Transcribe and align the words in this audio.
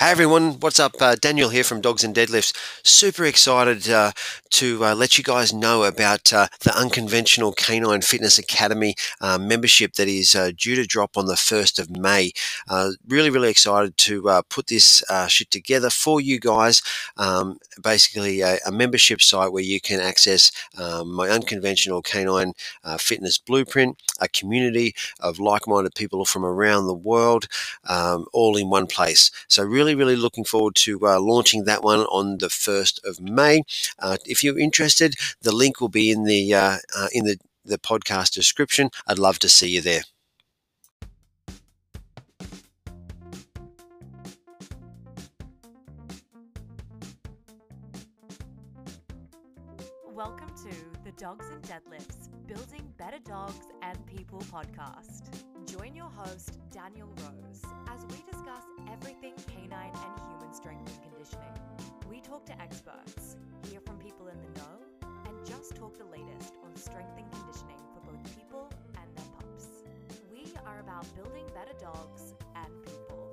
Hey 0.00 0.12
everyone, 0.12 0.60
what's 0.60 0.78
up? 0.78 0.94
Uh, 1.00 1.16
Daniel 1.16 1.48
here 1.48 1.64
from 1.64 1.80
Dogs 1.80 2.04
and 2.04 2.14
Deadlifts. 2.14 2.56
Super 2.84 3.24
excited 3.24 3.90
uh, 3.90 4.12
to 4.50 4.84
uh, 4.84 4.94
let 4.94 5.18
you 5.18 5.24
guys 5.24 5.52
know 5.52 5.82
about 5.82 6.32
uh, 6.32 6.46
the 6.60 6.72
Unconventional 6.78 7.50
Canine 7.50 8.02
Fitness 8.02 8.38
Academy 8.38 8.94
uh, 9.20 9.38
membership 9.38 9.94
that 9.94 10.06
is 10.06 10.36
uh, 10.36 10.52
due 10.56 10.76
to 10.76 10.86
drop 10.86 11.16
on 11.16 11.26
the 11.26 11.34
1st 11.34 11.80
of 11.80 11.90
May. 11.90 12.30
really, 13.08 13.28
really 13.28 13.50
excited 13.50 13.96
to 13.96 14.40
put 14.48 14.68
this 14.68 15.02
shit 15.26 15.50
together 15.50 15.90
for 15.90 16.20
you 16.20 16.38
guys. 16.38 16.80
Um, 17.16 17.58
basically, 17.82 18.40
a, 18.40 18.58
a, 18.64 18.70
membership 18.70 19.20
site 19.20 19.52
where 19.52 19.64
you 19.64 19.80
can 19.80 19.98
access 19.98 20.52
um, 20.78 21.12
my 21.12 21.28
Unconventional 21.28 22.02
Canine 22.02 22.52
Fitness 23.00 23.36
Blueprint, 23.36 24.00
a 24.20 24.28
community 24.28 24.94
of 25.18 25.40
like 25.40 25.66
minded 25.66 25.96
people 25.96 26.24
from 26.24 26.44
around 26.44 26.86
the 26.86 26.94
world, 26.94 27.48
um, 27.88 28.26
all 28.32 28.56
in 28.56 28.70
one 28.70 28.86
place. 28.86 29.32
So, 29.48 29.64
really 29.64 29.87
really, 29.88 29.94
really 30.04 30.16
looking 30.16 30.44
forward 30.44 30.74
to 30.74 31.00
uh, 31.06 31.18
launching 31.18 31.64
that 31.64 31.82
one 31.82 32.00
on 32.00 32.36
the 32.38 32.48
1st 32.48 33.02
of 33.04 33.20
May. 33.20 33.62
Uh, 33.98 34.18
if 34.26 34.44
you're 34.44 34.58
interested, 34.58 35.14
the 35.40 35.50
link 35.50 35.80
will 35.80 35.88
be 35.88 36.10
in 36.10 36.24
the 36.24 36.52
uh, 36.52 36.76
uh, 36.94 37.08
in 37.10 37.24
the, 37.24 37.38
the 37.64 37.78
podcast 37.78 38.34
description. 38.34 38.90
I'd 39.06 39.18
love 39.18 39.38
to 39.38 39.48
see 39.48 39.70
you 39.70 39.80
there. 39.80 40.02
Welcome 50.14 50.50
to 50.64 51.04
the 51.04 51.12
Dogs 51.16 51.46
and 51.50 51.62
Deadlifts 51.62 52.17
Building 52.48 52.90
Better 52.96 53.18
Dogs 53.26 53.66
and 53.82 53.98
People 54.06 54.38
podcast. 54.50 55.20
Join 55.66 55.94
your 55.94 56.08
host, 56.08 56.58
Daniel 56.72 57.08
Rose, 57.18 57.60
as 57.92 58.06
we 58.06 58.24
discuss 58.24 58.64
everything 58.90 59.34
canine 59.52 59.92
and 59.92 60.30
human 60.30 60.54
strength 60.54 60.90
and 60.90 61.12
conditioning. 61.12 61.52
We 62.08 62.22
talk 62.22 62.46
to 62.46 62.58
experts, 62.58 63.36
hear 63.70 63.80
from 63.80 63.98
people 63.98 64.28
in 64.28 64.38
the 64.40 64.60
know, 64.60 65.10
and 65.26 65.46
just 65.46 65.76
talk 65.76 65.98
the 65.98 66.06
latest 66.06 66.54
on 66.64 66.74
strength 66.74 67.18
and 67.18 67.30
conditioning 67.30 67.76
for 67.92 68.00
both 68.10 68.24
people 68.34 68.72
and 68.96 69.14
their 69.14 69.26
pups. 69.36 69.84
We 70.32 70.50
are 70.64 70.80
about 70.80 71.04
building 71.16 71.44
better 71.54 71.76
dogs 71.78 72.32
and 72.56 72.72
people. 72.86 73.27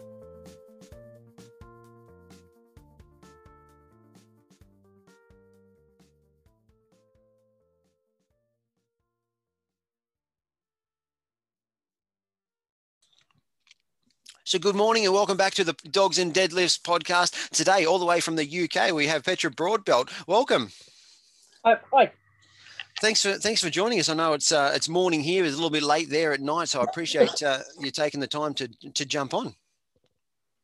So, 14.56 14.60
good 14.60 14.76
morning 14.78 15.04
and 15.04 15.14
welcome 15.14 15.36
back 15.36 15.54
to 15.56 15.66
the 15.66 15.74
Dogs 15.92 16.18
and 16.18 16.34
Deadlifts 16.34 16.80
podcast. 16.80 17.50
Today, 17.50 17.84
all 17.84 18.00
the 18.00 18.06
way 18.06 18.22
from 18.22 18.38
the 18.38 18.46
UK, 18.64 18.94
we 18.94 19.08
have 19.08 19.26
Petra 19.26 19.52
Broadbelt. 19.52 20.10
Welcome. 20.28 20.72
Uh, 21.66 21.76
hi. 21.92 22.14
Thanks 23.02 23.22
for 23.22 23.34
thanks 23.34 23.62
for 23.62 23.70
joining 23.70 24.00
us. 24.00 24.08
I 24.08 24.14
know 24.14 24.32
it's 24.32 24.54
uh, 24.54 24.72
it's 24.74 24.88
morning 24.88 25.20
here. 25.20 25.44
It's 25.44 25.56
a 25.56 25.58
little 25.58 25.70
bit 25.70 25.84
late 25.84 26.10
there 26.10 26.32
at 26.32 26.40
night, 26.40 26.70
so 26.70 26.80
I 26.80 26.86
appreciate 26.86 27.44
uh, 27.44 27.64
you 27.82 27.92
taking 27.92 28.22
the 28.22 28.28
time 28.28 28.54
to 28.54 28.70
to 28.94 29.06
jump 29.06 29.34
on. 29.34 29.56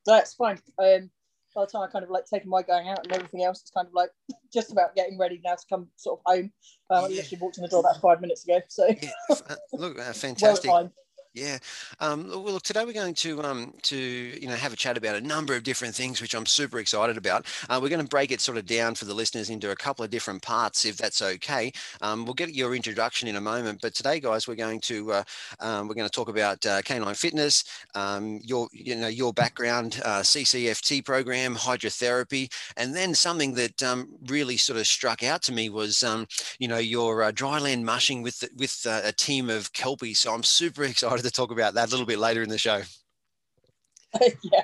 That's 0.05 0.35
fine. 0.35 0.59
Um, 0.79 1.09
by 1.53 1.65
the 1.65 1.67
time 1.67 1.81
I 1.81 1.87
kind 1.91 2.05
of 2.05 2.11
like 2.11 2.27
taking 2.27 2.49
my 2.49 2.61
going 2.61 2.87
out 2.87 3.03
and 3.03 3.11
everything 3.11 3.43
else, 3.43 3.59
it's 3.59 3.71
kind 3.71 3.87
of 3.87 3.93
like 3.93 4.11
just 4.53 4.71
about 4.71 4.95
getting 4.95 5.17
ready 5.17 5.41
now 5.43 5.55
to 5.55 5.65
come 5.69 5.89
sort 5.97 6.21
of 6.21 6.33
home. 6.33 6.53
Um, 6.89 7.01
yeah. 7.01 7.07
I 7.07 7.07
literally 7.09 7.41
walked 7.41 7.57
in 7.57 7.63
the 7.63 7.67
door 7.67 7.81
about 7.81 7.99
five 7.99 8.21
minutes 8.21 8.45
ago. 8.45 8.61
So 8.69 8.87
yeah. 8.87 9.09
Uh, 9.49 9.55
look, 9.73 9.99
uh, 9.99 10.13
fantastic. 10.13 10.71
well 10.71 10.93
yeah. 11.33 11.59
Um, 12.01 12.27
well, 12.27 12.43
look, 12.43 12.63
today 12.63 12.83
we're 12.83 12.91
going 12.91 13.13
to 13.13 13.41
um, 13.41 13.73
to 13.83 13.97
you 13.97 14.47
know 14.47 14.55
have 14.55 14.73
a 14.73 14.75
chat 14.75 14.97
about 14.97 15.15
a 15.15 15.21
number 15.21 15.55
of 15.55 15.63
different 15.63 15.95
things, 15.95 16.21
which 16.21 16.35
I'm 16.35 16.45
super 16.45 16.79
excited 16.79 17.15
about. 17.15 17.45
Uh, 17.69 17.79
we're 17.81 17.89
going 17.89 18.01
to 18.01 18.07
break 18.07 18.31
it 18.31 18.41
sort 18.41 18.57
of 18.57 18.65
down 18.65 18.95
for 18.95 19.05
the 19.05 19.13
listeners 19.13 19.49
into 19.49 19.71
a 19.71 19.75
couple 19.75 20.03
of 20.03 20.11
different 20.11 20.41
parts, 20.41 20.83
if 20.83 20.97
that's 20.97 21.21
okay. 21.21 21.71
Um, 22.01 22.25
we'll 22.25 22.33
get 22.33 22.53
your 22.53 22.75
introduction 22.75 23.29
in 23.29 23.37
a 23.37 23.41
moment, 23.41 23.79
but 23.81 23.93
today, 23.93 24.19
guys, 24.19 24.45
we're 24.45 24.55
going 24.55 24.81
to 24.81 25.11
uh, 25.13 25.23
um, 25.61 25.87
we're 25.87 25.95
going 25.95 26.07
to 26.07 26.13
talk 26.13 26.27
about 26.27 26.65
uh, 26.65 26.81
canine 26.81 27.15
fitness, 27.15 27.63
um, 27.95 28.41
your 28.43 28.67
you 28.73 28.95
know 28.95 29.07
your 29.07 29.31
background, 29.31 30.01
uh, 30.03 30.19
CCFT 30.19 31.05
program, 31.05 31.55
hydrotherapy, 31.55 32.51
and 32.75 32.93
then 32.93 33.15
something 33.15 33.53
that 33.53 33.81
um, 33.81 34.09
really 34.27 34.57
sort 34.57 34.79
of 34.79 34.85
struck 34.85 35.23
out 35.23 35.41
to 35.43 35.53
me 35.53 35.69
was 35.69 36.03
you 36.59 36.67
know 36.67 36.77
your 36.77 37.23
uh, 37.23 37.31
dryland 37.31 37.83
mushing 37.83 38.21
with 38.21 38.43
with 38.57 38.85
uh, 38.85 38.99
a 39.05 39.13
team 39.13 39.49
of 39.49 39.71
kelpies. 39.71 40.19
So 40.19 40.33
I'm 40.33 40.43
super 40.43 40.83
excited 40.91 41.20
to 41.23 41.31
talk 41.31 41.51
about 41.51 41.73
that 41.75 41.87
a 41.87 41.91
little 41.91 42.05
bit 42.05 42.19
later 42.19 42.41
in 42.41 42.49
the 42.49 42.57
show. 42.57 42.81
yeah, 44.43 44.63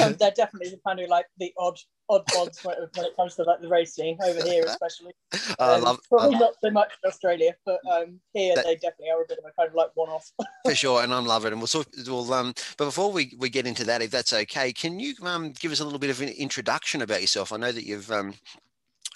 um, 0.00 0.14
they're 0.20 0.30
definitely 0.30 0.70
the 0.70 0.80
kind 0.86 1.00
of 1.00 1.08
like 1.08 1.26
the 1.38 1.52
odd 1.58 1.78
odd 2.08 2.24
pods 2.26 2.62
when, 2.62 2.76
when, 2.94 3.06
it 3.06 3.16
comes 3.16 3.34
to 3.34 3.42
like 3.42 3.60
the 3.60 3.68
racing 3.68 4.16
over 4.22 4.42
here, 4.42 4.64
especially. 4.66 5.12
Um, 5.32 5.54
I 5.58 5.76
love, 5.78 6.00
probably 6.08 6.38
not 6.38 6.52
so 6.62 6.70
much 6.70 6.92
in 7.02 7.08
Australia, 7.08 7.56
but 7.64 7.80
um, 7.90 8.20
here 8.34 8.54
that, 8.54 8.64
they 8.64 8.74
definitely 8.74 9.10
are 9.10 9.22
a 9.22 9.26
bit 9.26 9.38
of 9.38 9.44
a 9.44 9.52
kind 9.58 9.68
of 9.68 9.74
like 9.74 9.90
one 9.94 10.10
off. 10.10 10.30
for 10.64 10.74
sure, 10.74 11.02
and 11.02 11.12
I'm 11.12 11.26
loving 11.26 11.48
it. 11.48 11.52
And 11.52 11.60
we'll 11.60 11.66
sort. 11.66 11.88
We'll 12.06 12.32
um. 12.32 12.54
But 12.76 12.86
before 12.86 13.10
we, 13.10 13.34
we 13.38 13.48
get 13.48 13.66
into 13.66 13.84
that, 13.84 14.02
if 14.02 14.10
that's 14.10 14.32
okay, 14.32 14.72
can 14.72 15.00
you 15.00 15.14
um 15.22 15.52
give 15.52 15.72
us 15.72 15.80
a 15.80 15.84
little 15.84 15.98
bit 15.98 16.10
of 16.10 16.20
an 16.20 16.28
introduction 16.28 17.02
about 17.02 17.20
yourself? 17.20 17.52
I 17.52 17.56
know 17.56 17.72
that 17.72 17.84
you've 17.84 18.10
um 18.12 18.34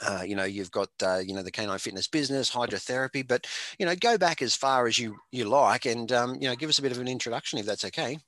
uh, 0.06 0.22
you 0.24 0.36
know, 0.36 0.44
you've 0.44 0.70
got 0.70 0.90
uh, 1.02 1.18
you 1.18 1.34
know 1.34 1.42
the 1.42 1.50
canine 1.50 1.78
fitness 1.78 2.06
business, 2.06 2.50
hydrotherapy, 2.50 3.26
but 3.26 3.46
you 3.78 3.86
know, 3.86 3.94
go 3.96 4.18
back 4.18 4.42
as 4.42 4.54
far 4.54 4.86
as 4.86 4.98
you 4.98 5.16
you 5.32 5.44
like, 5.44 5.86
and 5.86 6.12
um, 6.12 6.36
you 6.40 6.48
know, 6.48 6.56
give 6.56 6.68
us 6.68 6.78
a 6.78 6.82
bit 6.82 6.92
of 6.92 6.98
an 6.98 7.08
introduction 7.08 7.58
if 7.58 7.66
that's 7.66 7.84
okay. 7.84 8.18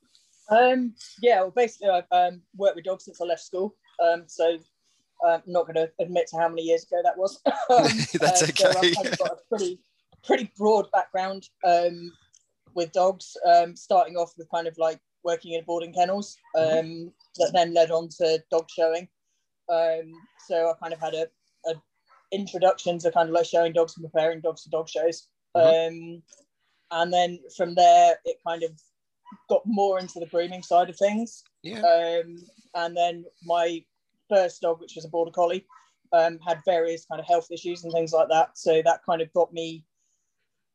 Um, 0.50 0.94
yeah, 1.22 1.40
well, 1.40 1.52
basically, 1.54 1.88
I've 1.88 2.04
um, 2.10 2.42
worked 2.56 2.76
with 2.76 2.84
dogs 2.84 3.04
since 3.04 3.20
I 3.20 3.24
left 3.24 3.42
school, 3.42 3.74
um, 4.02 4.24
so 4.26 4.58
uh, 5.24 5.34
I'm 5.34 5.42
not 5.46 5.66
going 5.66 5.76
to 5.76 5.90
admit 6.00 6.26
to 6.28 6.38
how 6.38 6.48
many 6.48 6.62
years 6.62 6.84
ago 6.84 7.00
that 7.04 7.16
was. 7.16 7.40
Um, 7.70 7.86
that's 8.20 8.42
okay. 8.42 8.64
Uh, 8.64 8.72
so 8.72 9.00
I've 9.04 9.18
got 9.18 9.30
a 9.30 9.36
pretty 9.48 9.78
pretty 10.24 10.52
broad 10.56 10.90
background 10.90 11.48
um, 11.64 12.12
with 12.74 12.90
dogs, 12.92 13.36
um, 13.46 13.76
starting 13.76 14.16
off 14.16 14.32
with 14.36 14.50
kind 14.50 14.66
of 14.66 14.76
like 14.76 14.98
working 15.22 15.52
in 15.52 15.62
boarding 15.64 15.92
kennels, 15.92 16.36
mm-hmm. 16.56 16.78
um, 16.78 17.12
that 17.36 17.52
then 17.54 17.72
led 17.72 17.90
on 17.90 18.08
to 18.18 18.42
dog 18.50 18.68
showing. 18.68 19.08
Um, 19.68 20.12
so 20.48 20.68
I 20.68 20.72
kind 20.82 20.92
of 20.92 21.00
had 21.00 21.14
a, 21.14 21.26
a 22.32 23.06
are 23.06 23.12
kind 23.12 23.28
of 23.28 23.34
like 23.34 23.46
showing 23.46 23.72
dogs 23.72 23.96
and 23.96 24.04
preparing 24.04 24.40
dogs 24.40 24.62
for 24.62 24.70
dog 24.70 24.88
shows. 24.88 25.28
Mm-hmm. 25.56 25.94
Um, 25.94 26.22
and 26.92 27.12
then 27.12 27.38
from 27.56 27.74
there, 27.74 28.16
it 28.24 28.36
kind 28.46 28.62
of 28.62 28.72
got 29.48 29.62
more 29.64 29.98
into 29.98 30.18
the 30.18 30.26
grooming 30.26 30.62
side 30.62 30.90
of 30.90 30.96
things. 30.96 31.42
Yeah. 31.62 31.80
Um, 31.80 32.36
and 32.74 32.96
then 32.96 33.24
my 33.44 33.84
first 34.28 34.60
dog, 34.62 34.80
which 34.80 34.94
was 34.96 35.04
a 35.04 35.08
border 35.08 35.30
collie, 35.30 35.66
um, 36.12 36.38
had 36.46 36.62
various 36.64 37.04
kind 37.04 37.20
of 37.20 37.26
health 37.26 37.48
issues 37.50 37.84
and 37.84 37.92
things 37.92 38.12
like 38.12 38.28
that. 38.28 38.58
So 38.58 38.82
that 38.84 39.04
kind 39.04 39.22
of 39.22 39.32
got 39.32 39.52
me 39.52 39.84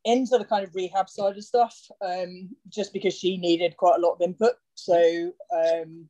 into 0.05 0.37
the 0.37 0.45
kind 0.45 0.63
of 0.63 0.75
rehab 0.75 1.09
side 1.09 1.35
of 1.35 1.43
stuff, 1.43 1.77
um, 2.01 2.49
just 2.69 2.93
because 2.93 3.17
she 3.17 3.37
needed 3.37 3.75
quite 3.75 3.97
a 3.97 4.01
lot 4.01 4.13
of 4.13 4.21
input. 4.21 4.53
So 4.75 5.33
um, 5.53 6.07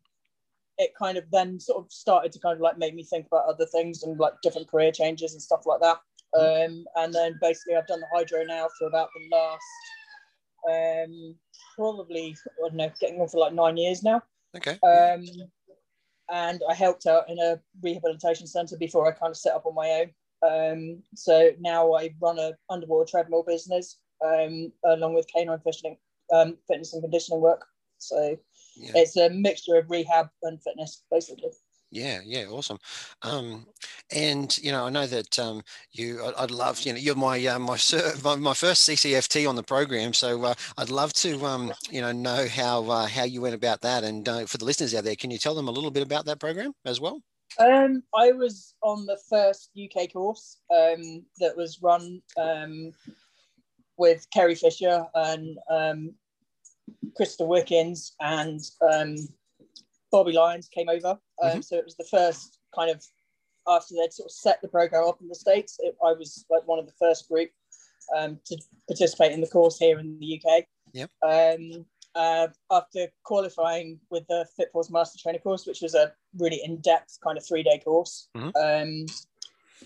it 0.78 0.92
kind 0.98 1.18
of 1.18 1.24
then 1.32 1.60
sort 1.60 1.84
of 1.84 1.92
started 1.92 2.32
to 2.32 2.40
kind 2.40 2.56
of 2.56 2.62
like 2.62 2.78
make 2.78 2.94
me 2.94 3.04
think 3.04 3.28
about 3.28 3.46
other 3.46 3.66
things 3.66 4.04
and 4.04 4.20
like 4.20 4.34
different 4.42 4.68
career 4.68 4.92
changes 4.92 5.34
and 5.34 5.42
stuff 5.42 5.66
like 5.66 5.80
that. 5.82 5.98
Mm-hmm. 6.36 6.74
Um, 6.74 6.86
and 6.96 7.14
then 7.14 7.38
basically 7.42 7.76
I've 7.76 7.88
done 7.88 8.02
the 8.02 8.08
hydro 8.14 8.44
now 8.44 8.68
for 8.78 8.88
about 8.88 9.10
the 9.16 9.36
last 9.36 9.64
um, 10.68 11.36
probably 11.76 12.36
I 12.64 12.68
don't 12.68 12.76
know, 12.76 12.92
getting 13.00 13.22
on 13.22 13.28
for 13.28 13.40
like 13.40 13.54
nine 13.54 13.78
years 13.78 14.04
now. 14.04 14.22
Okay. 14.56 14.78
Um, 14.84 15.26
and 16.32 16.62
I 16.70 16.74
helped 16.74 17.06
out 17.06 17.30
in 17.30 17.38
a 17.40 17.60
rehabilitation 17.82 18.48
centre 18.48 18.78
before 18.78 19.08
I 19.08 19.12
kind 19.12 19.32
of 19.32 19.38
set 19.38 19.54
up 19.54 19.66
on 19.66 19.76
my 19.76 19.90
own. 19.90 20.12
Um, 20.46 21.04
so 21.16 21.52
now 21.60 21.94
I 21.94 22.14
run 22.22 22.40
a 22.40 22.54
underwater 22.70 23.10
treadmill 23.10 23.44
business 23.44 24.00
um, 24.26 24.72
along 24.84 25.14
with 25.14 25.28
canine 25.34 25.60
fishing, 25.60 25.98
um, 26.34 26.58
fitness 26.68 26.94
and 26.94 27.04
conditioning 27.04 27.42
work. 27.42 27.66
So 27.98 28.38
yeah. 28.76 28.92
it's 28.96 29.18
a 29.18 29.30
mixture 29.30 29.76
of 29.76 29.90
rehab 29.90 30.28
and 30.44 30.62
fitness, 30.62 31.04
basically. 31.12 31.52
Yeah, 31.92 32.20
yeah, 32.26 32.46
awesome. 32.48 32.78
Um, 33.22 33.68
and 34.14 34.58
you 34.58 34.72
know, 34.72 34.86
I 34.86 34.90
know 34.90 35.08
that 35.08 35.40
um, 35.40 35.62
you. 35.92 36.22
I'd 36.38 36.52
love, 36.52 36.82
you 36.82 36.92
know, 36.92 37.00
you're 37.00 37.16
my 37.16 37.46
uh, 37.46 37.60
my, 37.60 37.78
my, 38.24 38.36
my 38.36 38.54
first 38.54 38.88
CCFT 38.90 39.48
on 39.48 39.56
the 39.56 39.64
program, 39.64 40.14
so 40.14 40.44
uh, 40.44 40.54
I'd 40.78 40.90
love 40.90 41.14
to, 41.14 41.46
um, 41.46 41.72
you 41.90 42.02
know, 42.02 42.12
know 42.12 42.48
how 42.50 42.90
uh, 42.90 43.08
how 43.08 43.24
you 43.24 43.42
went 43.42 43.56
about 43.56 43.82
that. 43.82 44.04
And 44.04 44.28
uh, 44.28 44.46
for 44.46 44.58
the 44.58 44.66
listeners 44.66 44.94
out 44.94 45.06
there, 45.06 45.16
can 45.16 45.32
you 45.32 45.38
tell 45.38 45.56
them 45.56 45.70
a 45.70 45.72
little 45.72 45.92
bit 45.92 46.04
about 46.04 46.26
that 46.26 46.40
program 46.40 46.74
as 46.84 47.00
well? 47.00 47.22
Um, 47.60 48.04
I 48.14 48.34
was 48.34 48.74
on 48.82 49.06
the 49.06 49.18
first 49.30 49.70
UK 49.82 50.12
course 50.12 50.58
um, 50.72 51.24
that 51.40 51.56
was 51.56 51.82
run 51.82 52.22
um, 52.36 52.92
with 53.98 54.28
Kerry 54.34 54.56
Fisher 54.56 55.06
and 55.14 55.58
um, 55.70 56.14
Crystal 57.16 57.48
Wickens 57.48 58.14
and 58.20 58.60
um, 58.82 59.16
Bobbie 60.12 60.34
Lyman 60.34 60.62
came 60.74 60.90
over. 60.90 61.18
Um, 61.42 61.50
mm-hmm. 61.50 61.62
So 61.62 61.78
it 61.78 61.86
was 61.86 61.96
the 61.96 62.08
first 62.10 62.60
kind 62.74 62.92
of 62.92 63.04
after 63.68 63.96
they'd 63.96 64.14
sort 64.14 64.28
of 64.28 64.32
set 64.32 64.62
the 64.62 64.68
program 64.68 65.08
up 65.08 65.22
in 65.22 65.28
the 65.28 65.36
states. 65.36 65.78
It, 65.80 65.96
I 66.04 66.14
was 66.14 66.46
like 66.50 66.68
one 66.68 66.80
of 66.80 66.86
the 66.86 66.94
first 67.00 67.28
group 67.28 67.50
um, 68.16 68.40
to 68.46 68.58
participate 68.88 69.32
in 69.32 69.42
the 69.42 69.48
course 69.48 69.78
here 69.78 70.00
in 70.00 70.20
the 70.20 70.42
UK. 70.42 70.66
Yep. 70.94 71.12
Um, 71.24 71.86
uh, 72.16 72.48
after 72.72 73.08
qualifying 73.24 74.00
with 74.10 74.26
the 74.28 74.46
FitPAWS 74.58 74.92
Master 74.92 75.20
Trainer 75.22 75.40
course, 75.40 75.66
which 75.66 75.82
was 75.82 75.96
a 75.96 76.14
really 76.38 76.62
in-depth 76.64 77.20
kind 77.22 77.38
of 77.38 77.46
three-day 77.46 77.82
course. 77.84 78.30
Mhm. 78.36 78.54
Um, 78.56 79.06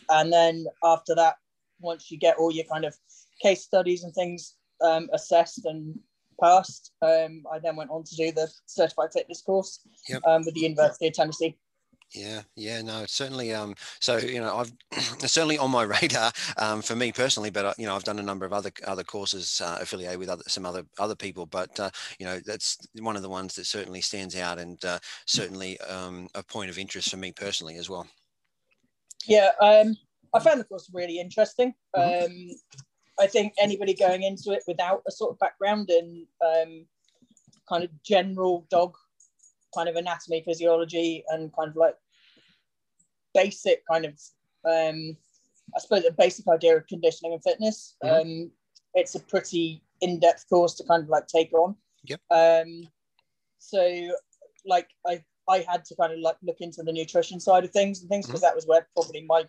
and 0.10 0.32
then 0.32 0.66
after 0.84 1.16
that, 1.16 1.38
once 1.80 2.12
you 2.12 2.20
get 2.20 2.38
all 2.38 2.52
your 2.52 2.66
kind 2.66 2.86
of 2.86 2.96
case 3.42 3.64
studies 3.64 4.04
and 4.04 4.14
things 4.14 4.56
um, 4.82 5.10
assessed 5.12 5.66
and 5.66 5.98
passed, 6.42 6.92
um, 7.02 7.44
I 7.52 7.60
then 7.60 7.76
went 7.76 7.92
on 7.92 8.04
to 8.04 8.16
do 8.16 8.32
the 8.32 8.52
certified 8.66 9.10
fitness 9.14 9.42
course 9.42 9.80
Yep. 10.08 10.22
um, 10.26 10.46
with 10.46 10.54
the 10.56 10.62
University 10.62 11.08
of 11.08 11.14
Tennessee. 11.14 11.58
Yeah, 12.14 12.42
yeah, 12.56 12.82
no, 12.82 13.06
certainly. 13.06 13.54
Um, 13.54 13.76
so 14.00 14.18
you 14.18 14.40
know, 14.40 14.58
I've 14.58 14.72
certainly 15.30 15.60
on 15.60 15.70
my 15.70 15.84
radar 16.02 16.32
um, 16.58 16.82
for 16.82 16.96
me 16.96 17.12
personally, 17.12 17.52
but 17.52 17.66
uh, 17.66 17.74
you 17.78 17.86
know, 17.86 17.96
I've 17.96 18.04
done 18.04 18.18
a 18.18 18.24
number 18.24 18.46
of 18.46 18.54
other 18.54 18.72
other 18.88 19.04
courses 19.04 19.62
uh, 19.64 19.78
affiliated 19.80 20.18
with 20.18 20.30
other 20.30 20.44
some 20.48 20.66
other 20.66 20.84
other 20.98 21.16
people, 21.16 21.46
but 21.46 21.80
uh, 21.80 21.92
you 22.18 22.26
know, 22.26 22.40
that's 22.46 22.78
one 23.00 23.16
of 23.16 23.22
the 23.22 23.30
ones 23.30 23.56
that 23.56 23.66
certainly 23.66 24.02
stands 24.02 24.36
out 24.36 24.58
and 24.58 24.84
uh, 24.86 24.98
certainly 25.28 25.80
um, 25.82 26.28
a 26.34 26.42
point 26.42 26.72
of 26.72 26.80
interest 26.80 27.12
for 27.12 27.18
me 27.18 27.32
personally 27.32 27.76
as 27.76 27.90
well. 27.90 28.08
Yeah, 29.28 29.52
um, 29.62 29.96
I 30.34 30.40
found 30.40 30.60
the 30.60 30.66
course 30.66 30.90
really 30.92 31.20
interesting. 31.20 31.76
Mhm. 31.96 32.26
Um, 32.26 32.50
I 33.20 33.28
think 33.28 33.54
anybody 33.60 33.94
going 33.94 34.24
into 34.24 34.52
it 34.52 34.64
without 34.68 35.04
a 35.08 35.12
sort 35.12 35.32
of 35.32 35.40
background 35.40 35.90
in 35.90 36.26
um, 36.46 36.86
kind 37.68 37.84
of 37.84 37.90
general 38.04 38.66
dog 38.70 38.96
kind 39.76 39.90
of 39.90 39.96
anatomy, 39.96 40.42
physiology, 40.46 41.24
and 41.30 41.54
kind 41.56 41.70
of 41.70 41.76
like 41.76 41.96
basic 43.34 43.84
kind 43.92 44.06
of, 44.06 44.14
um, 44.66 45.16
I 45.76 45.80
suppose, 45.80 46.06
a 46.06 46.12
basic 46.12 46.48
idea 46.48 46.78
of 46.78 46.88
conditioning 46.88 47.34
and 47.34 47.44
fitness. 47.44 47.96
Mhm. 48.04 48.22
Um, 48.22 48.52
it's 48.96 49.16
a 49.16 49.20
pretty 49.20 49.84
in-depth 50.02 50.48
course 50.50 50.74
to 50.76 50.84
kind 50.86 51.04
of 51.04 51.10
like 51.10 51.28
take 51.28 51.54
on. 51.54 51.76
Yep. 52.06 52.22
Um, 52.32 52.90
so, 53.60 54.12
like, 54.66 54.90
I 55.06 55.24
I 55.48 55.66
had 55.68 55.84
to 55.86 55.96
kind 55.96 56.14
of 56.14 56.20
like 56.20 56.38
look 56.44 56.62
into 56.62 56.84
the 56.84 56.94
nutrition 56.94 57.40
side 57.40 57.64
of 57.64 57.72
things 57.72 58.02
and 58.02 58.10
things 58.10 58.28
because 58.28 58.42
that 58.42 58.56
was 58.56 58.68
where 58.68 58.88
probably 58.94 59.26
my 59.28 59.44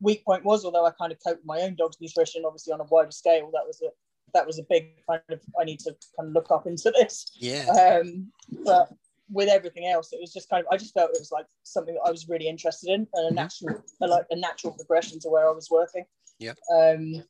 weak 0.00 0.24
point 0.24 0.44
was. 0.44 0.64
Although 0.64 0.86
I 0.86 0.90
kind 0.92 1.12
of 1.12 1.18
coped 1.24 1.40
with 1.40 1.46
my 1.46 1.60
own 1.62 1.74
dog's 1.76 2.00
nutrition, 2.00 2.44
obviously 2.44 2.72
on 2.72 2.80
a 2.80 2.84
wider 2.84 3.10
scale, 3.10 3.50
that 3.52 3.66
was 3.66 3.80
a 3.82 3.90
that 4.32 4.46
was 4.46 4.58
a 4.58 4.64
big 4.64 5.04
kind 5.06 5.22
of 5.30 5.40
I 5.60 5.64
need 5.64 5.80
to 5.80 5.94
kind 6.16 6.28
of 6.28 6.32
look 6.32 6.50
up 6.50 6.66
into 6.66 6.90
this. 6.98 7.30
Yeah, 7.36 7.66
Um, 8.02 8.32
but 8.64 8.92
with 9.30 9.48
everything 9.48 9.86
else, 9.86 10.12
it 10.12 10.20
was 10.20 10.32
just 10.32 10.48
kind 10.50 10.64
of 10.66 10.72
I 10.72 10.76
just 10.76 10.94
felt 10.94 11.10
it 11.14 11.20
was 11.20 11.32
like 11.32 11.46
something 11.62 11.94
that 11.94 12.02
I 12.06 12.10
was 12.10 12.28
really 12.28 12.48
interested 12.48 12.90
in 12.90 13.06
and 13.14 13.26
a 13.26 13.30
Mhm. 13.30 13.34
natural 13.34 13.82
a, 14.00 14.06
like 14.06 14.26
a 14.30 14.36
natural 14.36 14.72
progression 14.72 15.18
to 15.20 15.28
where 15.28 15.48
I 15.48 15.52
was 15.52 15.70
working. 15.70 16.04
Yeah. 16.38 16.54
Um, 16.72 17.24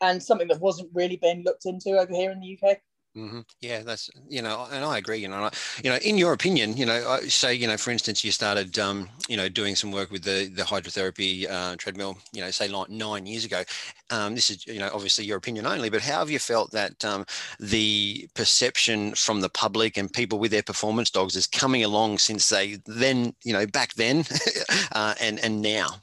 and 0.00 0.22
something 0.22 0.48
that 0.48 0.60
wasn't 0.60 0.90
really 0.94 1.16
being 1.16 1.42
looked 1.42 1.66
into 1.66 1.98
over 1.98 2.12
here 2.14 2.30
in 2.30 2.40
the 2.40 2.58
UK. 2.62 2.80
Hmm 3.14 3.40
Yeah, 3.60 3.82
that's 3.82 4.08
you 4.28 4.40
know, 4.40 4.68
and 4.70 4.84
I 4.84 4.98
agree. 4.98 5.18
You 5.18 5.28
know, 5.28 5.50
you 5.82 5.90
know, 5.90 5.96
in 5.96 6.16
your 6.16 6.32
opinion, 6.32 6.76
you 6.76 6.86
know, 6.86 7.08
I 7.08 7.20
say 7.22 7.54
you 7.54 7.66
know, 7.66 7.76
for 7.76 7.90
instance, 7.90 8.22
you 8.24 8.30
started, 8.30 8.78
um, 8.78 9.08
you 9.28 9.36
know, 9.36 9.48
doing 9.48 9.74
some 9.74 9.90
work 9.90 10.12
with 10.12 10.22
the 10.22 10.46
the 10.46 10.62
hydrotherapy 10.62 11.50
uh, 11.50 11.74
treadmill, 11.76 12.18
you 12.32 12.40
know, 12.40 12.50
say 12.52 12.68
like 12.68 12.88
nine 12.88 13.26
years 13.26 13.44
ago. 13.44 13.64
Um, 14.10 14.36
this 14.36 14.48
is 14.48 14.64
you 14.66 14.78
know, 14.78 14.90
obviously 14.94 15.24
your 15.24 15.38
opinion 15.38 15.66
only, 15.66 15.90
but 15.90 16.02
how 16.02 16.20
have 16.20 16.30
you 16.30 16.38
felt 16.38 16.70
that 16.70 17.04
um, 17.04 17.26
the 17.58 18.28
perception 18.34 19.14
from 19.14 19.40
the 19.40 19.48
public 19.48 19.96
and 19.96 20.12
people 20.12 20.38
with 20.38 20.52
their 20.52 20.62
performance 20.62 21.10
dogs 21.10 21.34
is 21.34 21.48
coming 21.48 21.82
along 21.82 22.18
since 22.18 22.48
they 22.48 22.78
then, 22.86 23.34
you 23.42 23.52
know, 23.52 23.66
back 23.66 23.94
then, 23.94 24.24
uh, 24.92 25.14
and 25.20 25.40
and 25.40 25.60
now? 25.60 25.96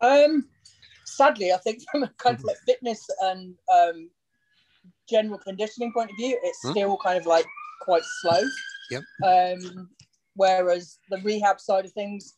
Um, 0.00 0.48
sadly, 1.04 1.52
I 1.52 1.56
think 1.58 1.82
from 1.90 2.02
a 2.02 2.08
kind 2.18 2.36
of 2.36 2.44
like 2.44 2.58
fitness 2.66 3.06
and 3.20 3.54
um, 3.72 4.10
general 5.08 5.38
conditioning 5.38 5.92
point 5.92 6.10
of 6.10 6.16
view, 6.16 6.38
it's 6.42 6.60
Hmm. 6.62 6.70
still 6.70 6.96
kind 6.98 7.18
of 7.18 7.26
like 7.26 7.46
quite 7.82 8.02
slow. 8.20 8.42
Yep. 8.90 9.02
Um, 9.24 9.90
whereas 10.34 10.98
the 11.10 11.18
rehab 11.18 11.60
side 11.60 11.84
of 11.84 11.92
things, 11.92 12.36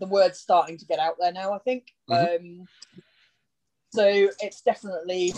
the 0.00 0.06
word's 0.06 0.38
starting 0.38 0.78
to 0.78 0.86
get 0.86 0.98
out 0.98 1.16
there 1.20 1.32
now. 1.32 1.52
I 1.52 1.58
think. 1.58 1.88
Um, 2.10 2.68
so 3.92 4.06
it's 4.40 4.60
definitely, 4.62 5.32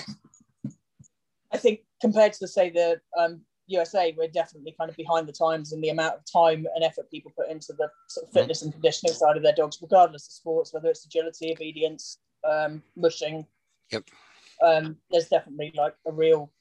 I 1.52 1.56
think, 1.58 1.80
compared 2.00 2.32
to 2.34 2.48
say 2.48 2.70
the 2.70 3.00
um, 3.18 3.42
USA, 3.66 4.12
we're 4.16 4.28
definitely 4.28 4.74
kind 4.78 4.90
of 4.90 4.96
behind 4.96 5.28
the 5.28 5.32
times 5.32 5.72
in 5.72 5.80
the 5.80 5.90
amount 5.90 6.16
of 6.16 6.24
time 6.30 6.66
and 6.74 6.82
effort 6.84 7.10
people 7.10 7.32
put 7.36 7.48
into 7.48 7.72
the 7.74 7.88
sort 8.08 8.26
of 8.26 8.32
fitness 8.32 8.62
and 8.62 8.72
conditioning 8.72 9.14
side 9.14 9.36
of 9.36 9.42
their 9.42 9.54
dogs, 9.54 9.78
regardless 9.80 10.26
of 10.26 10.32
sports, 10.32 10.72
whether 10.72 10.88
it's 10.88 11.06
agility, 11.06 11.52
obedience, 11.52 12.18
um, 12.48 12.82
mushing. 12.96 13.46
Yep. 13.92 14.04
Um, 14.62 14.96
there's 15.10 15.28
definitely 15.28 15.72
like 15.74 15.94
a 16.06 16.12
real 16.12 16.52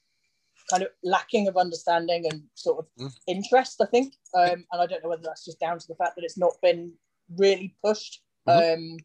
kind 0.70 0.82
of 0.82 0.90
lacking 1.02 1.48
of 1.48 1.56
understanding 1.56 2.26
and 2.30 2.42
sort 2.54 2.78
of 2.78 2.86
Mm. 2.98 3.16
interest, 3.26 3.80
I 3.80 3.86
think. 3.86 4.14
Um, 4.34 4.64
and 4.72 4.80
I 4.82 4.86
don't 4.86 5.02
know 5.02 5.08
whether 5.10 5.22
that's 5.22 5.44
just 5.44 5.58
down 5.60 5.78
to 5.78 5.88
the 5.88 5.96
fact 5.96 6.16
that 6.16 6.24
it's 6.24 6.38
not 6.38 6.52
been 6.62 6.92
really 7.36 7.74
pushed. 7.84 8.22
Um, 8.46 8.96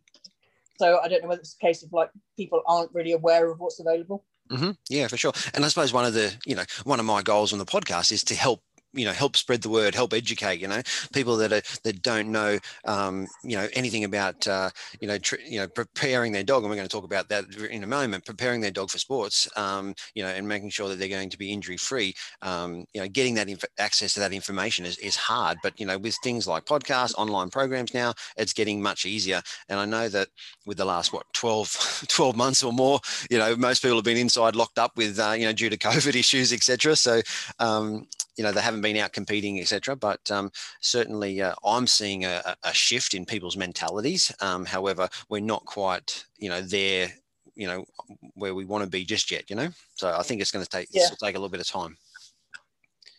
so 0.78 1.00
I 1.00 1.08
don't 1.08 1.22
know 1.22 1.30
whether 1.30 1.42
it's 1.42 1.56
a 1.56 1.66
case 1.66 1.84
of 1.84 1.92
like 1.94 2.12
people 2.38 2.62
aren't 2.68 2.94
really 2.94 3.14
aware 3.14 3.50
of 3.50 3.60
what's 3.60 3.80
available. 3.80 4.26
hmm 4.50 4.72
Yeah, 4.90 5.08
for 5.08 5.18
sure. 5.18 5.34
And 5.54 5.66
I 5.66 5.70
suppose 5.70 5.92
one 5.94 6.06
of 6.06 6.14
the, 6.14 6.36
you 6.46 6.56
know, 6.56 6.64
one 6.84 7.00
of 7.00 7.06
my 7.06 7.22
goals 7.22 7.52
on 7.54 7.60
the 7.60 7.66
podcast 7.66 8.12
is 8.12 8.24
to 8.26 8.36
help, 8.36 8.62
you 8.96 9.06
know, 9.06 9.12
help 9.12 9.36
spread 9.36 9.62
the 9.62 9.70
word, 9.70 9.96
help 9.96 10.14
educate, 10.14 10.60
you 10.60 10.68
know, 10.68 10.82
people 11.14 11.38
that 11.38 11.52
are 11.52 11.62
that 11.84 12.02
don't 12.02 12.32
know, 12.32 12.58
um, 12.86 13.28
you 13.44 13.56
know, 13.56 13.68
anything 13.74 14.04
about, 14.04 14.48
uh, 14.48 14.70
you 15.00 15.08
know, 15.08 15.18
tr- 15.18 15.36
you 15.46 15.60
know, 15.60 15.68
preparing 15.68 16.32
their 16.32 16.44
dog, 16.44 16.64
and 16.64 16.70
we're 16.70 16.76
going 16.76 16.88
to 16.88 16.92
talk 16.92 17.04
about 17.04 17.30
that 17.30 17.46
in 17.70 17.84
a 17.84 17.88
moment. 17.88 18.26
Preparing 18.26 18.62
their 18.62 18.72
dog 18.72 18.90
for 18.90 18.98
sports, 18.98 19.48
um, 19.58 19.94
you 20.14 20.24
know, 20.24 20.30
and 20.30 20.48
making 20.48 20.70
sure 20.70 20.90
that 20.90 21.00
they're 21.00 21.08
going 21.08 21.30
to 21.30 21.38
be 21.38 21.52
injury 21.52 21.78
free. 21.78 22.14
Um, 22.42 22.86
you 22.94 23.02
know, 23.02 23.08
getting 23.08 23.36
that 23.36 23.50
inf- 23.50 23.66
access 23.80 24.14
to 24.16 24.20
that 24.22 24.34
information 24.34 24.86
is 24.86 24.98
is 25.00 25.16
hard, 25.16 25.58
but 25.64 25.80
you 25.80 25.86
know, 25.86 25.98
with 25.98 26.16
things 26.24 26.48
like 26.48 26.66
podcasts, 26.66 27.16
online 27.18 27.50
programs 27.50 27.94
now, 27.94 28.14
it's 28.38 28.54
getting 28.54 28.82
much 28.82 29.06
easier. 29.06 29.42
And 29.70 29.80
I 29.80 29.86
know 29.86 30.10
that 30.10 30.30
with 30.66 30.78
the 30.78 30.86
last 30.86 31.14
what 31.14 31.26
12, 31.34 32.06
12 32.08 32.36
months 32.36 32.64
or 32.64 32.74
more, 32.74 33.00
you 33.30 33.38
know, 33.38 33.56
most 33.56 33.82
people 33.82 33.98
have 33.98 34.06
been 34.06 34.18
inside 34.18 34.56
locked 34.56 34.80
up 34.80 34.98
with, 34.98 35.20
uh, 35.20 35.32
you 35.32 35.46
know, 35.46 35.54
due 35.54 35.70
to 35.70 35.78
COVID 35.78 36.16
issues, 36.16 36.54
etc. 36.54 36.96
So, 36.96 37.22
um, 37.60 38.08
you 38.38 38.44
know, 38.44 38.52
they 38.52 38.62
haven't 38.62 38.82
been 38.82 38.98
out 38.98 39.14
competing, 39.14 39.60
etc. 39.60 39.96
But 39.96 40.30
um, 40.30 40.52
certainly, 40.82 41.42
uh, 41.42 41.56
I'm 41.64 41.88
seeing 41.88 42.26
a, 42.26 42.56
a 42.64 42.74
shift 42.74 43.14
in 43.14 43.26
people's 43.26 43.58
mentalities. 43.58 44.32
Um, 44.42 44.66
however, 44.66 45.08
we're 45.30 45.40
not 45.42 45.66
quite, 45.66 46.26
you 46.38 46.50
know, 46.50 46.62
there, 46.62 47.14
you 47.56 47.68
know, 47.68 47.86
where 48.34 48.54
we 48.54 48.66
want 48.66 48.84
to 48.84 48.90
be 48.90 49.06
just 49.06 49.32
yet. 49.32 49.50
You 49.50 49.56
know, 49.56 49.70
so 49.96 50.14
I 50.18 50.24
think 50.24 50.42
it's 50.42 50.52
going 50.52 50.66
to 50.66 50.70
take 50.70 50.90
Yeah. 50.92 51.08
take 51.22 51.36
a 51.36 51.40
little 51.40 51.50
bit 51.50 51.62
of 51.62 51.68
time. 51.68 51.98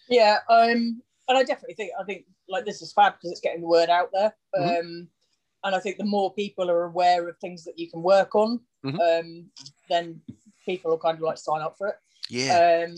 Yeah, 0.08 0.38
um, 0.48 1.02
and 1.28 1.38
I 1.38 1.42
definitely 1.42 1.74
think 1.74 1.92
I 1.98 2.04
think 2.04 2.26
like 2.48 2.64
this 2.64 2.82
is 2.82 2.92
fab 2.92 3.14
because 3.14 3.32
it's 3.32 3.40
getting 3.40 3.62
the 3.62 3.66
word 3.68 3.88
out 3.88 4.10
there. 4.12 4.34
Mhm. 4.56 4.80
Um, 4.80 5.08
and 5.64 5.74
I 5.74 5.80
think 5.80 5.96
the 5.96 6.04
more 6.04 6.32
people 6.32 6.70
are 6.70 6.84
aware 6.84 7.28
of 7.28 7.38
things 7.38 7.64
that 7.64 7.78
you 7.78 7.90
can 7.90 8.02
work 8.02 8.34
on, 8.36 8.60
Mhm. 8.84 9.20
um, 9.20 9.50
then 9.88 10.20
people 10.64 10.90
will 10.92 10.98
kind 10.98 11.16
of 11.16 11.22
like 11.22 11.38
sign 11.38 11.60
up 11.62 11.76
for 11.76 11.88
it. 11.88 11.96
Yeah. 12.28 12.86
Um, 12.86 12.94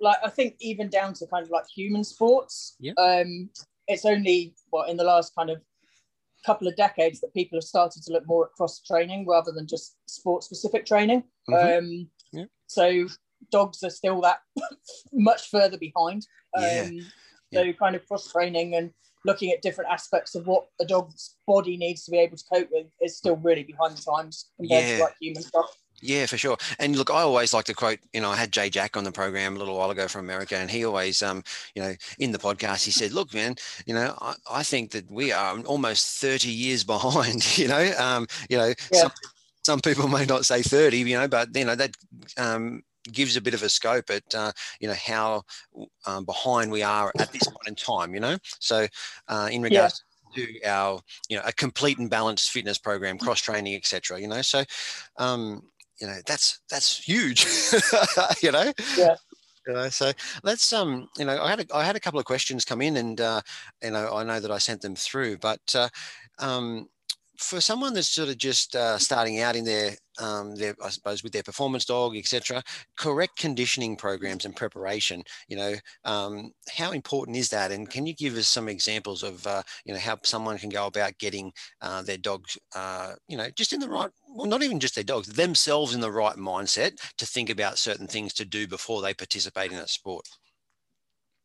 like 0.00 0.16
I 0.24 0.30
think 0.30 0.56
even 0.60 0.88
down 0.88 1.14
to 1.14 1.26
kind 1.26 1.44
of 1.44 1.50
like 1.50 1.64
human 1.74 2.04
sports. 2.04 2.76
Yeah. 2.80 2.92
Um, 2.98 3.50
it's 3.88 4.04
only 4.04 4.54
what 4.70 4.88
in 4.88 4.96
the 4.96 5.04
last 5.04 5.34
kind 5.34 5.50
of 5.50 5.60
couple 6.46 6.66
of 6.66 6.76
decades 6.76 7.20
that 7.20 7.34
people 7.34 7.56
have 7.58 7.64
started 7.64 8.02
to 8.02 8.12
look 8.12 8.26
more 8.26 8.46
at 8.46 8.52
cross 8.52 8.80
training 8.80 9.26
rather 9.26 9.52
than 9.52 9.66
just 9.66 9.96
sport 10.06 10.42
specific 10.42 10.86
training. 10.86 11.22
Mhm. 11.48 11.78
Um, 11.78 12.10
Yeah. 12.32 12.44
So 12.66 13.06
dogs 13.50 13.82
are 13.82 13.90
still 13.90 14.20
that 14.22 14.38
much 15.12 15.48
further 15.50 15.76
behind. 15.76 16.26
Um, 16.56 16.62
Yeah. 16.62 17.02
So 17.52 17.72
kind 17.74 17.96
of 17.96 18.06
cross 18.06 18.30
training 18.32 18.74
and 18.76 18.92
looking 19.26 19.50
at 19.50 19.60
different 19.60 19.90
aspects 19.90 20.34
of 20.34 20.46
what 20.46 20.68
a 20.80 20.86
dog's 20.86 21.36
body 21.46 21.76
needs 21.76 22.04
to 22.04 22.10
be 22.10 22.18
able 22.18 22.36
to 22.38 22.44
cope 22.50 22.68
with 22.70 22.86
is 23.02 23.18
still 23.18 23.36
really 23.36 23.64
behind 23.64 23.96
the 23.98 24.02
times 24.02 24.50
compared 24.56 24.84
Yeah. 24.84 24.96
to 24.98 25.02
like 25.02 25.16
human 25.20 25.42
stuff. 25.42 25.76
Yeah, 26.00 26.26
for 26.26 26.38
sure. 26.38 26.56
And 26.78 26.96
look, 26.96 27.10
I 27.10 27.20
always 27.20 27.52
like 27.52 27.66
to 27.66 27.74
quote, 27.74 27.98
you 28.12 28.20
know, 28.20 28.30
I 28.30 28.36
had 28.36 28.52
Jay 28.52 28.70
Jack 28.70 28.96
on 28.96 29.04
the 29.04 29.12
program 29.12 29.56
a 29.56 29.58
little 29.58 29.76
while 29.76 29.90
ago 29.90 30.08
from 30.08 30.22
America, 30.24 30.56
and 30.56 30.70
he 30.70 30.84
always, 30.84 31.22
um, 31.22 31.42
you 31.74 31.82
know, 31.82 31.94
in 32.18 32.32
the 32.32 32.38
podcast, 32.38 32.84
he 32.84 32.90
said, 32.90 33.12
look, 33.12 33.34
man, 33.34 33.56
you 33.86 33.94
know, 33.94 34.16
I, 34.20 34.34
I 34.50 34.62
think 34.62 34.92
that 34.92 35.10
we 35.10 35.32
are 35.32 35.58
almost 35.60 36.20
30 36.20 36.48
years 36.50 36.84
behind, 36.84 37.58
you 37.58 37.68
know, 37.68 37.92
um, 37.98 38.26
you 38.48 38.56
know, 38.56 38.72
Yeah. 38.92 39.00
some, 39.02 39.10
some 39.62 39.80
people 39.80 40.08
may 40.08 40.24
not 40.24 40.46
say 40.46 40.62
30, 40.62 40.98
you 40.98 41.18
know, 41.18 41.28
but, 41.28 41.54
you 41.54 41.64
know, 41.64 41.74
that 41.74 41.94
um, 42.38 42.82
gives 43.12 43.36
a 43.36 43.40
bit 43.40 43.54
of 43.54 43.62
a 43.62 43.68
scope 43.68 44.10
at, 44.10 44.34
uh, 44.34 44.52
you 44.80 44.88
know, 44.88 44.94
how 44.94 45.42
um, 46.06 46.24
behind 46.24 46.70
we 46.70 46.82
are 46.82 47.12
at 47.18 47.30
this 47.30 47.46
point 47.46 47.68
in 47.68 47.74
time, 47.74 48.14
you 48.14 48.20
know. 48.20 48.38
So 48.58 48.86
uh, 49.28 49.48
in 49.52 49.62
regards 49.62 50.02
to 50.34 50.60
our, 50.64 51.00
you 51.28 51.36
know, 51.36 51.42
a 51.44 51.52
complete 51.52 51.98
and 51.98 52.08
balanced 52.10 52.50
fitness 52.50 52.78
program, 52.78 53.18
cross 53.18 53.40
training, 53.40 53.74
etc. 53.74 54.20
You 54.20 54.28
know, 54.28 54.42
so 54.42 54.64
um, 55.18 55.62
you 56.00 56.06
know 56.06 56.18
that's 56.26 56.60
that's 56.70 56.98
huge 56.98 57.46
you 58.42 58.50
know 58.52 58.72
Yeah. 58.96 59.14
you 59.66 59.74
know 59.74 59.88
so 59.88 60.12
let's 60.42 60.72
um 60.72 61.08
you 61.18 61.24
know 61.24 61.42
i 61.42 61.50
had 61.50 61.60
a, 61.60 61.76
i 61.76 61.84
had 61.84 61.96
a 61.96 62.00
couple 62.00 62.18
of 62.18 62.26
questions 62.26 62.64
come 62.64 62.80
in 62.80 62.96
and 62.96 63.20
uh 63.20 63.40
you 63.82 63.90
know 63.90 64.14
i 64.14 64.22
know 64.24 64.40
that 64.40 64.50
i 64.50 64.58
sent 64.58 64.80
them 64.80 64.94
through 64.94 65.36
but 65.38 65.60
uh 65.74 65.88
um 66.38 66.88
for 67.40 67.60
someone 67.60 67.94
that's 67.94 68.08
sort 68.08 68.28
of 68.28 68.36
just 68.36 68.76
uh, 68.76 68.98
starting 68.98 69.40
out 69.40 69.56
in 69.56 69.64
their, 69.64 69.96
um, 70.20 70.54
their, 70.54 70.74
I 70.84 70.90
suppose, 70.90 71.22
with 71.22 71.32
their 71.32 71.42
performance 71.42 71.86
dog, 71.86 72.14
etc., 72.14 72.62
correct 72.96 73.38
conditioning 73.38 73.96
programs 73.96 74.44
and 74.44 74.54
preparation, 74.54 75.22
you 75.48 75.56
know, 75.56 75.74
um, 76.04 76.52
how 76.68 76.92
important 76.92 77.38
is 77.38 77.48
that? 77.48 77.72
And 77.72 77.88
can 77.88 78.06
you 78.06 78.14
give 78.14 78.36
us 78.36 78.46
some 78.46 78.68
examples 78.68 79.22
of, 79.22 79.46
uh, 79.46 79.62
you 79.84 79.94
know, 79.94 79.98
how 79.98 80.18
someone 80.22 80.58
can 80.58 80.68
go 80.68 80.86
about 80.86 81.18
getting 81.18 81.50
uh, 81.80 82.02
their 82.02 82.18
dogs, 82.18 82.58
uh, 82.76 83.14
you 83.26 83.38
know, 83.38 83.48
just 83.56 83.72
in 83.72 83.80
the 83.80 83.88
right, 83.88 84.10
well, 84.28 84.46
not 84.46 84.62
even 84.62 84.78
just 84.78 84.94
their 84.94 85.02
dogs, 85.02 85.28
themselves 85.28 85.94
in 85.94 86.00
the 86.00 86.12
right 86.12 86.36
mindset 86.36 86.92
to 87.16 87.24
think 87.24 87.48
about 87.48 87.78
certain 87.78 88.06
things 88.06 88.34
to 88.34 88.44
do 88.44 88.68
before 88.68 89.00
they 89.00 89.14
participate 89.14 89.72
in 89.72 89.78
a 89.78 89.88
sport? 89.88 90.28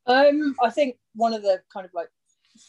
Um, 0.07 0.55
I 0.61 0.69
think 0.69 0.97
one 1.15 1.33
of 1.33 1.41
the 1.41 1.61
kind 1.73 1.85
of 1.85 1.93
like 1.93 2.09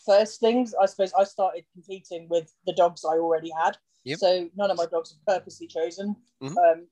first 0.05 0.41
things, 0.41 0.75
I 0.81 0.87
suppose, 0.87 1.13
I 1.19 1.25
started 1.25 1.65
competing 1.73 2.29
with 2.29 2.53
the 2.67 2.73
dogs 2.73 3.05
I 3.05 3.15
already 3.15 3.51
had. 3.63 3.77
Yep. 4.05 4.19
So 4.19 4.51
none 4.57 4.71
of 4.71 4.77
my 4.77 4.87
dogs 4.87 5.15
were 5.15 5.35
purposely 5.35 5.67
chosen 5.67 6.17
mm-hmm. 6.43 6.57
um, 6.59 6.87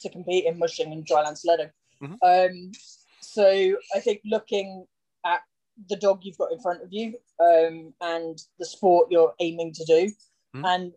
to 0.00 0.10
compete 0.10 0.44
in 0.44 0.58
mushing 0.58 0.92
and 0.92 1.06
dryland 1.06 1.38
sledding. 1.38 1.70
Mm-hmm. 2.02 2.14
Um, 2.22 2.72
so 3.20 3.76
I 3.94 4.00
think 4.00 4.20
looking 4.24 4.86
at 5.24 5.40
the 5.88 5.96
dog 5.96 6.20
you've 6.22 6.38
got 6.38 6.52
in 6.52 6.60
front 6.60 6.82
of 6.82 6.88
you 6.90 7.14
um, 7.40 7.92
and 8.00 8.38
the 8.58 8.66
sport 8.66 9.08
you're 9.10 9.34
aiming 9.40 9.72
to 9.74 9.84
do, 9.84 10.12
mm-hmm. 10.54 10.64
and 10.64 10.92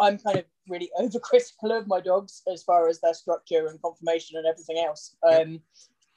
I'm 0.00 0.18
kind 0.18 0.38
of 0.38 0.44
really 0.68 0.90
overcritical 1.00 1.76
of 1.76 1.86
my 1.86 2.00
dogs 2.00 2.42
as 2.52 2.62
far 2.62 2.88
as 2.88 3.00
their 3.00 3.14
structure 3.14 3.66
and 3.66 3.80
conformation 3.82 4.38
and 4.38 4.46
everything 4.46 4.84
else. 4.86 5.16
Um, 5.28 5.60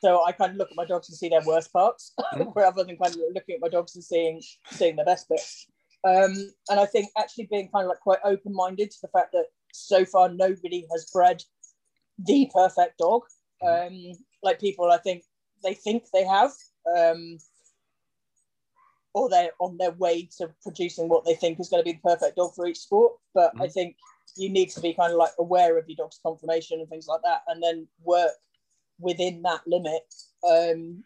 so 0.03 0.23
I 0.25 0.31
kind 0.31 0.51
of 0.51 0.57
look 0.57 0.71
at 0.71 0.77
my 0.77 0.85
dogs 0.85 1.09
and 1.09 1.17
see 1.17 1.29
their 1.29 1.45
worst 1.45 1.71
parts, 1.71 2.13
mm. 2.33 2.55
rather 2.55 2.83
than 2.83 2.97
kind 2.97 3.13
of 3.13 3.21
looking 3.33 3.55
at 3.55 3.61
my 3.61 3.69
dogs 3.69 3.95
and 3.95 4.03
seeing 4.03 4.41
seeing 4.71 4.95
their 4.95 5.05
best 5.05 5.29
bits. 5.29 5.67
Um, 6.03 6.33
and 6.69 6.79
I 6.79 6.85
think 6.87 7.09
actually 7.17 7.47
being 7.51 7.69
kind 7.69 7.85
of 7.85 7.89
like 7.89 7.99
quite 7.99 8.19
open 8.25 8.53
minded 8.53 8.89
to 8.89 8.97
the 9.03 9.09
fact 9.09 9.31
that 9.33 9.45
so 9.71 10.03
far 10.03 10.29
nobody 10.29 10.87
has 10.91 11.09
bred 11.13 11.43
the 12.17 12.49
perfect 12.53 12.97
dog. 12.97 13.21
Mm. 13.61 13.87
Um, 13.87 14.17
like 14.41 14.59
people, 14.59 14.89
I 14.91 14.97
think 14.97 15.23
they 15.63 15.75
think 15.75 16.05
they 16.11 16.25
have, 16.25 16.51
um, 16.97 17.37
or 19.13 19.29
they're 19.29 19.51
on 19.59 19.77
their 19.77 19.91
way 19.91 20.27
to 20.39 20.49
producing 20.63 21.09
what 21.09 21.25
they 21.25 21.35
think 21.35 21.59
is 21.59 21.69
going 21.69 21.83
to 21.83 21.85
be 21.85 21.93
the 21.93 22.09
perfect 22.09 22.37
dog 22.37 22.55
for 22.55 22.65
each 22.65 22.79
sport. 22.79 23.13
But 23.35 23.55
mm. 23.55 23.61
I 23.61 23.67
think 23.67 23.97
you 24.35 24.49
need 24.49 24.71
to 24.71 24.81
be 24.81 24.95
kind 24.95 25.11
of 25.11 25.19
like 25.19 25.33
aware 25.37 25.77
of 25.77 25.87
your 25.87 25.97
dog's 25.97 26.19
conformation 26.23 26.79
and 26.79 26.89
things 26.89 27.07
like 27.07 27.21
that, 27.23 27.41
and 27.47 27.61
then 27.61 27.87
work 28.03 28.31
within 29.01 29.41
that 29.43 29.61
limit 29.67 30.01
um, 30.47 31.03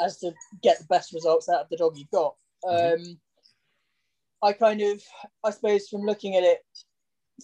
as 0.00 0.18
to 0.18 0.32
get 0.62 0.78
the 0.78 0.86
best 0.86 1.12
results 1.12 1.48
out 1.48 1.62
of 1.62 1.68
the 1.70 1.76
dog 1.76 1.96
you've 1.96 2.10
got. 2.10 2.34
Mm-hmm. 2.64 3.02
Um, 3.02 3.18
I 4.42 4.52
kind 4.52 4.80
of, 4.82 5.02
I 5.44 5.50
suppose, 5.50 5.88
from 5.88 6.02
looking 6.02 6.36
at 6.36 6.42
it 6.42 6.58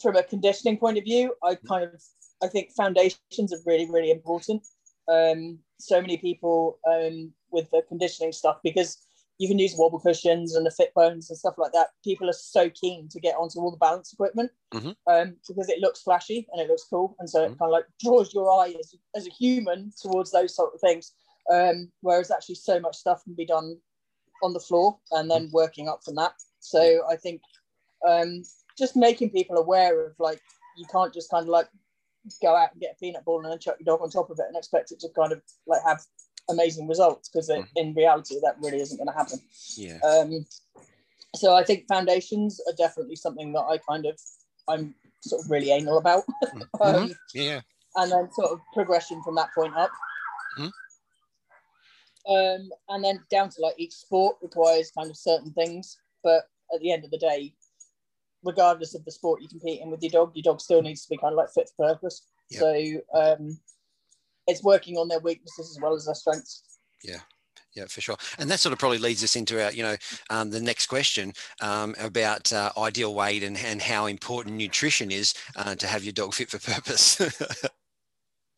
from 0.03 0.17
a 0.17 0.23
conditioning 0.23 0.79
point 0.79 0.99
of 0.99 1.05
view, 1.05 1.35
I 1.43 1.55
mm-hmm. 1.55 1.67
kind 1.67 1.85
of, 1.85 2.03
I 2.43 2.49
think 2.49 2.71
foundations 2.77 3.53
are 3.53 3.63
really, 3.67 3.89
really 3.91 4.11
important. 4.11 4.67
Um, 5.09 5.59
so 5.79 6.01
many 6.01 6.19
people 6.19 6.79
um, 6.87 7.33
with 7.51 7.71
the 7.71 7.83
conditioning 7.89 8.33
stuff 8.33 8.59
because 8.63 8.99
you 9.39 9.49
can 9.49 9.59
use 9.59 9.75
wobble 9.77 10.01
cushions 10.01 10.55
and 10.55 10.67
the 10.67 10.71
FitBones 10.71 11.29
and 11.29 11.39
stuff 11.39 11.55
like 11.59 11.73
that. 11.73 11.89
People 12.03 12.29
are 12.29 12.35
so 12.35 12.69
keen 12.71 13.09
to 13.09 13.21
get 13.21 13.37
onto 13.37 13.61
all 13.61 13.71
the 13.71 13.77
balance 13.77 14.13
equipment 14.13 14.51
mm-hmm. 14.75 14.91
um, 15.07 15.37
because 15.47 15.69
it 15.69 15.81
looks 15.81 16.03
flashy 16.03 16.47
and 16.53 16.61
it 16.61 16.69
looks 16.69 16.87
cool, 16.91 17.17
and 17.19 17.31
so 17.31 17.41
mm-hmm. 17.41 17.53
it 17.53 17.59
kind 17.59 17.69
of 17.69 17.73
like 17.73 17.85
draws 18.03 18.35
your 18.35 18.51
eye 18.51 18.75
as, 18.79 18.95
as 19.15 19.27
a 19.27 19.31
human 19.31 19.93
towards 20.01 20.31
those 20.33 20.55
sort 20.55 20.75
of 20.75 20.81
things. 20.81 21.13
Um, 21.51 21.91
whereas 22.03 22.31
actually, 22.31 22.57
so 22.57 22.79
much 22.81 22.97
stuff 22.97 23.25
can 23.25 23.35
be 23.35 23.47
done 23.47 23.79
on 24.43 24.53
the 24.53 24.61
floor 24.61 24.99
and 25.13 25.31
then 25.31 25.47
mm-hmm. 25.47 25.57
working 25.57 25.89
up 25.89 26.03
from 26.05 26.17
that. 26.17 26.33
So 26.61 27.03
I 27.11 27.17
think 27.17 27.41
um, 28.07 28.43
just 28.77 28.97
making 28.97 29.31
people 29.31 29.57
aware 29.57 30.07
of 30.07 30.15
like 30.19 30.41
you 30.77 30.87
can't 30.91 31.15
just 31.15 31.31
kind 31.31 31.45
of 31.45 31.49
like 31.49 31.69
go 32.43 32.55
out 32.55 32.73
and 32.73 32.81
get 32.81 32.93
a 32.93 32.99
peanut 32.99 33.25
ball 33.25 33.41
and 33.43 33.51
then 33.51 33.59
chuck 33.59 33.77
your 33.79 33.97
dog 33.97 34.03
on 34.03 34.11
top 34.11 34.31
of 34.31 34.39
it 34.39 34.47
and 34.47 34.57
expect 34.57 34.93
it 34.93 35.01
to 35.01 35.09
kind 35.17 35.33
of 35.33 35.41
like 35.67 35.81
have 35.85 36.01
amazing 36.49 36.89
results 36.89 37.29
because 37.29 37.49
mm. 37.49 37.67
in 37.77 37.95
reality 37.95 38.37
that 38.43 38.57
really 38.61 38.81
isn't 38.81 38.97
going 38.97 39.09
to 39.09 39.13
happen. 39.13 39.39
Yeah. 39.77 39.99
Um, 40.03 40.47
so 41.37 41.55
I 41.55 41.65
think 41.65 41.87
foundations 41.89 42.61
are 42.67 42.75
definitely 42.77 43.17
something 43.17 43.53
that 43.53 43.63
I 43.63 43.79
kind 43.79 44.07
of 44.07 44.19
I'm 44.69 44.95
sort 45.23 45.45
of 45.45 45.51
really 45.51 45.71
anal 45.71 45.99
about. 45.99 46.25
Mm. 46.55 46.63
um, 46.81 46.95
mm-hmm. 46.95 47.13
Yeah. 47.35 47.61
And 47.97 48.13
then 48.13 48.31
sort 48.33 48.53
of 48.53 48.61
progression 48.73 49.23
from 49.23 49.35
that 49.37 49.49
point 49.55 49.75
up. 49.77 49.91
Mm-hmm. 50.59 52.33
Um, 52.33 52.71
and 52.91 53.05
then 53.05 53.21
down 53.31 53.49
to 53.51 53.61
like 53.61 53.75
each 53.79 53.95
sport 53.95 54.37
requires 54.43 54.93
kind 54.97 55.11
of 55.11 55.17
certain 55.17 55.53
things, 55.53 55.99
but 56.23 56.45
at 56.73 56.81
the 56.81 56.93
end 56.93 57.05
of 57.05 57.11
the 57.11 57.19
day, 57.19 57.55
regardless 58.45 58.95
of 58.95 59.05
the 59.05 59.11
sport 59.11 59.41
you 59.43 59.49
compete 59.49 59.81
in 59.81 59.91
with 59.91 60.03
your 60.03 60.11
dog, 60.11 60.33
your 60.35 60.43
dog 60.43 60.61
still 60.61 60.83
needs 60.83 61.03
to 61.03 61.11
be 61.11 61.17
kind 61.17 61.33
of 61.33 61.37
like 61.37 61.51
fit 61.51 61.71
for 61.77 61.89
purpose. 61.89 62.23
Yep. 62.51 62.61
So 62.61 63.01
um, 63.19 63.59
it's 64.49 64.65
working 64.65 64.97
on 64.97 65.07
their 65.07 65.21
weaknesses 65.21 65.71
as 65.71 65.81
well 65.81 65.95
as 65.95 66.07
their 66.07 66.15
strengths. 66.15 66.65
Yeah. 67.05 67.21
Yeah, 67.77 67.85
for 67.85 68.01
sure. 68.01 68.17
And 68.39 68.51
that 68.51 68.59
sort 68.59 68.73
of 68.73 68.81
probably 68.81 68.99
leads 68.99 69.23
us 69.23 69.37
into 69.37 69.63
our, 69.63 69.71
you 69.71 69.85
know, 69.85 69.97
um, 70.31 70.51
the 70.51 70.61
next 70.61 70.87
question 70.87 71.33
um, 71.61 71.95
about 72.01 72.53
uh, 72.53 72.73
ideal 72.77 73.15
weight 73.15 73.45
and, 73.45 73.57
and 73.59 73.81
how 73.81 74.07
important 74.07 74.57
nutrition 74.57 75.13
is 75.13 75.35
uh, 75.55 75.77
to 75.77 75.87
have 75.87 76.03
your 76.03 76.13
dog 76.13 76.35
fit 76.35 76.51
for 76.51 76.59
purpose. 76.59 77.21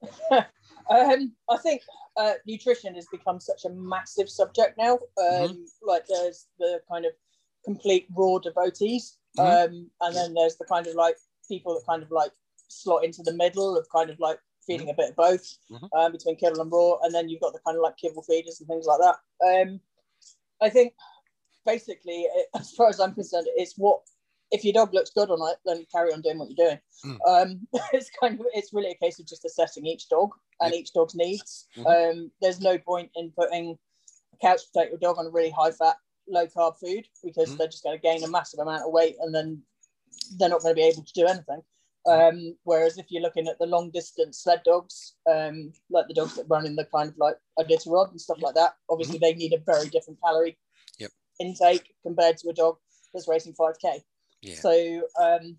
um, 0.30 1.32
I 1.50 1.56
think 1.62 1.82
uh, 2.16 2.34
nutrition 2.46 2.94
has 2.94 3.06
become 3.10 3.40
such 3.40 3.64
a 3.64 3.70
massive 3.70 4.30
subject 4.30 4.78
now. 4.78 4.98
Mm-hmm. 5.18 5.50
Um, 5.50 5.66
like 5.82 6.06
there's 6.06 6.46
the 6.58 6.80
kind 6.90 7.04
of 7.04 7.12
complete 7.64 8.06
raw 8.16 8.38
devotees, 8.38 9.18
mm-hmm. 9.38 9.74
Um, 9.74 9.90
and 10.00 10.16
then 10.16 10.34
there's 10.34 10.56
the 10.56 10.64
kind 10.64 10.86
of 10.86 10.94
like 10.94 11.16
people 11.46 11.74
that 11.74 11.86
kind 11.86 12.02
of 12.02 12.10
like 12.10 12.32
slot 12.68 13.04
into 13.04 13.22
the 13.22 13.34
middle 13.34 13.76
of 13.76 13.86
kind 13.94 14.10
of 14.10 14.18
like 14.20 14.38
feeding 14.70 14.86
mm-hmm. 14.88 15.00
a 15.00 15.02
bit 15.02 15.10
of 15.10 15.16
both 15.16 15.58
mm-hmm. 15.70 15.98
um, 15.98 16.12
between 16.12 16.36
kibble 16.36 16.60
and 16.60 16.72
raw, 16.72 16.94
and 17.02 17.14
then 17.14 17.28
you've 17.28 17.40
got 17.40 17.52
the 17.52 17.60
kind 17.66 17.76
of 17.76 17.82
like 17.82 17.96
kibble 17.96 18.22
feeders 18.22 18.60
and 18.60 18.68
things 18.68 18.86
like 18.86 19.00
that. 19.00 19.16
Um, 19.46 19.80
I 20.62 20.68
think 20.68 20.94
basically, 21.66 22.22
it, 22.22 22.46
as 22.58 22.72
far 22.72 22.88
as 22.88 23.00
I'm 23.00 23.14
concerned, 23.14 23.46
it's 23.56 23.74
what 23.76 24.00
if 24.50 24.64
your 24.64 24.72
dog 24.72 24.92
looks 24.92 25.10
good 25.10 25.30
on 25.30 25.38
it, 25.50 25.58
then 25.64 25.86
carry 25.92 26.12
on 26.12 26.22
doing 26.22 26.38
what 26.38 26.48
you're 26.50 26.68
doing. 26.68 26.80
Mm. 27.04 27.42
Um, 27.42 27.68
it's 27.92 28.10
kind 28.20 28.38
of 28.38 28.46
it's 28.52 28.72
really 28.72 28.90
a 28.90 29.04
case 29.04 29.18
of 29.18 29.26
just 29.26 29.44
assessing 29.44 29.86
each 29.86 30.08
dog 30.08 30.30
and 30.60 30.72
yep. 30.72 30.80
each 30.80 30.92
dog's 30.92 31.14
needs. 31.14 31.66
Mm-hmm. 31.76 31.86
Um, 32.20 32.30
there's 32.40 32.60
no 32.60 32.78
point 32.78 33.10
in 33.16 33.32
putting 33.36 33.78
a 34.32 34.46
couch 34.46 34.60
potato 34.72 34.96
dog 34.96 35.18
on 35.18 35.26
a 35.26 35.30
really 35.30 35.50
high 35.50 35.70
fat, 35.70 35.96
low 36.28 36.46
carb 36.46 36.78
food 36.78 37.06
because 37.24 37.48
mm-hmm. 37.48 37.58
they're 37.58 37.68
just 37.68 37.84
going 37.84 37.96
to 37.96 38.02
gain 38.02 38.24
a 38.24 38.28
massive 38.28 38.60
amount 38.60 38.84
of 38.84 38.92
weight 38.92 39.16
and 39.20 39.34
then 39.34 39.62
they're 40.38 40.48
not 40.48 40.62
going 40.62 40.74
to 40.74 40.80
be 40.80 40.86
able 40.86 41.02
to 41.02 41.12
do 41.12 41.26
anything. 41.26 41.62
Um, 42.06 42.56
whereas 42.64 42.96
if 42.96 43.06
you're 43.10 43.22
looking 43.22 43.46
at 43.46 43.58
the 43.58 43.66
long 43.66 43.90
distance 43.90 44.38
sled 44.42 44.62
dogs, 44.64 45.14
um, 45.30 45.72
like 45.90 46.08
the 46.08 46.14
dogs 46.14 46.34
that 46.36 46.46
run 46.48 46.66
in 46.66 46.76
the 46.76 46.86
kind 46.86 47.10
of 47.10 47.18
like 47.18 47.36
Iditarod 47.58 48.10
and 48.10 48.20
stuff 48.20 48.40
like 48.40 48.54
that, 48.54 48.74
obviously 48.88 49.18
mm-hmm. 49.18 49.24
they 49.24 49.34
need 49.34 49.52
a 49.52 49.58
very 49.58 49.88
different 49.88 50.18
calorie 50.24 50.56
yep. 50.98 51.10
intake 51.38 51.94
compared 52.02 52.38
to 52.38 52.48
a 52.48 52.54
dog 52.54 52.76
that's 53.12 53.28
racing 53.28 53.54
5k. 53.54 54.00
Yeah. 54.42 54.54
So 54.54 55.02
um, 55.20 55.56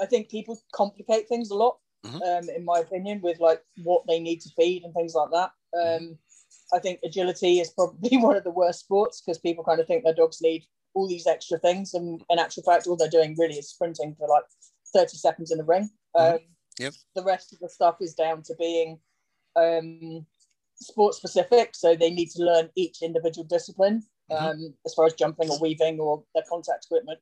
I 0.00 0.06
think 0.06 0.30
people 0.30 0.58
complicate 0.72 1.28
things 1.28 1.50
a 1.50 1.54
lot, 1.54 1.76
mm-hmm. 2.04 2.22
um, 2.22 2.48
in 2.54 2.64
my 2.64 2.78
opinion, 2.78 3.20
with 3.22 3.38
like 3.38 3.62
what 3.82 4.04
they 4.06 4.20
need 4.20 4.40
to 4.42 4.50
feed 4.56 4.84
and 4.84 4.94
things 4.94 5.14
like 5.14 5.30
that. 5.32 5.50
Mm-hmm. 5.74 6.04
Um, 6.04 6.18
I 6.72 6.78
think 6.78 7.00
agility 7.04 7.60
is 7.60 7.70
probably 7.70 8.16
one 8.16 8.36
of 8.36 8.44
the 8.44 8.50
worst 8.50 8.80
sports 8.80 9.20
because 9.20 9.38
people 9.38 9.64
kind 9.64 9.80
of 9.80 9.86
think 9.86 10.04
their 10.04 10.14
dogs 10.14 10.40
need 10.40 10.64
all 10.94 11.08
these 11.08 11.26
extra 11.26 11.58
things, 11.58 11.92
and 11.92 12.22
in 12.30 12.38
actual 12.38 12.62
fact, 12.62 12.86
all 12.86 12.96
they're 12.96 13.08
doing 13.08 13.34
really 13.36 13.56
is 13.56 13.68
sprinting 13.68 14.14
for 14.16 14.28
like 14.28 14.44
30 14.94 15.16
seconds 15.16 15.50
in 15.50 15.58
the 15.58 15.64
ring. 15.64 15.90
Mm-hmm. 16.16 16.34
Um, 16.34 16.40
yep. 16.78 16.94
The 17.14 17.24
rest 17.24 17.52
of 17.52 17.58
the 17.58 17.68
stuff 17.68 17.96
is 18.00 18.14
down 18.14 18.42
to 18.44 18.54
being 18.58 18.98
um, 19.56 20.26
sport 20.76 21.14
specific. 21.14 21.74
So 21.74 21.94
they 21.94 22.10
need 22.10 22.30
to 22.30 22.42
learn 22.42 22.70
each 22.76 23.02
individual 23.02 23.46
discipline 23.46 24.02
mm-hmm. 24.30 24.44
um, 24.44 24.74
as 24.86 24.94
far 24.94 25.06
as 25.06 25.14
jumping 25.14 25.50
or 25.50 25.60
weaving 25.60 26.00
or 26.00 26.22
their 26.34 26.44
contact 26.48 26.86
equipment. 26.86 27.18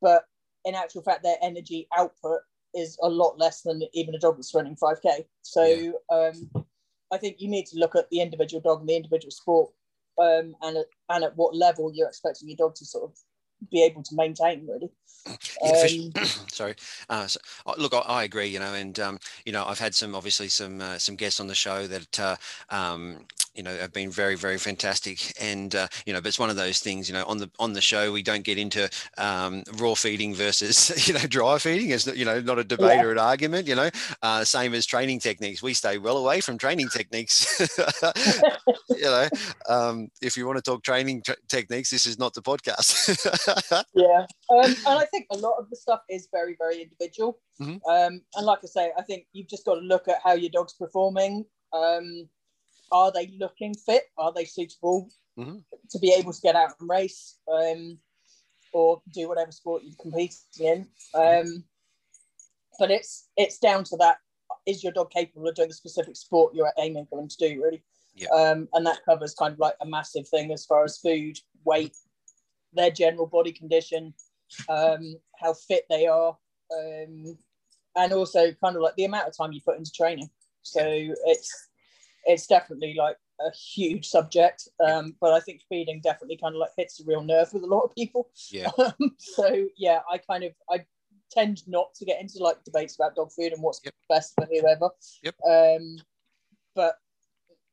But 0.00 0.24
in 0.64 0.74
actual 0.74 1.02
fact, 1.02 1.22
their 1.22 1.36
energy 1.42 1.88
output 1.96 2.40
is 2.74 2.98
a 3.02 3.08
lot 3.08 3.38
less 3.38 3.62
than 3.62 3.82
even 3.92 4.14
a 4.14 4.18
dog 4.18 4.36
that's 4.36 4.54
running 4.54 4.76
5K. 4.76 5.24
So 5.42 5.64
yeah. 5.64 5.90
um, 6.10 6.64
I 7.12 7.18
think 7.18 7.36
you 7.38 7.48
need 7.48 7.66
to 7.66 7.78
look 7.78 7.94
at 7.94 8.08
the 8.10 8.20
individual 8.20 8.62
dog 8.62 8.80
and 8.80 8.88
the 8.88 8.96
individual 8.96 9.30
sport 9.30 9.70
um, 10.18 10.54
and, 10.62 10.78
at, 10.78 10.86
and 11.10 11.24
at 11.24 11.36
what 11.36 11.54
level 11.54 11.92
you're 11.94 12.08
expecting 12.08 12.48
your 12.48 12.56
dog 12.56 12.74
to 12.76 12.84
sort 12.84 13.10
of 13.10 13.16
be 13.70 13.84
able 13.84 14.02
to 14.02 14.14
maintain 14.14 14.66
really. 14.66 14.90
Yeah, 15.62 16.10
um, 16.16 16.24
sorry. 16.50 16.74
Uh, 17.08 17.26
so, 17.26 17.38
uh, 17.66 17.74
look, 17.78 17.94
I, 17.94 17.98
I, 17.98 18.24
agree. 18.24 18.48
You 18.48 18.58
know, 18.58 18.74
and 18.74 18.98
um, 18.98 19.18
you 19.44 19.52
know, 19.52 19.64
I've 19.64 19.78
had 19.78 19.94
some 19.94 20.14
obviously 20.14 20.48
some 20.48 20.80
uh, 20.80 20.98
some 20.98 21.16
guests 21.16 21.38
on 21.38 21.46
the 21.46 21.54
show 21.54 21.86
that 21.86 22.20
uh, 22.20 22.36
um, 22.70 23.18
you 23.54 23.62
know 23.62 23.76
have 23.76 23.92
been 23.92 24.10
very 24.10 24.34
very 24.34 24.58
fantastic. 24.58 25.32
And 25.40 25.74
uh, 25.74 25.88
you 26.06 26.12
know 26.12 26.20
but 26.20 26.28
it's 26.28 26.38
one 26.38 26.50
of 26.50 26.56
those 26.56 26.80
things 26.80 27.08
you 27.08 27.14
know 27.14 27.24
on 27.26 27.38
the 27.38 27.50
on 27.58 27.72
the 27.72 27.80
show 27.80 28.12
we 28.12 28.22
don't 28.22 28.44
get 28.44 28.58
into 28.58 28.88
um, 29.18 29.62
raw 29.78 29.94
feeding 29.94 30.34
versus 30.34 31.06
you 31.08 31.14
know 31.14 31.20
dry 31.20 31.58
feeding. 31.58 31.90
It's 31.90 32.06
you 32.06 32.24
know 32.24 32.40
not 32.40 32.58
a 32.58 32.64
debate 32.64 32.96
yeah. 32.96 33.04
or 33.04 33.12
an 33.12 33.18
argument 33.18 33.66
you 33.66 33.74
know 33.74 33.90
uh, 34.22 34.44
same 34.44 34.74
as 34.74 34.86
training 34.86 35.20
techniques. 35.20 35.62
We 35.62 35.74
stay 35.74 35.98
well 35.98 36.16
away 36.16 36.40
from 36.40 36.58
training 36.58 36.88
techniques. 36.88 37.60
You 38.88 39.04
know 39.04 39.28
um, 39.68 40.08
if 40.20 40.36
you 40.36 40.46
want 40.46 40.58
to 40.58 40.62
talk 40.62 40.84
training 40.84 41.22
techniques 41.48 41.90
this 41.90 42.06
is 42.06 42.18
not 42.18 42.34
the 42.34 42.42
podcast. 42.42 43.84
Yeah. 43.94 44.26
Um, 44.50 44.74
and 44.86 44.98
i 44.98 45.04
think 45.06 45.26
a 45.30 45.36
lot 45.36 45.54
of 45.58 45.68
the 45.70 45.76
stuff 45.76 46.00
is 46.08 46.28
very 46.30 46.56
very 46.58 46.82
individual. 46.82 47.38
Mm-hmm. 47.60 47.78
Um, 47.90 48.22
and 48.36 48.46
like 48.46 48.60
i 48.62 48.66
say 48.66 48.92
i 48.98 49.02
think 49.02 49.26
you've 49.32 49.48
just 49.48 49.64
got 49.64 49.74
to 49.74 49.80
look 49.80 50.08
at 50.08 50.16
how 50.22 50.34
your 50.34 50.50
dog's 50.50 50.74
performing. 50.74 51.44
Um, 51.72 52.28
are 52.92 53.10
they 53.10 53.32
looking 53.38 53.74
fit? 53.74 54.04
Are 54.18 54.32
they 54.32 54.44
suitable 54.44 55.08
mm-hmm. 55.38 55.56
to 55.90 55.98
be 55.98 56.14
able 56.16 56.32
to 56.32 56.40
get 56.40 56.54
out 56.54 56.74
and 56.78 56.88
race 56.88 57.38
um, 57.50 57.98
or 58.72 59.02
do 59.12 59.28
whatever 59.28 59.50
sport 59.50 59.82
you're 59.84 59.96
competing 60.00 60.36
in? 60.60 60.88
Um, 61.14 61.64
but 62.78 62.90
it's 62.90 63.28
it's 63.36 63.58
down 63.58 63.84
to 63.84 63.96
that. 63.96 64.18
Is 64.66 64.84
your 64.84 64.92
dog 64.92 65.10
capable 65.10 65.48
of 65.48 65.54
doing 65.54 65.68
the 65.68 65.74
specific 65.74 66.16
sport 66.16 66.54
you're 66.54 66.72
aiming 66.78 67.06
for 67.06 67.18
them 67.18 67.28
to 67.28 67.36
do? 67.36 67.62
Really, 67.62 67.82
yeah. 68.14 68.28
um, 68.28 68.68
and 68.74 68.86
that 68.86 69.04
covers 69.04 69.34
kind 69.34 69.52
of 69.52 69.58
like 69.58 69.74
a 69.80 69.86
massive 69.86 70.28
thing 70.28 70.52
as 70.52 70.64
far 70.66 70.84
as 70.84 70.98
food, 70.98 71.38
weight, 71.64 71.96
their 72.72 72.90
general 72.90 73.26
body 73.26 73.52
condition, 73.52 74.14
um, 74.68 75.16
how 75.40 75.54
fit 75.54 75.84
they 75.88 76.06
are, 76.06 76.36
um, 76.76 77.36
and 77.96 78.12
also 78.12 78.52
kind 78.62 78.76
of 78.76 78.82
like 78.82 78.94
the 78.96 79.04
amount 79.04 79.28
of 79.28 79.36
time 79.36 79.52
you 79.52 79.60
put 79.64 79.78
into 79.78 79.92
training. 79.92 80.30
So 80.62 80.80
it's 80.84 81.68
it's 82.24 82.46
definitely 82.46 82.94
like 82.96 83.16
a 83.40 83.50
huge 83.56 84.06
subject. 84.06 84.68
Um, 84.84 85.16
but 85.20 85.32
I 85.32 85.40
think 85.40 85.62
feeding 85.68 86.00
definitely 86.02 86.36
kind 86.36 86.54
of 86.54 86.60
like 86.60 86.70
hits 86.76 87.00
a 87.00 87.04
real 87.06 87.22
nerve 87.22 87.52
with 87.52 87.64
a 87.64 87.66
lot 87.66 87.82
of 87.82 87.94
people. 87.94 88.30
Yeah. 88.50 88.70
Um, 88.78 89.14
so 89.18 89.66
yeah, 89.76 90.00
I 90.10 90.18
kind 90.18 90.44
of 90.44 90.52
I 90.70 90.84
tend 91.30 91.62
not 91.66 91.94
to 91.94 92.04
get 92.04 92.20
into 92.20 92.38
like 92.40 92.62
debates 92.64 92.96
about 92.96 93.14
dog 93.14 93.30
food 93.32 93.52
and 93.52 93.62
what's 93.62 93.80
yep. 93.84 93.94
best 94.08 94.34
for 94.34 94.46
whoever. 94.46 94.90
Yep. 95.22 95.34
Um, 95.48 95.98
but 96.74 96.96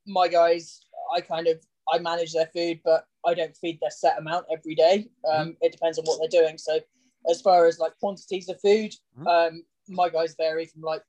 my 0.06 0.28
guys, 0.28 0.80
I 1.14 1.20
kind 1.20 1.46
of 1.46 1.58
I 1.92 1.98
manage 1.98 2.32
their 2.32 2.46
food, 2.46 2.80
but 2.84 3.06
I 3.26 3.34
don't 3.34 3.56
feed 3.56 3.78
their 3.80 3.90
set 3.90 4.18
amount 4.18 4.46
every 4.52 4.74
day. 4.74 5.08
Um, 5.30 5.48
mm-hmm. 5.48 5.50
It 5.60 5.72
depends 5.72 5.98
on 5.98 6.04
what 6.04 6.18
they're 6.20 6.42
doing. 6.42 6.58
So 6.58 6.80
as 7.28 7.40
far 7.40 7.66
as 7.66 7.78
like 7.78 7.96
quantities 7.98 8.48
of 8.48 8.60
food, 8.60 8.92
mm-hmm. 9.18 9.26
um, 9.26 9.64
my 9.88 10.08
guys 10.08 10.34
vary 10.36 10.66
from 10.66 10.82
like 10.82 11.02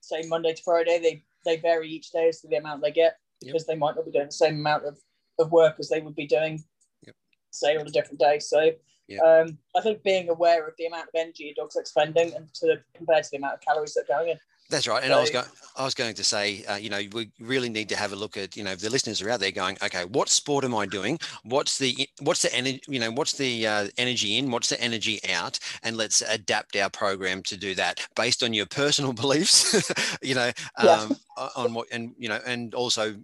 say 0.00 0.22
Monday 0.28 0.52
to 0.54 0.62
Friday. 0.62 0.98
They 1.00 1.24
they 1.44 1.56
vary 1.56 1.88
each 1.88 2.10
day 2.10 2.28
as 2.28 2.40
to 2.40 2.48
the 2.48 2.56
amount 2.56 2.82
they 2.82 2.90
get 2.90 3.16
because 3.40 3.62
yep. 3.62 3.74
they 3.74 3.78
might 3.78 3.96
not 3.96 4.04
be 4.04 4.10
doing 4.10 4.26
the 4.26 4.32
same 4.32 4.56
amount 4.56 4.84
of, 4.84 4.98
of 5.38 5.50
work 5.50 5.76
as 5.78 5.88
they 5.88 6.00
would 6.00 6.14
be 6.14 6.26
doing, 6.26 6.62
yep. 7.06 7.16
say, 7.50 7.76
on 7.76 7.86
a 7.86 7.90
different 7.90 8.20
day. 8.20 8.38
So 8.38 8.70
yep. 9.08 9.22
um, 9.22 9.58
I 9.76 9.80
think 9.80 10.02
being 10.02 10.28
aware 10.28 10.66
of 10.66 10.74
the 10.78 10.86
amount 10.86 11.08
of 11.08 11.14
energy 11.14 11.50
a 11.50 11.54
dog's 11.54 11.76
expending 11.76 12.34
and 12.34 12.52
to 12.54 12.80
compared 12.94 13.24
to 13.24 13.30
the 13.30 13.38
amount 13.38 13.54
of 13.54 13.60
calories 13.60 13.94
that 13.94 14.04
are 14.10 14.18
going 14.18 14.30
in. 14.30 14.38
That's 14.70 14.88
right. 14.88 15.02
And 15.02 15.12
so, 15.12 15.18
I 15.18 15.20
was 15.20 15.30
going, 15.30 15.46
I 15.76 15.84
was 15.84 15.94
going 15.94 16.14
to 16.14 16.24
say, 16.24 16.64
uh, 16.64 16.76
you 16.76 16.90
know, 16.90 17.00
we 17.12 17.30
really 17.40 17.68
need 17.68 17.88
to 17.90 17.96
have 17.96 18.12
a 18.12 18.16
look 18.16 18.36
at, 18.36 18.56
you 18.56 18.64
know, 18.64 18.74
the 18.74 18.90
listeners 18.90 19.22
are 19.22 19.30
out 19.30 19.40
there 19.40 19.50
going, 19.50 19.76
okay, 19.82 20.04
what 20.04 20.28
sport 20.28 20.64
am 20.64 20.74
I 20.74 20.86
doing? 20.86 21.18
What's 21.44 21.78
the, 21.78 22.08
what's 22.20 22.42
the 22.42 22.54
energy, 22.54 22.80
you 22.88 23.00
know, 23.00 23.10
what's 23.10 23.32
the 23.32 23.66
uh, 23.66 23.88
energy 23.98 24.38
in? 24.38 24.50
What's 24.50 24.68
the 24.68 24.80
energy 24.80 25.20
out? 25.30 25.58
And 25.82 25.96
let's 25.96 26.22
adapt 26.22 26.76
our 26.76 26.90
program 26.90 27.42
to 27.44 27.56
do 27.56 27.74
that 27.74 28.00
based 28.16 28.42
on 28.42 28.52
your 28.52 28.66
personal 28.66 29.12
beliefs, 29.22 29.90
you 30.22 30.34
know, 30.34 30.50
um, 30.76 31.16
yeah. 31.36 31.48
on 31.56 31.74
what, 31.74 31.88
and 31.90 32.14
you 32.18 32.28
know, 32.28 32.40
and 32.46 32.74
also 32.74 33.14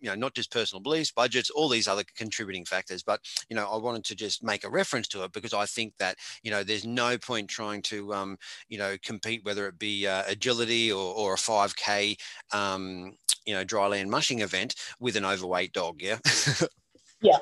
you 0.00 0.08
know 0.08 0.14
not 0.14 0.34
just 0.34 0.52
personal 0.52 0.82
beliefs 0.82 1.10
budgets 1.10 1.50
all 1.50 1.68
these 1.68 1.88
other 1.88 2.04
contributing 2.16 2.64
factors 2.64 3.02
but 3.02 3.20
you 3.48 3.56
know 3.56 3.66
i 3.70 3.76
wanted 3.76 4.04
to 4.04 4.14
just 4.14 4.42
make 4.42 4.64
a 4.64 4.70
reference 4.70 5.08
to 5.08 5.24
it 5.24 5.32
because 5.32 5.54
i 5.54 5.64
think 5.66 5.92
that 5.98 6.16
you 6.42 6.50
know 6.50 6.62
there's 6.62 6.86
no 6.86 7.16
point 7.18 7.48
trying 7.48 7.82
to 7.82 8.12
um, 8.12 8.36
you 8.68 8.78
know 8.78 8.96
compete 9.02 9.44
whether 9.44 9.66
it 9.66 9.78
be 9.78 10.06
uh, 10.06 10.22
agility 10.26 10.92
or, 10.92 11.14
or 11.14 11.34
a 11.34 11.36
5k 11.36 12.16
um, 12.52 13.12
you 13.44 13.54
know 13.54 13.64
dryland 13.64 14.08
mushing 14.08 14.40
event 14.40 14.74
with 15.00 15.16
an 15.16 15.24
overweight 15.24 15.72
dog 15.72 16.00
yeah 16.00 16.18
yeah 17.20 17.38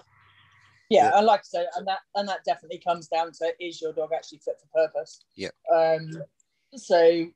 yeah, 0.91 1.17
and 1.17 1.27
like 1.27 1.41
I 1.41 1.45
said, 1.45 1.67
and 1.77 1.87
that 1.89 2.01
and 2.15 2.29
that 2.29 2.45
definitely 2.45 2.81
comes 2.87 3.09
down 3.09 3.33
to 3.33 3.53
is 3.59 3.81
your 3.81 3.93
dog 3.93 4.11
actually 4.15 4.39
fit 4.45 4.57
for 4.61 4.87
purpose? 4.87 5.25
Yeah. 5.35 5.49
Um. 5.75 6.11
So 6.77 7.27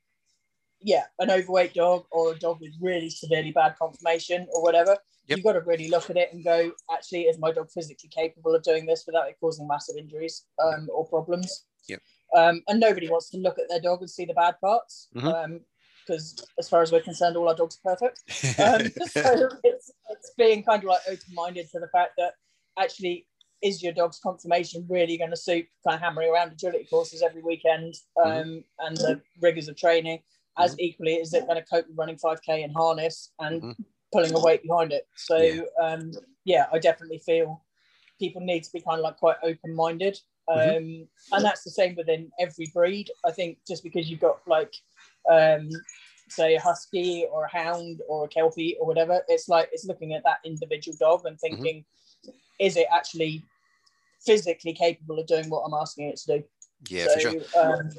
yeah, 0.81 1.03
an 1.19 1.31
overweight 1.31 1.73
dog 1.73 2.05
or 2.11 2.33
a 2.33 2.39
dog 2.39 2.59
with 2.61 2.73
really 2.81 3.09
severely 3.09 3.51
bad 3.51 3.75
conformation 3.77 4.47
or 4.53 4.61
whatever, 4.61 4.97
yep. 5.29 5.37
you've 5.37 5.45
got 5.45 5.53
to 5.53 5.61
really 5.61 5.89
look 5.89 6.09
at 6.09 6.17
it 6.17 6.33
and 6.33 6.43
go, 6.43 6.71
actually, 6.91 7.23
is 7.23 7.39
my 7.39 7.51
dog 7.51 7.69
physically 7.71 8.09
capable 8.09 8.55
of 8.55 8.63
doing 8.63 8.85
this 8.85 9.03
without 9.05 9.29
it 9.29 9.37
causing 9.39 9.67
massive 9.67 9.95
injuries 9.97 10.45
um, 10.63 10.87
or 10.93 11.05
problems? 11.05 11.65
Yep. 11.87 12.01
Um, 12.35 12.61
and 12.67 12.79
nobody 12.79 13.09
wants 13.09 13.29
to 13.31 13.37
look 13.37 13.57
at 13.57 13.69
their 13.69 13.81
dog 13.81 14.01
and 14.01 14.09
see 14.09 14.25
the 14.25 14.33
bad 14.33 14.55
parts. 14.61 15.07
Mm-hmm. 15.15 15.27
Um, 15.27 15.59
because 16.05 16.43
as 16.57 16.67
far 16.67 16.81
as 16.81 16.91
we're 16.91 17.01
concerned, 17.01 17.37
all 17.37 17.47
our 17.47 17.55
dogs 17.55 17.77
are 17.85 17.95
perfect. 17.95 18.23
Um, 18.59 18.87
so 19.07 19.49
it's, 19.63 19.91
it's 20.09 20.31
being 20.37 20.63
kind 20.63 20.83
of 20.83 20.89
like 20.89 21.01
open-minded 21.07 21.69
to 21.71 21.79
the 21.79 21.87
fact 21.93 22.13
that 22.17 22.33
actually 22.79 23.27
is 23.61 23.83
your 23.83 23.93
dog's 23.93 24.19
conformation 24.19 24.85
really 24.89 25.17
going 25.17 25.29
to 25.29 25.37
suit 25.37 25.65
kind 25.85 25.95
of 25.95 26.01
hammering 26.01 26.31
around 26.31 26.51
agility 26.51 26.87
courses 26.89 27.21
every 27.21 27.41
weekend 27.43 27.93
mm-hmm. 28.17 28.29
um, 28.29 28.63
and 28.79 28.97
the 28.97 29.21
rigors 29.41 29.67
of 29.67 29.75
training 29.75 30.19
as 30.57 30.71
mm-hmm. 30.71 30.81
equally 30.81 31.13
is 31.15 31.33
it 31.33 31.45
going 31.45 31.57
to 31.61 31.65
cope 31.65 31.87
with 31.87 31.97
running 31.97 32.17
5k 32.17 32.63
in 32.63 32.71
harness 32.71 33.31
and 33.39 33.61
mm-hmm. 33.61 33.81
Pulling 34.11 34.33
a 34.33 34.39
weight 34.39 34.63
behind 34.63 34.91
it 34.91 35.07
so 35.15 35.37
yeah. 35.37 35.61
Um, 35.81 36.11
yeah. 36.45 36.65
i 36.73 36.79
definitely 36.79 37.19
feel 37.19 37.61
people 38.19 38.41
need 38.41 38.63
to 38.63 38.71
be 38.71 38.81
kind 38.81 38.99
of 38.99 39.03
like 39.03 39.17
quite 39.17 39.37
open-minded 39.43 40.19
mm-hmm. 40.49 40.77
um, 40.77 41.07
and 41.31 41.45
that's 41.45 41.63
the 41.63 41.71
same 41.71 41.95
within 41.95 42.31
every 42.39 42.69
breed 42.73 43.09
i 43.25 43.31
think 43.31 43.57
just 43.67 43.83
because 43.83 44.09
you've 44.09 44.19
got 44.19 44.39
like 44.47 44.73
um, 45.29 45.69
say 46.29 46.55
a 46.55 46.59
husky 46.59 47.25
or 47.31 47.45
a 47.45 47.51
hound 47.51 48.01
or 48.07 48.25
a 48.25 48.27
kelpie 48.27 48.75
or 48.79 48.87
whatever 48.87 49.21
it's 49.27 49.47
like 49.47 49.69
it's 49.71 49.85
looking 49.85 50.13
at 50.13 50.23
that 50.23 50.39
individual 50.45 50.95
dog 50.99 51.25
and 51.25 51.37
mm-hmm. 51.37 51.55
thinking 51.55 51.85
is 52.59 52.77
it 52.77 52.87
actually 52.93 53.43
physically 54.25 54.73
capable 54.73 55.19
of 55.19 55.27
doing 55.27 55.49
what 55.49 55.63
i'm 55.65 55.73
asking 55.73 56.07
it 56.07 56.17
to 56.17 56.37
do 56.37 56.43
yeah 56.89 57.05
so, 57.07 57.13
for 57.13 57.19
sure 57.19 57.79
um, 57.79 57.89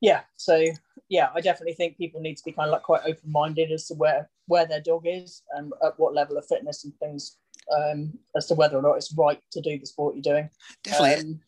yeah 0.00 0.20
so 0.36 0.64
yeah 1.08 1.28
i 1.34 1.40
definitely 1.40 1.74
think 1.74 1.96
people 1.96 2.20
need 2.20 2.36
to 2.36 2.44
be 2.44 2.52
kind 2.52 2.68
of 2.68 2.72
like 2.72 2.82
quite 2.82 3.02
open-minded 3.06 3.70
as 3.72 3.86
to 3.86 3.94
where 3.94 4.28
where 4.46 4.66
their 4.66 4.80
dog 4.80 5.02
is 5.04 5.42
and 5.56 5.72
at 5.84 5.98
what 5.98 6.14
level 6.14 6.36
of 6.36 6.46
fitness 6.46 6.84
and 6.84 6.94
things 6.98 7.38
um, 7.74 8.12
as 8.36 8.46
to 8.46 8.54
whether 8.54 8.76
or 8.76 8.82
not 8.82 8.94
it's 8.94 9.12
right 9.16 9.40
to 9.50 9.60
do 9.60 9.78
the 9.78 9.86
sport 9.86 10.14
you're 10.14 10.22
doing. 10.22 10.50
Definitely. 10.84 11.32
Um, 11.32 11.40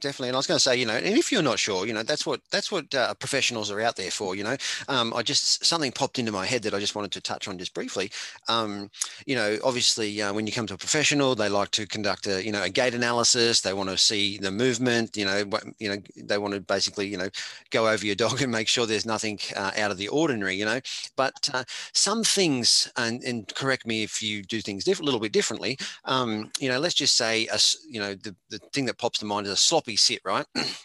definitely. 0.00 0.28
And 0.28 0.36
I 0.36 0.38
was 0.38 0.46
going 0.46 0.56
to 0.56 0.62
say, 0.62 0.76
you 0.76 0.86
know, 0.86 0.94
and 0.94 1.16
if 1.16 1.32
you're 1.32 1.42
not 1.42 1.58
sure, 1.58 1.86
you 1.86 1.92
know, 1.92 2.02
that's 2.02 2.24
what 2.24 2.40
that's 2.50 2.70
what 2.70 2.94
uh, 2.94 3.14
professionals 3.14 3.70
are 3.70 3.80
out 3.80 3.96
there 3.96 4.10
for. 4.10 4.34
You 4.34 4.44
know, 4.44 4.56
um, 4.88 5.12
I 5.14 5.22
just 5.22 5.64
something 5.64 5.92
popped 5.92 6.18
into 6.18 6.32
my 6.32 6.46
head 6.46 6.62
that 6.62 6.74
I 6.74 6.78
just 6.78 6.94
wanted 6.94 7.12
to 7.12 7.20
touch 7.20 7.48
on 7.48 7.58
just 7.58 7.74
briefly. 7.74 8.10
Um, 8.48 8.90
you 9.26 9.34
know, 9.34 9.58
obviously, 9.64 10.20
uh, 10.22 10.32
when 10.32 10.46
you 10.46 10.52
come 10.52 10.66
to 10.66 10.74
a 10.74 10.78
professional, 10.78 11.34
they 11.34 11.48
like 11.48 11.70
to 11.72 11.86
conduct 11.86 12.26
a 12.26 12.44
you 12.44 12.52
know 12.52 12.62
a 12.62 12.68
gait 12.68 12.94
analysis. 12.94 13.60
They 13.60 13.72
want 13.72 13.90
to 13.90 13.98
see 13.98 14.38
the 14.38 14.50
movement. 14.50 15.16
You 15.16 15.24
know, 15.24 15.44
what, 15.44 15.64
you 15.78 15.88
know, 15.88 15.96
they 16.16 16.38
want 16.38 16.54
to 16.54 16.60
basically 16.60 17.06
you 17.08 17.18
know 17.18 17.28
go 17.70 17.88
over 17.88 18.06
your 18.06 18.14
dog 18.14 18.40
and 18.42 18.52
make 18.52 18.68
sure 18.68 18.86
there's 18.86 19.06
nothing 19.06 19.38
uh, 19.56 19.72
out 19.76 19.90
of 19.90 19.98
the 19.98 20.08
ordinary. 20.08 20.54
You 20.54 20.64
know, 20.64 20.80
but 21.16 21.50
uh, 21.52 21.64
some 21.92 22.22
things, 22.22 22.90
and, 22.96 23.22
and 23.24 23.52
correct 23.54 23.86
me 23.86 24.02
if 24.02 24.22
you 24.22 24.42
do 24.42 24.60
things 24.60 24.84
diff- 24.84 25.00
a 25.00 25.04
little 25.04 25.20
bit 25.20 25.32
differently. 25.32 25.78
Um, 26.04 26.50
you 26.58 26.68
know, 26.68 26.78
let's 26.78 26.94
just 26.94 27.16
say 27.16 27.46
a, 27.48 27.58
you 27.88 28.00
know 28.00 28.14
the, 28.14 28.34
the 28.50 28.58
thing 28.72 28.86
that 28.86 28.98
pops 28.98 29.18
to 29.18 29.26
mind 29.26 29.46
is 29.46 29.52
a 29.52 29.56
slop 29.56 29.87
sloppy 29.88 29.96
sit, 29.96 30.20
right? 30.24 30.46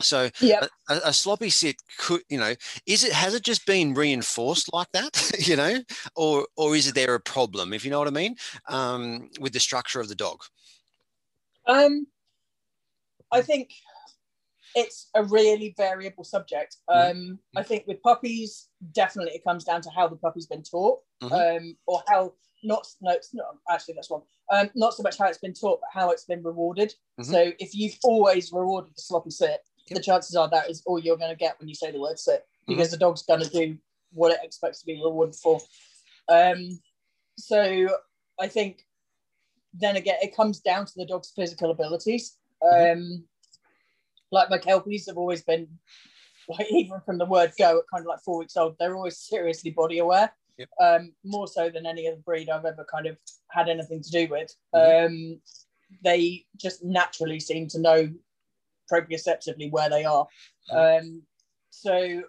So 0.00 0.30
yep. 0.40 0.68
a, 0.88 1.00
a, 1.04 1.12
sloppy 1.12 1.48
sit 1.48 1.76
could, 1.96 2.22
you 2.28 2.36
know, 2.36 2.54
is 2.86 3.04
it 3.04 3.12
has 3.12 3.34
it 3.34 3.44
just 3.44 3.64
been 3.66 3.94
reinforced 3.94 4.72
like 4.72 4.88
that, 4.94 5.30
you 5.38 5.54
know, 5.54 5.78
or 6.16 6.48
or 6.56 6.74
is 6.74 6.92
there 6.92 7.14
a 7.14 7.20
problem, 7.20 7.72
if 7.72 7.84
you 7.84 7.90
know 7.92 8.00
what 8.00 8.08
I 8.08 8.10
mean, 8.10 8.34
um, 8.68 9.28
with 9.38 9.52
the 9.52 9.60
structure 9.60 10.00
of 10.00 10.08
the 10.08 10.16
dog? 10.16 10.42
Um, 11.68 12.08
I 13.30 13.42
think 13.42 13.70
it's 14.74 15.08
a 15.14 15.22
really 15.22 15.72
variable 15.76 16.24
subject. 16.24 16.78
Mm-hmm. 16.90 17.10
Um, 17.10 17.16
mm-hmm. 17.16 17.58
I 17.58 17.62
think 17.62 17.84
with 17.86 18.02
puppies, 18.02 18.70
definitely 18.92 19.34
it 19.34 19.44
comes 19.44 19.62
down 19.62 19.82
to 19.82 19.90
how 19.90 20.08
the 20.08 20.16
puppy's 20.16 20.48
been 20.48 20.64
taught, 20.64 20.98
mm-hmm. 21.22 21.32
um, 21.32 21.76
or 21.86 22.02
how 22.08 22.32
not 22.62 22.86
no, 23.00 23.12
it's 23.12 23.34
not 23.34 23.56
actually 23.70 23.94
that's 23.94 24.10
wrong. 24.10 24.22
Um, 24.52 24.70
not 24.74 24.94
so 24.94 25.02
much 25.02 25.18
how 25.18 25.28
it's 25.28 25.38
been 25.38 25.54
taught, 25.54 25.80
but 25.80 25.90
how 25.92 26.10
it's 26.10 26.24
been 26.24 26.42
rewarded. 26.42 26.94
Mm-hmm. 27.20 27.30
So 27.32 27.52
if 27.58 27.74
you've 27.74 27.96
always 28.04 28.52
rewarded 28.52 28.92
the 28.94 29.02
sloppy 29.02 29.30
sit, 29.30 29.60
yep. 29.88 29.96
the 29.96 30.02
chances 30.02 30.36
are 30.36 30.48
that 30.50 30.70
is 30.70 30.82
all 30.86 30.98
you're 30.98 31.16
going 31.16 31.30
to 31.30 31.36
get 31.36 31.58
when 31.58 31.68
you 31.68 31.74
say 31.74 31.90
the 31.90 32.00
word 32.00 32.18
sit, 32.18 32.40
mm-hmm. 32.40 32.72
because 32.72 32.88
mm-hmm. 32.88 32.94
the 32.94 32.98
dog's 32.98 33.22
going 33.22 33.42
to 33.42 33.50
do 33.50 33.78
what 34.12 34.32
it 34.32 34.40
expects 34.42 34.80
to 34.80 34.86
be 34.86 35.00
rewarded 35.02 35.34
for. 35.36 35.60
Um, 36.28 36.78
so 37.38 37.88
I 38.38 38.48
think 38.48 38.84
then 39.74 39.96
again, 39.96 40.16
it 40.22 40.36
comes 40.36 40.60
down 40.60 40.86
to 40.86 40.92
the 40.96 41.06
dog's 41.06 41.32
physical 41.34 41.70
abilities. 41.70 42.36
Mm-hmm. 42.62 43.00
Um, 43.00 43.24
like 44.30 44.50
my 44.50 44.58
kelpies 44.58 45.06
have 45.06 45.18
always 45.18 45.42
been, 45.42 45.68
like 46.48 46.70
even 46.70 47.00
from 47.04 47.18
the 47.18 47.26
word 47.26 47.52
go 47.58 47.78
at 47.78 47.84
kind 47.92 48.02
of 48.02 48.06
like 48.06 48.20
four 48.20 48.38
weeks 48.38 48.56
old, 48.56 48.76
they're 48.78 48.96
always 48.96 49.18
seriously 49.18 49.70
body 49.70 49.98
aware. 49.98 50.32
Yep. 50.62 51.00
um, 51.00 51.12
more 51.24 51.46
so 51.48 51.70
than 51.70 51.86
any 51.86 52.06
other 52.06 52.18
breed 52.24 52.48
I've 52.48 52.64
ever 52.64 52.84
kind 52.90 53.06
of 53.06 53.16
had 53.50 53.68
anything 53.68 54.02
to 54.02 54.10
do 54.10 54.28
with. 54.28 54.54
Mhm. 54.74 55.06
Um, 55.06 55.40
they 56.04 56.46
just 56.56 56.82
naturally 56.84 57.40
seem 57.40 57.68
to 57.68 57.78
know 57.80 58.12
proprioceptively 58.90 59.70
where 59.70 59.90
they 59.90 60.04
are. 60.04 60.26
Mm-hmm. 60.70 61.06
Um, 61.06 61.22
so 61.70 62.22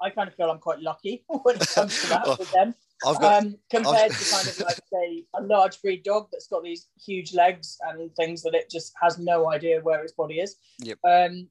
I 0.00 0.10
kind 0.10 0.28
of 0.28 0.34
feel 0.34 0.50
I'm 0.50 0.58
quite 0.58 0.80
lucky 0.80 1.24
when 1.42 1.56
it 1.56 1.68
comes 1.74 2.00
to 2.02 2.08
that 2.08 2.26
with 2.38 2.50
them. 2.52 2.74
I've 3.06 3.20
got 3.20 3.44
Um, 3.44 3.58
compared 3.70 4.12
to 4.12 4.30
kind 4.30 4.48
of 4.48 4.60
like 4.66 4.78
say 4.92 5.24
a 5.34 5.42
large 5.42 5.80
breed 5.82 6.02
dog 6.02 6.28
that's 6.32 6.46
got 6.48 6.62
these 6.64 6.88
huge 7.04 7.34
legs 7.34 7.76
and 7.86 8.14
things 8.16 8.42
that 8.42 8.54
it 8.54 8.70
just 8.70 8.94
has 9.02 9.18
no 9.18 9.50
idea 9.50 9.80
where 9.80 10.02
its 10.02 10.12
body 10.14 10.40
is. 10.40 10.56
Yep. 10.80 10.98
Um, 11.04 11.48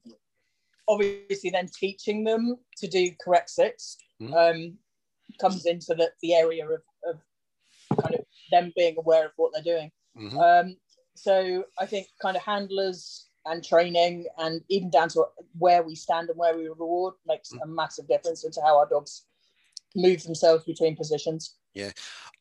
obviously, 0.88 1.50
then 1.52 1.68
teaching 1.80 2.24
them 2.24 2.58
to 2.78 2.88
do 2.88 3.12
correct 3.24 3.50
sits 3.52 3.98
Mhm. 4.22 4.34
um, 4.34 4.78
comes 5.40 5.66
into 5.66 5.96
the, 5.96 6.12
the 6.22 6.34
area 6.34 6.66
of, 6.66 6.82
of 7.08 8.02
kind 8.02 8.16
of 8.16 8.26
them 8.52 8.74
being 8.76 8.96
aware 8.98 9.26
of 9.26 9.32
what 9.38 9.52
they're 9.54 9.76
doing. 9.76 9.92
Mhm. 10.18 10.38
Um, 10.38 10.78
so 11.16 11.66
I 11.80 11.86
think 11.86 12.08
kind 12.22 12.36
of 12.36 12.44
handlers 12.44 13.28
and 13.46 13.64
training 13.64 14.26
and 14.38 14.62
even 14.70 14.90
down 14.90 15.10
to 15.10 15.26
where 15.58 15.84
we 15.84 15.96
stand 15.96 16.30
and 16.30 16.38
where 16.38 16.58
we 16.58 16.68
reward 16.68 17.14
makes 17.28 17.52
a 17.52 17.68
massive 17.68 18.08
difference 18.08 18.44
into 18.44 18.62
how 18.62 18.78
our 18.80 18.90
dogs 18.90 19.26
move 19.96 20.24
themselves 20.24 20.66
between 20.66 20.96
positions. 20.96 21.56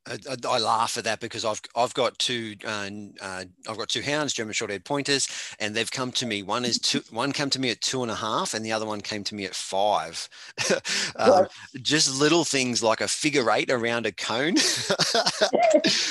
I, 0.06 0.18
I, 0.30 0.36
I 0.48 0.58
laugh 0.58 0.98
at 0.98 1.04
that 1.04 1.20
because 1.20 1.44
I've 1.44 1.60
I've 1.74 1.94
got 1.94 2.18
two 2.18 2.54
uh, 2.64 2.88
uh, 3.20 3.44
I've 3.68 3.78
got 3.78 3.88
two 3.88 4.02
hounds, 4.02 4.32
German 4.32 4.54
Shorthair 4.54 4.84
pointers, 4.84 5.28
and 5.58 5.74
they've 5.74 5.90
come 5.90 6.12
to 6.12 6.26
me. 6.26 6.42
One 6.42 6.64
is 6.64 6.78
two. 6.78 7.02
One 7.10 7.32
came 7.32 7.50
to 7.50 7.60
me 7.60 7.70
at 7.70 7.80
two 7.80 8.02
and 8.02 8.10
a 8.10 8.14
half, 8.14 8.54
and 8.54 8.64
the 8.64 8.72
other 8.72 8.86
one 8.86 9.00
came 9.00 9.24
to 9.24 9.34
me 9.34 9.44
at 9.44 9.54
five. 9.54 10.28
um, 11.16 11.46
Just 11.80 12.20
little 12.20 12.44
things 12.44 12.82
like 12.82 13.00
a 13.00 13.08
figure 13.08 13.50
eight 13.50 13.70
around 13.70 14.06
a 14.06 14.12
cone. 14.12 14.54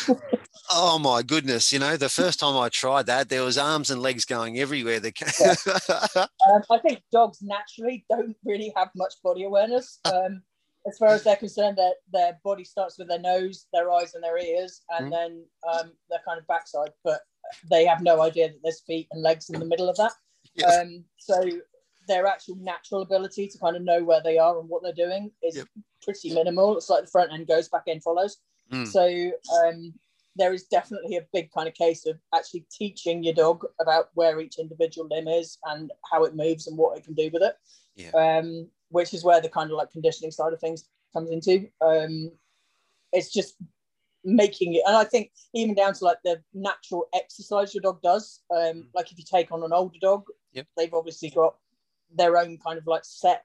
oh 0.71 0.99
my 0.99 1.21
goodness! 1.21 1.71
You 1.71 1.79
know, 1.79 1.95
the 1.95 2.09
first 2.09 2.39
time 2.39 2.57
I 2.57 2.69
tried 2.69 3.05
that, 3.05 3.29
there 3.29 3.43
was 3.43 3.57
arms 3.57 3.91
and 3.91 4.01
legs 4.01 4.25
going 4.25 4.59
everywhere. 4.59 4.99
The 4.99 5.12
ca- 5.12 6.27
Um, 6.49 6.62
I 6.71 6.79
think 6.79 7.01
dogs 7.12 7.39
naturally 7.41 8.05
don't 8.09 8.36
really 8.43 8.73
have 8.75 8.89
much 8.95 9.13
body 9.23 9.43
awareness. 9.43 9.99
Um, 10.05 10.41
as 10.87 10.97
far 10.97 11.09
as 11.09 11.23
they're 11.23 11.35
concerned, 11.35 11.77
their, 11.77 11.93
their 12.11 12.39
body 12.43 12.63
starts 12.63 12.97
with 12.97 13.07
their 13.07 13.19
nose, 13.19 13.67
their 13.73 13.91
eyes, 13.91 14.15
and 14.15 14.23
their 14.23 14.37
ears, 14.37 14.81
and 14.89 15.07
Mhm. 15.07 15.11
then 15.11 15.45
um, 15.71 15.93
their 16.09 16.19
kind 16.25 16.37
of 16.39 16.45
backside. 16.47 16.91
But 17.03 17.21
they 17.69 17.85
have 17.85 18.01
no 18.01 18.21
idea 18.21 18.49
that 18.49 18.59
there's 18.63 18.81
feet 18.81 19.07
and 19.11 19.21
legs 19.21 19.49
in 19.49 19.59
the 19.59 19.65
middle 19.65 19.89
of 19.89 19.97
that. 19.97 20.13
Yes. 20.55 20.77
Um, 20.79 21.05
so 21.17 21.41
their 22.07 22.25
actual 22.27 22.55
natural 22.55 23.01
ability 23.01 23.47
to 23.47 23.57
kind 23.57 23.75
of 23.77 23.81
know 23.81 24.03
where 24.03 24.21
they 24.21 24.37
are 24.37 24.59
and 24.59 24.67
what 24.69 24.83
they're 24.83 24.91
doing 24.93 25.31
is 25.41 25.55
Yep. 25.55 25.67
pretty 26.01 26.33
minimal. 26.33 26.77
It's 26.77 26.89
like 26.89 27.05
the 27.05 27.11
front 27.11 27.31
end 27.31 27.47
goes 27.47 27.69
back 27.69 27.83
end 27.87 28.03
follows. 28.03 28.37
Mm. 28.71 28.87
So 28.87 29.31
um, 29.65 29.93
there 30.35 30.51
is 30.53 30.65
definitely 30.65 31.15
a 31.15 31.25
big 31.31 31.51
kind 31.51 31.67
of 31.67 31.73
case 31.75 32.05
of 32.05 32.19
actually 32.35 32.65
teaching 32.71 33.23
your 33.23 33.33
dog 33.33 33.65
about 33.79 34.09
where 34.15 34.39
each 34.41 34.57
individual 34.59 35.07
limb 35.09 35.27
is 35.27 35.57
and 35.65 35.91
how 36.11 36.23
it 36.25 36.35
moves 36.35 36.67
and 36.67 36.77
what 36.77 36.97
it 36.97 37.03
can 37.05 37.13
do 37.13 37.29
with 37.31 37.43
it. 37.43 37.55
Yeah. 37.95 38.09
Um, 38.11 38.69
which 38.93 39.12
is 39.13 39.23
where 39.23 39.41
the 39.41 39.49
kind 39.49 39.71
of 39.71 39.77
like 39.77 39.89
conditioning 39.91 40.29
side 40.29 40.53
of 40.53 40.60
things 40.60 40.88
comes 41.13 41.32
into. 41.32 41.67
Um, 41.82 42.32
it's 43.12 43.32
just 43.34 43.56
making 44.23 44.75
it, 44.75 44.84
and 44.86 44.95
I 44.95 45.03
think 45.03 45.32
even 45.53 45.73
down 45.73 45.93
to 45.95 46.06
like 46.06 46.19
the 46.23 46.41
natural 46.53 47.08
exercise 47.13 47.73
your 47.73 47.82
dog 47.82 48.01
does. 48.03 48.41
Um, 48.56 48.88
like 48.93 49.12
if 49.12 49.17
you 49.17 49.25
take 49.29 49.51
on 49.51 49.63
an 49.63 49.73
older 49.73 49.97
dog, 49.99 50.25
Yep. 50.53 50.67
they've 50.77 50.93
obviously 50.93 51.32
got 51.32 51.56
their 52.15 52.38
own 52.38 52.60
kind 52.65 52.77
of 52.77 52.86
like 52.86 53.03
set 53.03 53.43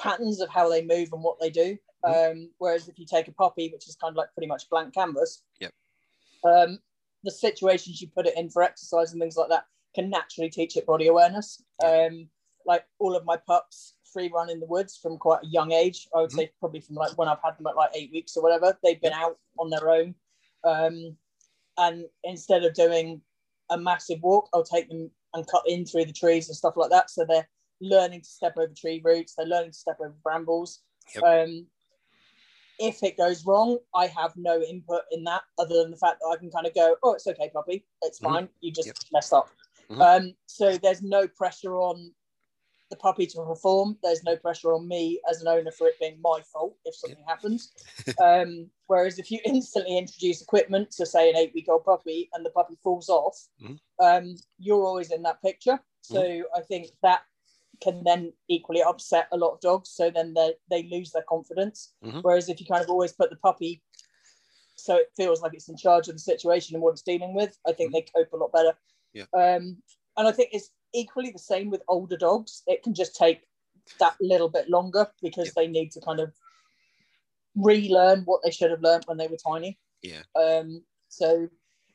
patterns 0.00 0.40
of 0.40 0.48
how 0.48 0.68
they 0.70 0.82
move 0.82 1.10
and 1.12 1.22
what 1.22 1.38
they 1.38 1.50
do. 1.50 1.76
Um, 2.02 2.50
whereas 2.58 2.88
if 2.88 2.98
you 2.98 3.06
take 3.06 3.28
a 3.28 3.32
puppy, 3.32 3.70
which 3.72 3.88
is 3.88 3.96
kind 3.96 4.10
of 4.12 4.16
like 4.16 4.32
pretty 4.34 4.46
much 4.48 4.68
blank 4.70 4.94
canvas, 4.94 5.42
Yep. 5.60 5.72
um, 6.44 6.78
the 7.22 7.30
situations 7.30 8.00
you 8.00 8.08
put 8.08 8.26
it 8.26 8.36
in 8.36 8.48
for 8.48 8.62
exercise 8.62 9.12
and 9.12 9.20
things 9.20 9.36
like 9.36 9.50
that 9.50 9.66
can 9.94 10.08
naturally 10.10 10.50
teach 10.50 10.76
it 10.78 10.86
body 10.86 11.06
awareness. 11.08 11.62
Yeah. 11.82 12.06
Um, 12.10 12.28
like 12.66 12.84
all 12.98 13.14
of 13.14 13.24
my 13.26 13.36
pups 13.36 13.93
free 14.14 14.30
run 14.32 14.48
in 14.48 14.60
the 14.60 14.66
woods 14.66 14.96
from 14.96 15.18
quite 15.18 15.42
a 15.42 15.48
young 15.48 15.72
age. 15.72 16.08
I 16.14 16.20
would 16.20 16.30
Mhm. 16.30 16.36
say 16.36 16.52
probably 16.60 16.80
from 16.80 16.94
like 16.94 17.18
when 17.18 17.28
I've 17.28 17.42
had 17.42 17.58
them 17.58 17.66
at 17.66 17.76
like 17.76 17.90
eight 17.94 18.12
weeks 18.12 18.36
or 18.36 18.42
whatever, 18.42 18.78
they've 18.82 19.00
been 19.00 19.12
out 19.12 19.38
on 19.58 19.68
their 19.68 19.90
own. 19.90 20.14
Um, 20.62 21.18
and 21.76 22.06
instead 22.22 22.64
of 22.64 22.72
doing 22.74 23.20
a 23.70 23.76
massive 23.76 24.22
walk, 24.22 24.48
I'll 24.54 24.64
take 24.64 24.88
them 24.88 25.10
and 25.34 25.46
cut 25.48 25.64
in 25.66 25.84
through 25.84 26.04
the 26.06 26.12
trees 26.12 26.48
and 26.48 26.56
stuff 26.56 26.76
like 26.76 26.90
that. 26.90 27.10
So 27.10 27.24
they're 27.24 27.48
learning 27.80 28.20
to 28.22 28.28
step 28.28 28.56
over 28.56 28.72
tree 28.72 29.02
roots, 29.04 29.34
they're 29.34 29.46
learning 29.46 29.72
to 29.72 29.78
step 29.78 29.96
over 30.00 30.14
brambles. 30.22 30.82
Yep. 31.14 31.24
Um, 31.24 31.66
if 32.78 33.02
it 33.02 33.16
goes 33.16 33.44
wrong, 33.44 33.78
I 33.94 34.06
have 34.06 34.36
no 34.36 34.60
input 34.60 35.02
in 35.10 35.24
that 35.24 35.42
other 35.58 35.74
than 35.82 35.90
the 35.90 35.96
fact 35.96 36.18
that 36.20 36.28
I 36.28 36.36
can 36.36 36.50
kind 36.50 36.66
of 36.66 36.74
go, 36.74 36.96
oh, 37.02 37.14
it's 37.14 37.26
okay, 37.26 37.50
puppy, 37.50 37.86
it's 38.02 38.20
Mhm. 38.20 38.32
fine, 38.32 38.48
you 38.60 38.72
just 38.72 38.86
Yep. 38.86 38.96
messed 39.12 39.32
up. 39.32 39.48
Mhm. 39.90 40.00
Um, 40.00 40.36
so 40.46 40.78
there's 40.78 41.02
no 41.02 41.28
pressure 41.28 41.76
on 41.76 42.14
the 42.90 42.96
puppy 42.96 43.26
to 43.26 43.44
perform. 43.44 43.96
There's 44.02 44.22
no 44.24 44.36
pressure 44.36 44.72
on 44.72 44.86
me 44.86 45.20
as 45.30 45.40
an 45.40 45.48
owner 45.48 45.70
for 45.70 45.86
it 45.86 45.98
being 45.98 46.18
my 46.22 46.40
fault 46.52 46.76
if 46.84 46.94
something 46.94 47.24
happens. 47.26 47.72
Um, 48.22 48.70
whereas 48.86 49.18
if 49.18 49.30
you 49.30 49.40
instantly 49.44 49.96
introduce 49.96 50.42
equipment 50.42 50.90
to 50.92 51.06
say 51.06 51.30
an 51.30 51.36
eight 51.36 51.52
week 51.54 51.66
old 51.68 51.84
puppy 51.84 52.28
and 52.34 52.44
the 52.44 52.50
puppy 52.50 52.76
falls 52.82 53.08
off, 53.08 53.36
Mhm. 53.60 53.78
um, 54.00 54.36
you're 54.58 54.84
always 54.84 55.10
in 55.10 55.22
that 55.22 55.40
picture. 55.42 55.80
So 56.02 56.44
I 56.54 56.60
think 56.60 56.88
that 57.02 57.22
can 57.80 58.04
then 58.04 58.32
equally 58.48 58.82
upset 58.82 59.26
a 59.32 59.36
lot 59.36 59.52
of 59.54 59.60
dogs. 59.60 59.88
So 59.90 60.10
then 60.10 60.34
they 60.34 60.54
they 60.70 60.82
lose 60.84 61.10
their 61.12 61.24
confidence. 61.28 61.94
Mhm. 62.04 62.22
Whereas 62.22 62.48
if 62.48 62.60
you 62.60 62.66
kind 62.66 62.82
of 62.84 62.90
always 62.90 63.12
put 63.12 63.30
the 63.30 63.36
puppy 63.36 63.82
so 64.76 64.96
it 64.96 65.10
feels 65.16 65.40
like 65.40 65.54
it's 65.54 65.68
in 65.68 65.76
charge 65.76 66.08
of 66.08 66.14
the 66.14 66.20
situation 66.20 66.74
and 66.74 66.82
what 66.82 66.90
it's 66.92 67.02
dealing 67.02 67.32
with, 67.34 67.58
I 67.66 67.72
think 67.72 67.92
they 67.92 68.02
cope 68.02 68.32
a 68.32 68.36
lot 68.36 68.52
better. 68.52 68.76
Yeah. 69.12 69.24
Um, 69.32 69.82
and 70.16 70.28
I 70.28 70.32
think 70.32 70.50
it's 70.52 70.70
equally 70.94 71.30
the 71.30 71.38
same 71.38 71.70
with 71.70 71.82
older 71.88 72.16
dogs. 72.16 72.62
It 72.66 72.82
can 72.82 72.94
just 72.94 73.14
take 73.16 73.46
that 73.98 74.16
little 74.20 74.48
bit 74.48 74.70
longer 74.70 75.10
because 75.20 75.46
Yep. 75.46 75.54
they 75.54 75.66
need 75.66 75.90
to 75.92 76.00
kind 76.00 76.20
of 76.20 76.32
relearn 77.56 78.22
what 78.24 78.40
they 78.42 78.50
should 78.50 78.70
have 78.70 78.82
learned 78.82 79.04
when 79.06 79.18
they 79.18 79.28
were 79.28 79.36
tiny. 79.36 79.78
Yeah. 80.02 80.22
Um, 80.34 80.84
so 81.08 81.48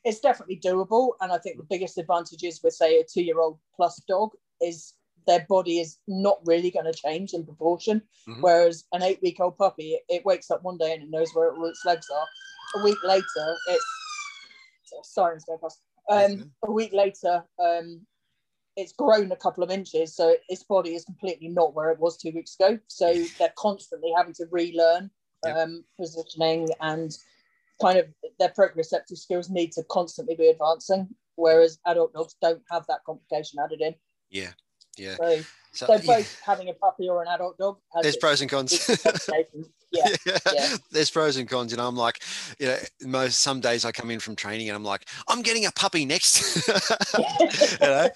it's 0.04 0.20
definitely 0.20 0.58
doable. 0.58 1.12
And 1.20 1.32
I 1.32 1.38
think 1.38 1.56
the 1.56 1.66
biggest 1.68 1.98
advantage 1.98 2.42
is 2.44 2.62
with, 2.62 2.74
say, 2.74 2.98
a 3.00 3.04
two 3.04 3.22
year 3.22 3.40
old 3.40 3.58
plus 3.74 4.00
dog 4.08 4.30
is 4.60 4.94
their 5.26 5.44
body 5.48 5.80
is 5.80 5.98
not 6.08 6.40
really 6.44 6.70
going 6.70 6.86
to 6.86 6.92
change 6.92 7.34
in 7.34 7.44
proportion. 7.44 8.02
Mhm. 8.26 8.40
Whereas 8.40 8.84
an 8.92 9.02
eight 9.02 9.20
week 9.22 9.38
old 9.40 9.58
puppy, 9.58 9.98
it, 10.08 10.24
wakes 10.24 10.50
up 10.50 10.62
one 10.62 10.78
day 10.78 10.94
and 10.94 11.02
it 11.02 11.10
knows 11.10 11.34
where 11.34 11.52
all 11.54 11.66
its 11.66 11.84
legs 11.84 12.08
are. 12.10 12.26
A 12.76 12.84
week 12.84 13.02
later, 13.04 13.56
it's 13.68 15.14
going 15.44 15.58
past. 15.60 15.80
Um, 16.08 16.52
a 16.64 16.70
week 16.70 16.92
later, 16.92 17.44
um, 17.58 18.06
it's 18.76 18.92
grown 18.92 19.32
a 19.32 19.36
couple 19.36 19.62
of 19.62 19.70
inches, 19.70 20.14
so 20.14 20.34
its 20.48 20.62
body 20.62 20.94
is 20.94 21.04
completely 21.04 21.48
not 21.48 21.74
where 21.74 21.90
it 21.90 21.98
was 21.98 22.16
two 22.16 22.32
weeks 22.32 22.56
ago. 22.58 22.78
So 22.86 23.12
they're 23.38 23.52
constantly 23.56 24.12
having 24.16 24.34
to 24.34 24.46
relearn 24.50 25.10
Yep. 25.44 25.56
um, 25.56 25.84
positioning 25.98 26.68
and 26.82 27.16
kind 27.80 27.98
of 27.98 28.06
their 28.38 28.50
proprioceptive 28.50 29.16
skills 29.16 29.48
need 29.48 29.72
to 29.72 29.82
constantly 29.84 30.34
be 30.34 30.48
advancing. 30.48 31.08
Whereas 31.36 31.78
adult 31.86 32.12
dogs 32.12 32.36
don't 32.42 32.62
have 32.70 32.86
that 32.88 33.00
complication 33.06 33.58
added 33.58 33.80
in. 33.80 33.94
Yeah. 34.28 34.52
Yeah. 35.00 35.16
So, 35.16 35.40
So, 35.72 35.86
so 35.86 35.94
yeah, 35.94 36.16
both 36.18 36.40
having 36.44 36.68
a 36.68 36.74
puppy 36.74 37.08
or 37.08 37.22
an 37.22 37.28
adult 37.28 37.56
dog 37.58 37.78
has 37.94 38.02
there's 38.02 38.14
its- 38.16 38.20
pros 38.22 38.40
and 38.40 38.50
cons. 38.50 38.86
complications. 38.86 39.68
Yeah. 39.92 40.06
yeah. 40.54 40.76
there's 40.92 41.10
pros 41.10 41.36
and 41.36 41.48
cons. 41.48 41.72
You 41.72 41.78
know, 41.78 41.88
I'm 41.88 41.96
like, 41.96 42.22
you 42.60 42.68
know, 42.68 42.76
most 43.04 43.40
some 43.40 43.58
days 43.60 43.84
I 43.84 43.90
come 43.90 44.12
in 44.12 44.20
from 44.20 44.36
training 44.36 44.68
and 44.68 44.76
I'm 44.76 44.84
like, 44.84 45.08
I'm 45.26 45.42
getting 45.42 45.66
a 45.66 45.72
puppy 45.72 46.04
next. 46.04 46.64
you 47.18 47.76
know, 47.80 48.08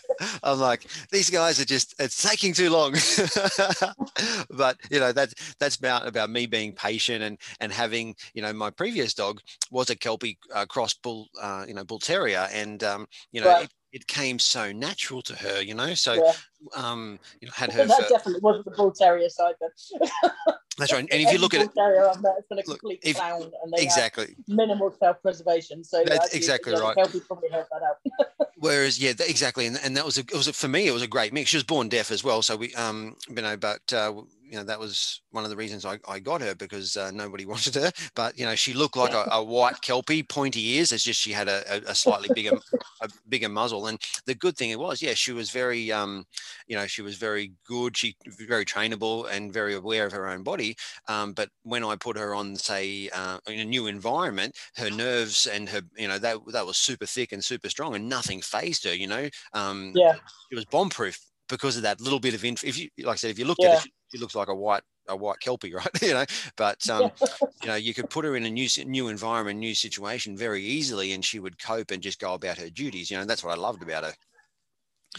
I'm 0.44 0.60
like, 0.60 0.86
these 1.10 1.30
guys 1.30 1.58
are 1.58 1.64
just 1.64 1.92
it's 1.98 2.22
taking 2.22 2.52
too 2.52 2.70
long. 2.70 2.92
but 4.50 4.78
you 4.88 5.00
know, 5.00 5.10
that's 5.10 5.34
that's 5.58 5.74
about 5.74 6.06
about 6.06 6.30
me 6.30 6.46
being 6.46 6.72
patient 6.74 7.24
and 7.24 7.38
and 7.58 7.72
having, 7.72 8.14
you 8.34 8.42
know, 8.42 8.52
my 8.52 8.70
previous 8.70 9.12
dog 9.12 9.40
was 9.72 9.90
a 9.90 9.96
Kelpie 9.96 10.38
uh, 10.54 10.66
cross 10.66 10.94
bull, 10.94 11.26
uh, 11.42 11.64
you 11.66 11.74
know, 11.74 11.82
bull 11.82 11.98
terrier, 11.98 12.46
and 12.52 12.84
um, 12.84 13.08
you 13.32 13.40
know. 13.40 13.48
Right. 13.48 13.64
It, 13.64 13.70
it 13.94 14.08
came 14.08 14.40
so 14.40 14.72
natural 14.72 15.22
to 15.22 15.36
her, 15.36 15.62
you 15.62 15.72
know. 15.72 15.94
So, 15.94 16.14
Yeah. 16.14 16.32
um, 16.74 17.20
you 17.40 17.46
know, 17.46 17.52
had 17.54 17.72
her. 17.72 17.86
that 17.86 18.02
For, 18.02 18.08
definitely 18.08 18.40
wasn't 18.40 18.64
the 18.64 18.72
bull 18.72 18.90
terrier 18.90 19.28
side. 19.28 19.54
Then. 19.60 20.30
that's 20.78 20.92
right. 20.92 21.06
And 21.10 21.22
if 21.22 21.32
you 21.32 21.38
look 21.38 21.54
at 21.54 21.62
it, 21.62 21.74
bull 21.74 21.84
terrier 21.84 22.08
I've 22.08 22.22
met 22.22 22.34
has 22.36 22.44
been 22.48 22.58
a 22.58 22.62
complete 22.62 23.00
if- 23.02 23.16
clown, 23.16 23.50
and 23.62 23.72
they 23.72 23.82
exactly, 23.82 24.36
minimal 24.48 24.94
self-preservation. 24.98 25.84
So 25.84 26.04
That's 26.04 26.34
exactly 26.34 26.72
right. 26.74 26.96
Kelpie 26.96 27.20
probably 27.20 27.50
helped 27.50 27.70
that 27.70 27.82
out. 27.82 28.48
Whereas, 28.56 28.98
yeah, 28.98 29.12
exactly, 29.20 29.66
and, 29.66 29.78
and 29.84 29.96
that 29.96 30.04
was 30.04 30.16
a, 30.16 30.20
it 30.20 30.34
was 30.34 30.48
a, 30.48 30.52
for 30.52 30.68
me, 30.68 30.86
it 30.86 30.92
was 30.92 31.02
a 31.02 31.06
great 31.06 31.32
mix. 31.32 31.50
She 31.50 31.56
was 31.56 31.64
born 31.64 31.88
deaf 31.88 32.10
as 32.10 32.24
well, 32.24 32.40
so 32.42 32.56
we, 32.56 32.74
um, 32.74 33.16
you 33.28 33.42
know, 33.42 33.56
but 33.56 33.92
uh, 33.92 34.12
you 34.54 34.60
know 34.60 34.64
that 34.64 34.78
was 34.78 35.22
one 35.32 35.42
of 35.42 35.50
the 35.50 35.56
reasons 35.56 35.84
I, 35.84 35.98
I 36.06 36.20
got 36.20 36.40
her 36.40 36.54
because 36.54 36.96
uh, 36.96 37.10
nobody 37.12 37.44
wanted 37.52 37.74
her. 37.74 37.90
But 38.14 38.38
you 38.38 38.46
know, 38.46 38.54
she 38.54 38.72
looked 38.72 38.96
like 38.96 39.12
a, 39.12 39.26
a 39.32 39.42
white 39.42 39.80
kelpie, 39.82 40.22
pointy 40.22 40.76
ears. 40.76 40.92
It's 40.92 41.02
just 41.02 41.20
she 41.20 41.32
had 41.32 41.48
a, 41.48 41.64
a, 41.68 41.90
a 41.90 41.94
slightly 41.94 42.28
bigger, 42.34 42.56
a 43.02 43.08
bigger 43.28 43.48
muzzle. 43.48 43.88
And 43.88 44.00
the 44.26 44.34
good 44.36 44.56
thing 44.56 44.70
it 44.70 44.78
was, 44.78 45.02
yeah, 45.02 45.14
she 45.14 45.32
was 45.32 45.50
very, 45.50 45.90
um, 45.90 46.24
you 46.68 46.76
know, 46.76 46.86
she 46.86 47.02
was 47.02 47.16
very 47.16 47.52
good. 47.66 47.96
She 47.96 48.16
very 48.38 48.64
trainable 48.64 49.28
and 49.28 49.52
very 49.52 49.74
aware 49.74 50.06
of 50.06 50.12
her 50.12 50.28
own 50.28 50.44
body. 50.44 50.63
Um, 51.08 51.32
but 51.32 51.48
when 51.62 51.84
I 51.84 51.96
put 51.96 52.16
her 52.16 52.34
on, 52.34 52.56
say, 52.56 53.08
uh, 53.14 53.38
in 53.46 53.60
a 53.60 53.64
new 53.64 53.86
environment, 53.86 54.56
her 54.76 54.90
nerves 54.90 55.46
and 55.46 55.68
her, 55.68 55.82
you 55.96 56.08
know, 56.08 56.18
that 56.18 56.38
that 56.52 56.66
was 56.66 56.76
super 56.76 57.06
thick 57.06 57.32
and 57.32 57.44
super 57.44 57.68
strong, 57.68 57.94
and 57.94 58.08
nothing 58.08 58.40
phased 58.40 58.84
her. 58.84 58.94
You 58.94 59.08
know, 59.08 59.28
um, 59.52 59.92
yeah, 59.94 60.14
it 60.50 60.54
was 60.54 60.64
bomb 60.66 60.90
proof 60.90 61.18
because 61.48 61.76
of 61.76 61.82
that 61.82 62.00
little 62.00 62.20
bit 62.20 62.34
of 62.34 62.44
inf- 62.44 62.64
if 62.64 62.78
you 62.78 62.88
like 63.04 63.14
I 63.14 63.16
said, 63.16 63.30
if 63.30 63.38
you 63.38 63.44
looked 63.44 63.62
Yeah. 63.62 63.68
at 63.68 63.74
it, 63.74 63.80
she, 63.80 63.92
she 64.12 64.18
looks 64.18 64.34
like 64.34 64.48
a 64.48 64.54
white 64.54 64.82
a 65.08 65.16
white 65.16 65.40
kelpie, 65.40 65.74
right? 65.74 66.02
you 66.02 66.14
know, 66.14 66.24
but 66.56 66.88
um, 66.90 67.10
you 67.62 67.68
know, 67.68 67.74
you 67.76 67.94
could 67.94 68.08
put 68.08 68.24
her 68.24 68.36
in 68.36 68.44
a 68.44 68.50
new 68.50 68.68
new 68.86 69.08
environment, 69.08 69.58
new 69.58 69.74
situation 69.74 70.36
very 70.36 70.62
easily, 70.62 71.12
and 71.12 71.24
she 71.24 71.38
would 71.40 71.58
cope 71.58 71.90
and 71.90 72.02
just 72.02 72.20
go 72.20 72.34
about 72.34 72.58
her 72.58 72.70
duties. 72.70 73.10
You 73.10 73.18
know, 73.18 73.24
that's 73.24 73.44
what 73.44 73.56
I 73.56 73.60
loved 73.60 73.82
about 73.82 74.04
her. 74.04 74.14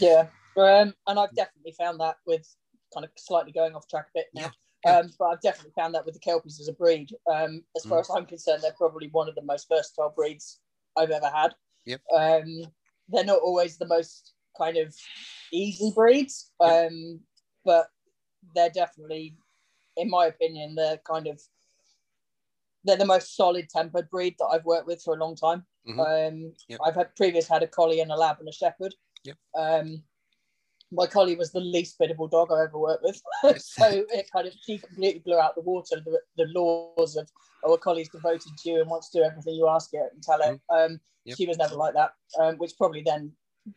yeah. 0.00 0.28
Um, 0.56 0.94
and 1.06 1.18
I've 1.18 1.34
definitely 1.34 1.72
found 1.72 2.00
that 2.00 2.16
with 2.26 2.54
kind 2.92 3.04
of 3.04 3.10
slightly 3.16 3.52
going 3.52 3.74
off 3.74 3.88
track 3.88 4.06
a 4.08 4.18
bit 4.18 4.26
now. 4.34 4.50
Um, 4.86 5.12
but 5.18 5.24
I've 5.26 5.40
definitely 5.40 5.72
found 5.72 5.94
that 5.94 6.04
with 6.04 6.14
the 6.14 6.20
Kelpies 6.20 6.60
as 6.60 6.68
a 6.68 6.72
breed. 6.72 7.10
Um, 7.32 7.64
as 7.76 7.84
far 7.84 7.98
Mm. 7.98 8.00
as 8.00 8.10
I'm 8.10 8.26
concerned, 8.26 8.62
they're 8.62 8.72
probably 8.72 9.08
one 9.08 9.28
of 9.28 9.34
the 9.34 9.42
most 9.42 9.68
versatile 9.68 10.10
breeds 10.10 10.60
I've 10.96 11.10
ever 11.10 11.28
had. 11.28 11.54
Yep. 11.84 12.00
Um, 12.14 12.72
they're 13.08 13.24
not 13.24 13.40
always 13.40 13.78
the 13.78 13.86
most 13.86 14.34
kind 14.56 14.76
of 14.76 14.94
easy 15.52 15.90
breeds, 15.94 16.52
Yep. 16.60 16.92
um, 16.92 17.20
but 17.64 17.88
they're 18.54 18.70
definitely, 18.70 19.36
in 19.96 20.08
my 20.08 20.26
opinion, 20.26 20.74
they're 20.74 20.98
kind 20.98 21.26
of 21.26 21.40
they're 22.84 22.96
the 22.96 23.04
most 23.04 23.34
solid 23.34 23.68
tempered 23.68 24.08
breed 24.10 24.36
that 24.38 24.46
I've 24.46 24.64
worked 24.64 24.86
with 24.86 25.02
for 25.02 25.14
a 25.16 25.18
long 25.18 25.34
time. 25.34 25.66
Mhm. 25.88 25.98
Um, 25.98 26.56
Yep. 26.68 26.80
I've 26.84 26.94
had 26.94 27.16
previous 27.16 27.48
had 27.48 27.64
a 27.64 27.66
collie 27.66 27.98
and 27.98 28.12
a 28.12 28.16
lab 28.16 28.38
and 28.38 28.48
a 28.48 28.52
shepherd. 28.52 28.94
Yep. 29.24 29.36
My 30.96 31.06
collie 31.06 31.36
was 31.36 31.52
the 31.52 31.60
least 31.60 31.98
biddable 31.98 32.28
dog 32.28 32.50
I 32.50 32.64
ever 32.64 32.78
worked 32.78 33.04
with, 33.04 33.22
so 33.62 34.04
it 34.12 34.30
kind 34.32 34.46
of 34.48 34.54
she 34.64 34.78
completely 34.78 35.20
blew 35.20 35.38
out 35.38 35.54
the 35.54 35.60
water 35.60 35.96
the, 36.04 36.20
the 36.36 36.46
laws 36.52 37.16
of 37.16 37.28
oh 37.64 37.74
a 37.74 37.78
collie's 37.78 38.08
devoted 38.08 38.56
to 38.56 38.70
you 38.70 38.80
and 38.80 38.90
wants 38.90 39.10
to 39.10 39.18
do 39.18 39.24
everything 39.24 39.54
you 39.54 39.68
ask 39.68 39.90
it 39.92 40.10
and 40.12 40.22
tell 40.22 40.40
it. 40.40 40.60
Um, 40.70 41.00
Yep. 41.26 41.36
She 41.36 41.46
was 41.46 41.58
never 41.58 41.74
like 41.74 41.94
that, 41.94 42.12
um, 42.38 42.54
which 42.58 42.78
probably 42.78 43.02
then 43.02 43.32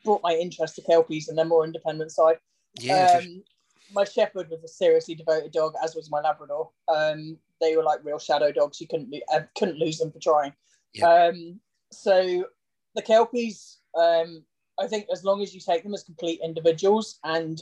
brought 0.05 0.21
my 0.21 0.33
interest 0.35 0.75
to 0.75 0.83
kelpies 0.83 1.27
and 1.29 1.37
their 1.37 1.45
more 1.45 1.65
independent 1.65 2.11
side. 2.11 2.37
Yeah, 2.79 3.21
Um, 3.23 3.43
my 3.91 4.03
shepherd 4.03 4.49
was 4.51 4.63
a 4.63 4.67
seriously 4.67 5.15
devoted 5.15 5.51
dog, 5.51 5.73
as 5.83 5.95
was 5.95 6.11
my 6.11 6.21
Labrador. 6.21 6.69
Um, 6.87 7.39
they 7.59 7.75
were 7.75 7.81
like 7.81 8.05
real 8.05 8.19
shadow 8.19 8.51
dogs. 8.51 8.79
You 8.79 8.87
couldn't 8.87 9.09
lo- 9.11 9.19
uh, 9.33 9.41
couldn't 9.57 9.79
lose 9.79 9.97
them 9.97 10.11
for 10.11 10.19
trying. 10.19 10.53
Um, 11.01 11.59
so 11.91 12.45
the 12.93 13.01
kelpies, 13.01 13.79
um, 13.97 14.43
I 14.79 14.87
think, 14.87 15.07
as 15.11 15.23
long 15.23 15.41
as 15.41 15.53
you 15.53 15.61
take 15.61 15.83
them 15.83 15.93
as 15.93 16.03
complete 16.03 16.39
individuals, 16.43 17.19
and 17.23 17.61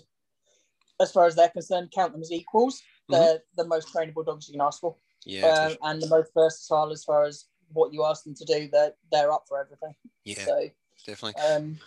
as 1.00 1.12
far 1.12 1.26
as 1.26 1.36
they're 1.36 1.50
concerned, 1.50 1.92
count 1.94 2.14
them 2.14 2.22
as 2.22 2.32
equals, 2.32 2.82
they're 3.10 3.40
the 3.56 3.66
most 3.66 3.94
trainable 3.94 4.26
dogs 4.26 4.48
you 4.48 4.54
can 4.54 4.62
ask 4.62 4.82
for, 4.82 4.96
yeah, 5.26 5.48
um, 5.48 5.78
and 5.84 6.02
the 6.02 6.08
most 6.08 6.32
versatile 6.34 6.92
as 6.92 7.04
far 7.04 7.26
as 7.26 7.46
what 7.74 7.94
you 7.94 8.04
ask 8.06 8.24
them 8.24 8.36
to 8.36 8.46
do. 8.46 8.70
They're 8.72 8.94
they're 9.12 9.32
up 9.32 9.46
for 9.48 9.60
everything. 9.60 9.94
yeah, 10.26 10.46
So 10.46 10.70
definitely. 11.06 11.42
um, 11.42 11.78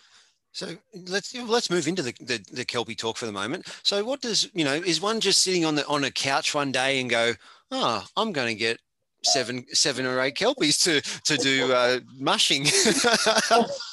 So 0.51 0.77
let's 1.07 1.35
let's 1.35 1.69
move 1.69 1.87
into 1.87 2.01
the, 2.01 2.13
the 2.19 2.43
the 2.51 2.65
kelpie 2.65 2.95
talk 2.95 3.17
for 3.17 3.25
the 3.25 3.31
moment. 3.31 3.67
So 3.83 4.03
what 4.03 4.21
does 4.21 4.49
you 4.53 4.65
know 4.65 4.73
is 4.73 5.01
one 5.01 5.19
just 5.19 5.41
sitting 5.41 5.65
on 5.65 5.75
the 5.75 5.85
on 5.87 6.03
a 6.03 6.11
couch 6.11 6.53
one 6.53 6.71
day 6.71 6.99
and 6.99 7.09
go, 7.09 7.33
oh, 7.71 8.05
I'm 8.17 8.31
going 8.31 8.49
to 8.49 8.59
get 8.59 8.79
seven 9.23 9.65
seven 9.73 10.05
or 10.05 10.19
eight 10.19 10.35
kelpies 10.35 10.83
to 10.83 11.01
to 11.23 11.37
do 11.37 11.71
uh, 11.73 11.99
mushing. 12.17 12.65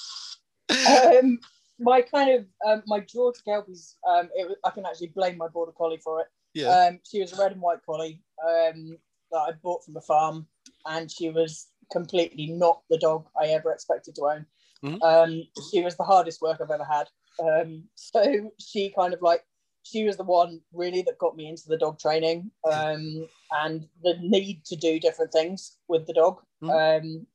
um, 0.71 1.39
my 1.79 2.03
kind 2.03 2.31
of 2.31 2.45
um, 2.67 2.83
my 2.87 3.01
draw 3.01 3.31
to 3.33 3.43
kelpies, 3.43 3.97
um, 4.09 4.29
it, 4.35 4.49
was- 4.49 4.59
I 4.65 4.71
can 4.71 4.85
actually 4.87 5.09
blame 5.09 5.37
my 5.37 5.49
border 5.49 5.73
collie 5.73 5.99
for 6.03 6.21
it. 6.21 6.27
yeah. 6.55 6.69
Um, 6.69 7.01
she 7.09 7.21
was 7.21 7.33
a 7.33 7.37
red 7.43 7.53
and 7.53 7.61
white 7.61 7.85
collie 7.87 8.23
um, 8.47 8.97
that 9.31 9.39
I 9.39 9.53
bought 9.63 9.85
from 9.85 9.97
a 9.97 10.01
farm, 10.01 10.47
and 10.87 11.11
she 11.11 11.31
was 11.31 11.69
completely 11.93 12.47
not 12.49 12.83
the 12.91 12.99
dog 12.99 13.27
I 13.41 13.47
ever 13.49 13.73
expected 13.73 14.15
to 14.17 14.23
own. 14.23 14.47
Mhm. 14.85 15.03
Um, 15.03 15.43
she 15.71 15.83
was 15.83 15.97
the 15.97 16.05
hardest 16.05 16.41
work 16.43 16.61
I've 16.61 16.71
ever 16.71 16.85
had. 16.85 17.09
Um, 17.41 17.85
so 17.95 18.51
she 18.59 18.91
kind 18.91 19.15
of 19.15 19.23
like 19.23 19.45
she 19.85 20.05
was 20.05 20.17
the 20.17 20.25
one 20.25 20.61
really 20.73 21.03
that 21.03 21.19
got 21.19 21.37
me 21.37 21.49
into 21.49 21.69
the 21.69 21.79
dog 21.79 21.99
training 21.99 22.51
um, 22.71 23.27
and 23.53 23.89
the 24.03 24.19
need 24.21 24.65
to 24.67 24.77
do 24.77 25.01
different 25.01 25.33
things 25.33 25.77
with 25.89 26.07
the 26.07 26.13
dog. 26.13 26.41
Um, 26.63 27.27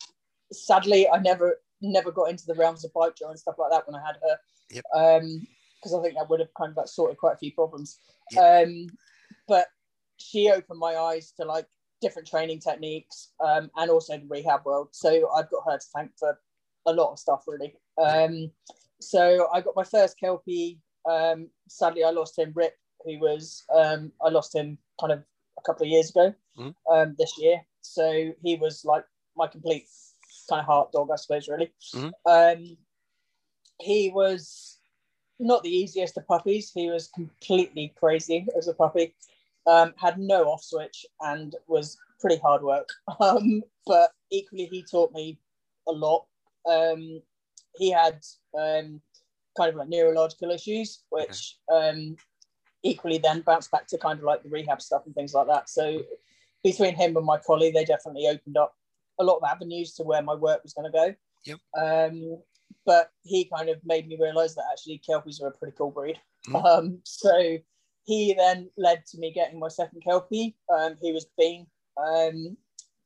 sadly, 0.52 1.08
I 1.10 1.18
never 1.20 1.60
never 1.84 2.12
got 2.12 2.30
into 2.30 2.46
the 2.46 2.56
realms 2.56 2.84
of 2.84 2.94
bikejor 2.94 3.30
and 3.30 3.40
stuff 3.40 3.56
like 3.60 3.72
that 3.72 3.86
when 3.88 3.96
I 3.96 4.06
had 4.06 4.16
her. 4.24 4.38
Yep. 4.72 4.86
Um, 4.96 5.48
because 5.76 5.94
I 5.94 6.02
think 6.02 6.16
that 6.16 6.30
would 6.30 6.40
have 6.40 6.54
kind 6.58 6.72
of 6.72 6.78
like 6.78 6.88
sorted 6.88 7.18
quite 7.18 7.34
a 7.34 7.38
few 7.38 7.52
problems. 7.52 8.00
Um, 8.42 8.88
but 9.50 9.68
she 10.18 10.50
opened 10.50 10.80
my 10.80 10.96
eyes 10.96 11.34
to 11.34 11.46
like 11.46 11.68
different 12.02 12.28
training 12.28 12.60
techniques 12.60 13.32
um, 13.44 13.70
and 13.76 13.92
also 13.92 14.18
the 14.18 14.26
rehab 14.30 14.66
world. 14.66 14.90
So 14.92 15.30
I've 15.32 15.50
got 15.50 15.64
her 15.66 15.78
to 15.78 15.86
thank 15.94 16.12
for 16.18 16.40
a 16.86 16.94
lot 16.94 17.12
of 17.12 17.20
stuff 17.20 17.44
really. 17.48 17.76
Um, 18.02 18.50
so 19.02 19.48
I 19.54 19.62
got 19.62 19.76
my 19.76 19.84
first 19.84 20.18
Kelpie. 20.20 20.80
Um, 21.10 21.50
sadly, 21.68 22.04
I 22.06 22.12
lost 22.12 22.40
him, 22.40 22.54
Rip, 22.56 22.76
who 23.04 23.20
was 23.20 23.64
um, 23.76 24.12
I 24.26 24.30
lost 24.30 24.56
him 24.56 24.78
kind 25.00 25.12
of 25.12 25.20
a 25.60 25.62
couple 25.66 25.86
of 25.86 25.90
years 25.90 26.10
ago 26.10 26.34
Mhm. 26.58 26.76
um, 26.90 27.16
this 27.18 27.38
year. 27.38 27.62
So 27.82 28.34
he 28.42 28.56
was 28.56 28.86
like 28.86 29.04
my 29.36 29.48
complete 29.48 29.88
kind 30.50 30.60
of 30.60 30.66
heart 30.66 30.92
dog, 30.92 31.10
I 31.12 31.16
suppose, 31.16 31.48
really. 31.48 31.72
Mhm. 31.94 32.12
Um, 32.26 32.78
he 33.80 34.10
was 34.10 34.80
not 35.40 35.64
the 35.64 35.70
easiest 35.70 36.18
of 36.18 36.28
puppies. 36.28 36.72
He 36.72 36.90
was 36.90 37.08
completely 37.10 37.94
crazy 37.98 38.48
as 38.58 38.68
a 38.68 38.74
puppy. 38.74 39.16
Um, 39.66 39.94
had 39.98 40.20
no 40.20 40.46
off 40.46 40.64
switch 40.64 41.06
and 41.22 41.56
was 41.68 41.98
pretty 42.20 42.38
hard 42.38 42.64
work. 42.64 42.90
Um, 43.20 43.64
but 43.86 44.12
equally, 44.32 44.66
he 44.66 44.84
taught 44.84 45.12
me 45.14 45.38
a 45.88 45.92
lot. 45.92 46.26
Um, 46.66 47.22
he 47.76 47.92
had 47.92 48.20
um, 48.58 49.02
kind 49.58 49.70
of 49.70 49.76
like 49.76 49.90
neurological 49.90 50.52
issues, 50.52 51.04
which 51.10 51.58
um, 51.72 52.16
equally 52.84 53.18
then 53.18 53.42
bounced 53.42 53.72
back 53.72 53.88
to 53.88 53.98
kind 53.98 54.20
of 54.20 54.26
like 54.26 54.44
the 54.44 54.50
rehab 54.50 54.82
stuff 54.82 55.06
and 55.06 55.16
things 55.16 55.34
like 55.34 55.48
that. 55.48 55.70
So 55.70 56.02
between 56.64 56.96
him 56.96 57.18
and 57.18 57.26
my 57.26 57.38
collie, 57.38 57.72
they 57.72 57.86
definitely 57.86 58.28
opened 58.28 58.58
up 58.58 58.76
a 59.20 59.24
lot 59.24 59.38
of 59.38 59.44
avenues 59.50 59.94
to 59.96 60.04
where 60.04 60.22
my 60.22 60.36
work 60.36 60.64
was 60.64 60.74
going 60.74 60.92
to 60.92 60.98
go. 60.98 61.16
Yep. 61.46 61.60
Um, 61.78 62.42
but 62.86 63.12
he 63.24 63.50
kind 63.56 63.70
of 63.70 63.78
made 63.86 64.08
me 64.08 64.18
realize 64.20 64.56
that 64.56 64.66
actually 64.72 65.02
kelpies 65.08 65.42
are 65.42 65.48
a 65.48 65.52
pretty 65.52 65.76
cool 65.78 65.92
breed. 65.92 66.20
Mhm. 66.48 66.66
Um, 66.66 67.00
so 67.06 67.58
he 68.06 68.34
then 68.34 68.70
led 68.78 69.06
to 69.08 69.18
me 69.18 69.32
getting 69.32 69.60
my 69.60 69.70
second 69.70 70.02
kelpie. 70.02 70.58
Um, 70.74 70.98
he 71.02 71.12
was 71.14 71.26
Bean, 71.38 71.68
um, 71.98 72.58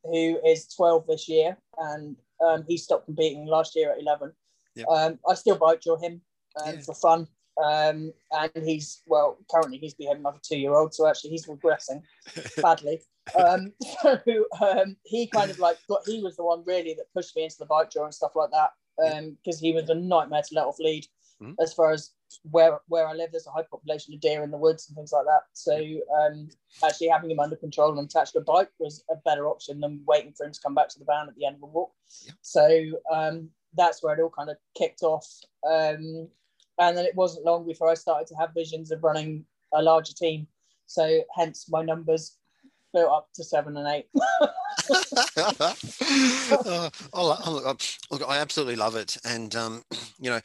who 0.04 0.40
is 0.44 0.66
12 0.74 1.06
this 1.06 1.28
year, 1.28 1.56
and 1.78 2.16
um, 2.44 2.64
he 2.66 2.76
stopped 2.76 3.04
competing 3.06 3.46
last 3.46 3.76
year 3.76 3.92
at 3.92 4.00
11. 4.00 4.32
Yep. 4.74 4.86
Um, 4.88 5.18
I 5.28 5.34
still 5.34 5.58
bikejor 5.58 6.00
him 6.02 6.20
um, 6.64 6.74
Yeah. 6.74 6.80
for 6.80 6.94
fun. 6.94 7.28
Um, 7.62 8.12
and 8.30 8.52
he's 8.64 9.02
well 9.06 9.36
currently 9.50 9.78
he's 9.78 9.94
behaving 9.94 10.22
like 10.22 10.36
a 10.36 10.40
two-year-old, 10.40 10.94
so 10.94 11.08
actually 11.08 11.30
he's 11.30 11.46
regressing 11.46 12.02
badly. 12.62 13.02
Um, 13.36 13.72
so 14.02 14.18
um, 14.60 14.96
he 15.04 15.26
kind 15.26 15.50
of 15.50 15.58
like 15.58 15.78
got 15.88 16.00
he 16.06 16.22
was 16.22 16.36
the 16.36 16.44
one 16.44 16.62
really 16.66 16.94
that 16.94 17.12
pushed 17.14 17.34
me 17.36 17.44
into 17.44 17.56
the 17.58 17.66
bikejor 17.66 18.04
and 18.04 18.14
stuff 18.14 18.32
like 18.34 18.50
that 18.52 18.70
um, 19.04 19.36
because 19.42 19.60
he 19.60 19.72
was 19.72 19.88
a 19.88 19.94
nightmare 19.94 20.42
to 20.42 20.54
let 20.54 20.66
off 20.66 20.78
lead 20.78 21.06
Mhm. 21.40 21.54
as 21.60 21.72
far 21.72 21.92
as 21.92 22.10
where 22.50 22.80
where 22.88 23.06
I 23.06 23.12
live. 23.12 23.30
There's 23.30 23.46
a 23.46 23.52
high 23.52 23.62
population 23.62 24.12
of 24.12 24.20
deer 24.20 24.42
in 24.42 24.50
the 24.50 24.58
woods 24.58 24.88
and 24.88 24.96
things 24.96 25.12
like 25.12 25.24
that. 25.26 25.42
So 25.52 25.72
um, 26.20 26.48
actually 26.84 27.08
having 27.08 27.30
him 27.30 27.38
under 27.38 27.54
control 27.54 27.96
and 27.96 28.08
attached 28.08 28.32
to 28.32 28.38
a 28.40 28.42
bike 28.42 28.70
was 28.80 29.04
a 29.08 29.14
better 29.24 29.46
option 29.46 29.80
than 29.80 30.02
waiting 30.04 30.32
for 30.32 30.46
him 30.46 30.52
to 30.52 30.60
come 30.60 30.74
back 30.74 30.88
to 30.88 30.98
the 30.98 31.04
van 31.04 31.28
at 31.28 31.36
the 31.36 31.46
end 31.46 31.56
of 31.56 31.62
a 31.62 31.66
walk. 31.66 31.92
Yeah. 32.26 32.32
So 32.42 32.80
um, 33.12 33.50
that's 33.74 34.02
where 34.02 34.14
it 34.14 34.20
all 34.20 34.30
kind 34.30 34.50
of 34.50 34.56
kicked 34.76 35.02
off. 35.02 35.26
Um, 35.64 36.28
and 36.80 36.96
then 36.96 37.04
it 37.04 37.14
wasn't 37.14 37.44
long 37.46 37.64
before 37.64 37.88
I 37.88 37.94
started 37.94 38.26
to 38.28 38.34
have 38.36 38.52
visions 38.54 38.90
of 38.90 39.04
running 39.04 39.44
a 39.72 39.80
larger 39.80 40.14
team. 40.14 40.48
So 40.86 41.22
hence 41.36 41.66
my 41.68 41.82
numbers 41.82 42.36
built 42.92 43.10
up 43.10 43.28
to 43.34 43.44
seven 43.44 43.76
and 43.76 43.88
eight. 43.88 44.06
oh, 46.56 46.90
oh, 47.12 47.62
oh, 47.66 47.76
look, 48.10 48.22
I 48.28 48.38
absolutely 48.38 48.76
love 48.76 48.96
it, 48.96 49.16
and 49.24 49.54
um, 49.56 49.82
you 50.20 50.30
know, 50.30 50.40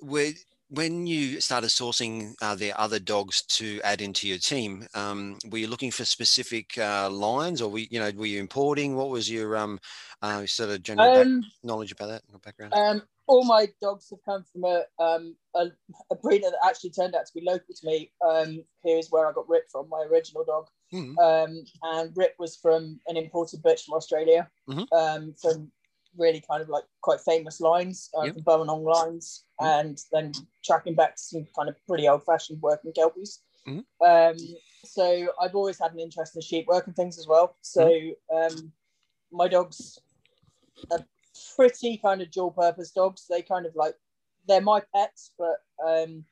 where 0.00 0.32
when 0.72 1.06
you 1.06 1.38
started 1.40 1.68
sourcing 1.68 2.32
uh, 2.40 2.54
the 2.54 2.72
other 2.80 2.98
dogs 2.98 3.42
to 3.42 3.78
add 3.84 4.00
into 4.00 4.26
your 4.26 4.38
team, 4.38 4.86
um, 4.94 5.38
were 5.50 5.58
you 5.58 5.66
looking 5.68 5.90
for 5.90 6.04
specific 6.06 6.78
uh, 6.78 7.10
lines, 7.10 7.60
or 7.60 7.70
we, 7.70 7.88
you 7.90 8.00
know, 8.00 8.10
were 8.16 8.24
you 8.26 8.40
importing? 8.40 8.96
What 8.96 9.10
was 9.10 9.30
your 9.30 9.54
um, 9.56 9.78
uh, 10.22 10.46
sort 10.46 10.70
of 10.70 10.82
general 10.82 11.12
back- 11.12 11.26
Um, 11.26 11.44
knowledge 11.62 11.92
about 11.92 12.08
that? 12.08 12.22
Background? 12.42 12.72
um, 12.74 13.02
all 13.26 13.44
my 13.44 13.68
dogs 13.82 14.08
have 14.10 14.18
come 14.24 14.44
from 14.50 14.64
a, 14.64 14.84
um, 14.98 15.36
a, 15.54 15.66
a 16.10 16.16
breeder 16.16 16.48
that 16.50 16.66
actually 16.66 16.90
turned 16.90 17.14
out 17.14 17.26
to 17.26 17.32
be 17.34 17.42
local 17.44 17.74
to 17.74 17.86
me. 17.86 18.10
Um, 18.26 18.64
here 18.82 18.98
is 18.98 19.10
where 19.10 19.28
I 19.28 19.32
got 19.32 19.48
ripped 19.48 19.70
from, 19.70 19.88
my 19.90 20.02
original 20.10 20.44
dog. 20.44 20.68
Mhm. 20.92 21.16
Um, 21.18 21.64
and 21.82 22.16
Rip 22.16 22.34
was 22.38 22.56
from 22.56 23.00
an 23.06 23.16
imported 23.16 23.62
bitch 23.62 23.84
from 23.84 23.94
Australia, 23.94 24.50
Mhm. 24.68 24.86
um, 24.92 25.34
from 25.34 25.72
really 26.16 26.40
kind 26.42 26.62
of 26.62 26.68
like 26.68 26.84
quite 27.00 27.20
famous 27.20 27.60
lines, 27.60 28.10
uh, 28.18 28.24
Yep. 28.24 28.34
the 28.34 28.42
bow 28.42 28.60
and 28.60 28.70
on 28.70 28.84
lines, 28.84 29.44
Mhm. 29.60 29.80
and 29.80 30.04
then 30.12 30.32
tracking 30.62 30.94
back 30.94 31.16
to 31.16 31.22
some 31.22 31.46
kind 31.56 31.68
of 31.70 31.76
pretty 31.86 32.06
old 32.06 32.24
fashioned 32.24 32.60
working 32.60 32.92
kelpies. 32.92 33.42
Mhm. 33.66 33.84
Um, 34.04 34.36
so 34.84 35.32
I've 35.40 35.54
always 35.54 35.78
had 35.78 35.92
an 35.92 36.00
interest 36.00 36.36
in 36.36 36.42
sheep 36.42 36.66
work 36.66 36.86
and 36.86 36.94
things 36.94 37.18
as 37.18 37.26
well. 37.26 37.56
So 37.62 37.86
Mm-hmm. 37.88 38.36
um, 38.36 38.72
my 39.30 39.48
dogs 39.48 39.98
are 40.90 41.06
pretty 41.56 41.96
kind 41.96 42.20
of 42.20 42.30
dual 42.30 42.50
purpose 42.50 42.90
dogs. 42.90 43.26
They 43.26 43.40
kind 43.42 43.64
of 43.64 43.74
like 43.74 43.96
they're 44.46 44.60
my 44.60 44.80
pets, 44.94 45.32
but 45.38 45.64
um, 45.82 46.26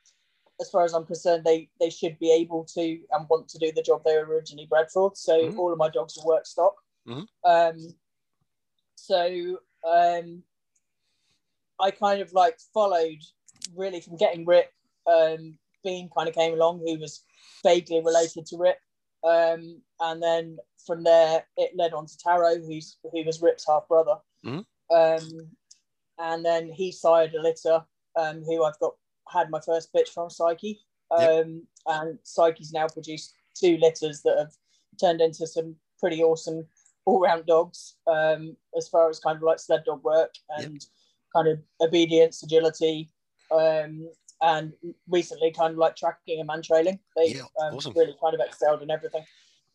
as 0.61 0.71
far 0.71 0.85
as 0.85 0.93
I'm 0.93 1.07
concerned, 1.07 1.45
they 1.45 1.69
they 1.81 1.91
should 1.91 2.19
be 2.19 2.33
able 2.33 2.65
to 2.75 3.01
and 3.13 3.29
want 3.29 3.49
to 3.49 3.59
do 3.59 3.73
the 3.73 3.83
job 3.83 4.03
they 4.05 4.17
were 4.17 4.27
originally 4.27 4.67
bred 4.67 4.91
for. 4.91 5.13
So 5.15 5.39
Mhm. 5.39 5.59
all 5.59 5.73
of 5.73 5.79
my 5.79 5.89
dogs 5.89 6.19
are 6.19 6.27
work 6.27 6.47
stock. 6.47 6.83
Mhm. 7.07 7.27
Um, 7.45 7.99
so 8.97 9.61
um, 9.85 10.45
I 11.79 11.91
kind 11.91 12.21
of 12.21 12.33
like 12.33 12.59
followed 12.75 13.23
really 13.75 14.01
from 14.01 14.17
getting 14.17 14.45
Rip. 14.45 14.73
Um, 15.07 15.59
Bean 15.83 16.11
kind 16.15 16.29
of 16.29 16.35
came 16.35 16.53
along, 16.53 16.81
who 16.81 16.99
was 16.99 17.25
vaguely 17.63 18.03
related 18.03 18.45
to 18.47 18.59
Rip, 18.59 18.79
um, 19.25 19.83
and 20.01 20.23
then 20.23 20.59
from 20.87 21.03
there 21.03 21.47
it 21.57 21.75
led 21.75 21.95
on 21.95 22.07
to 22.07 22.19
Taro, 22.19 22.57
who's 22.57 22.99
who 23.11 23.25
was 23.25 23.41
Rip's 23.41 23.67
half 23.67 23.89
brother. 23.89 24.21
Mhm. 24.45 24.67
Um, 24.91 25.57
and 26.19 26.45
then 26.45 26.71
he 26.71 26.93
sired 26.93 27.35
a 27.35 27.41
litter, 27.41 27.87
um, 28.17 28.43
who 28.45 28.65
I've 28.65 28.79
got 28.79 28.95
had 29.31 29.51
my 29.51 29.61
first 29.61 29.93
bitch 29.93 30.09
from 30.09 30.31
Psyche, 30.31 30.81
Yep. 31.19 31.47
um, 31.47 31.67
and 31.87 32.19
Psyche's 32.23 32.73
now 32.73 32.87
produced 32.89 33.35
two 33.55 33.77
litters 33.79 34.23
that 34.23 34.39
have 34.39 34.53
turned 35.01 35.21
into 35.21 35.47
some 35.47 35.75
pretty 35.99 36.23
awesome 36.23 36.67
all-round 37.07 37.47
dogs 37.47 37.97
um, 38.07 38.57
as 38.77 38.89
far 38.89 39.09
as 39.11 39.19
kind 39.19 39.37
of 39.37 39.43
like 39.43 39.59
sled 39.59 39.83
dog 39.85 40.05
work 40.05 40.33
and 40.51 40.87
kind 41.35 41.49
of 41.49 41.59
obedience, 41.81 42.43
agility, 42.43 43.11
um, 43.51 44.09
and 44.43 44.73
recently 45.09 45.51
kind 45.51 45.73
of 45.73 45.79
like 45.79 45.97
tracking 45.97 46.39
and 46.39 46.47
man 46.47 46.63
trailing. 46.63 46.99
They 47.17 47.35
Yeah, 47.35 47.43
um, 47.61 47.75
awesome. 47.75 47.93
really 47.97 48.15
kind 48.23 48.35
of 48.35 48.41
excelled 48.41 48.83
in 48.83 48.91
everything. 48.91 49.25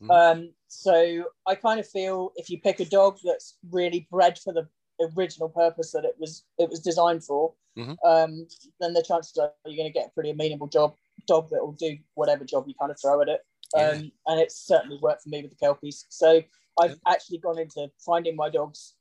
Mhm. 0.01 0.11
Um, 0.11 0.53
so 0.67 1.25
I 1.47 1.55
kind 1.55 1.79
of 1.79 1.87
feel 1.87 2.31
if 2.35 2.49
you 2.49 2.59
pick 2.61 2.79
a 2.79 2.85
dog 2.85 3.17
that's 3.23 3.57
really 3.71 4.07
bred 4.11 4.37
for 4.39 4.53
the 4.53 4.67
original 4.99 5.49
purpose 5.49 5.91
that 5.91 6.05
it 6.05 6.15
was 6.19 6.43
it 6.57 6.69
was 6.69 6.79
designed 6.79 7.23
for, 7.23 7.53
Mhm. 7.77 7.97
um, 8.05 8.47
then 8.79 8.93
the 8.93 9.03
chances 9.03 9.37
are 9.37 9.53
you're 9.65 9.75
going 9.75 9.91
to 9.91 9.93
get 9.99 10.07
a 10.07 10.11
pretty 10.11 10.29
amenable 10.29 10.67
job 10.67 10.95
dog 11.27 11.49
that 11.49 11.61
will 11.63 11.73
do 11.73 11.97
whatever 12.13 12.43
job 12.45 12.67
you 12.67 12.73
kind 12.79 12.91
of 12.91 12.99
throw 12.99 13.21
at 13.21 13.29
it. 13.29 13.45
Yeah. 13.75 13.89
Um, 13.89 14.11
and 14.27 14.39
it's 14.39 14.55
certainly 14.55 14.97
worked 15.01 15.23
for 15.23 15.29
me 15.29 15.41
with 15.41 15.51
the 15.51 15.57
kelpies. 15.65 16.05
So 16.09 16.41
I've 16.79 16.99
actually 17.07 17.39
gone 17.39 17.57
into 17.59 17.91
finding 17.99 18.35
my 18.35 18.49
dogs 18.49 18.95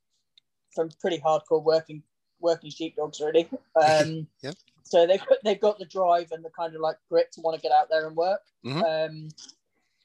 from 0.75 0.89
pretty 1.01 1.19
hardcore 1.19 1.63
working 1.63 2.03
working 2.41 2.71
sheep 2.71 2.97
dogs 2.97 3.21
really. 3.21 3.49
Um, 3.77 4.27
Yep. 4.43 4.55
So 4.87 5.07
they've 5.07 5.25
got, 5.27 5.39
they've 5.45 5.61
got 5.61 5.79
the 5.79 5.87
drive 5.87 6.31
and 6.33 6.45
the 6.45 6.51
kind 6.51 6.75
of 6.75 6.81
like 6.83 6.97
grit 7.09 7.33
to 7.33 7.41
want 7.41 7.57
to 7.57 7.61
get 7.63 7.73
out 7.73 7.89
there 7.89 8.07
and 8.07 8.15
work. 8.17 8.43
Mhm. 8.65 8.83
Um, 8.85 9.29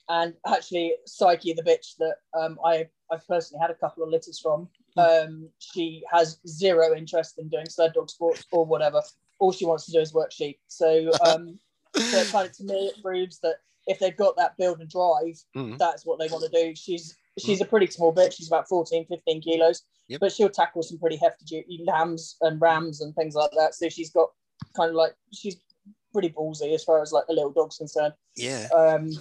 and 0.07 0.35
actually, 0.47 0.95
Psyche, 1.05 1.53
the 1.53 1.61
bitch 1.63 1.97
that 1.97 2.15
um, 2.33 2.59
I 2.65 2.89
I've 3.11 3.27
personally 3.27 3.59
had 3.61 3.71
a 3.71 3.75
couple 3.75 4.03
of 4.03 4.09
litters 4.09 4.39
from, 4.39 4.69
um, 4.97 5.49
she 5.59 6.03
has 6.11 6.39
zero 6.47 6.95
interest 6.95 7.37
in 7.39 7.49
doing 7.49 7.67
sled 7.69 7.93
dog 7.93 8.09
sports 8.09 8.45
or 8.51 8.65
whatever. 8.65 9.01
All 9.39 9.51
she 9.51 9.65
wants 9.65 9.85
to 9.85 9.91
do 9.91 9.99
is 9.99 10.13
work 10.13 10.31
sheep. 10.31 10.59
So, 10.67 11.11
um, 11.23 11.59
so 12.11 12.25
kind 12.25 12.47
of 12.47 12.55
to 12.57 12.63
me, 12.63 12.87
it 12.87 13.01
proves 13.01 13.39
that 13.39 13.55
if 13.87 13.99
they've 13.99 14.15
got 14.17 14.35
that 14.37 14.57
build 14.57 14.79
and 14.81 14.89
drive, 14.89 15.41
Mhm. 15.55 15.77
that's 15.77 16.05
what 16.05 16.19
they 16.19 16.27
want 16.27 16.43
to 16.43 16.49
do. 16.63 16.75
She's 16.75 17.15
she's 17.39 17.61
a 17.61 17.65
pretty 17.65 17.87
small 17.87 18.13
bitch. 18.13 18.33
She's 18.33 18.47
about 18.47 18.67
14, 18.67 19.05
15 19.07 19.41
kilos, 19.41 19.83
Yep. 20.09 20.19
but 20.19 20.31
she'll 20.31 20.49
tackle 20.49 20.83
some 20.83 20.99
pretty 20.99 21.15
hefty 21.15 21.65
lambs 21.85 22.35
and 22.41 22.59
rams 22.59 22.99
and 23.01 23.15
things 23.15 23.33
like 23.33 23.51
that. 23.57 23.73
So 23.75 23.87
she's 23.87 24.11
got 24.11 24.29
kind 24.75 24.89
of 24.89 24.95
like 24.95 25.15
she's 25.33 25.55
pretty 26.11 26.29
ballsy 26.29 26.73
as 26.73 26.83
far 26.83 27.01
as 27.01 27.11
like 27.13 27.25
the 27.27 27.33
little 27.33 27.51
dog's 27.51 27.77
concerned. 27.77 28.13
Yeah, 28.35 28.67
Um, 28.75 29.11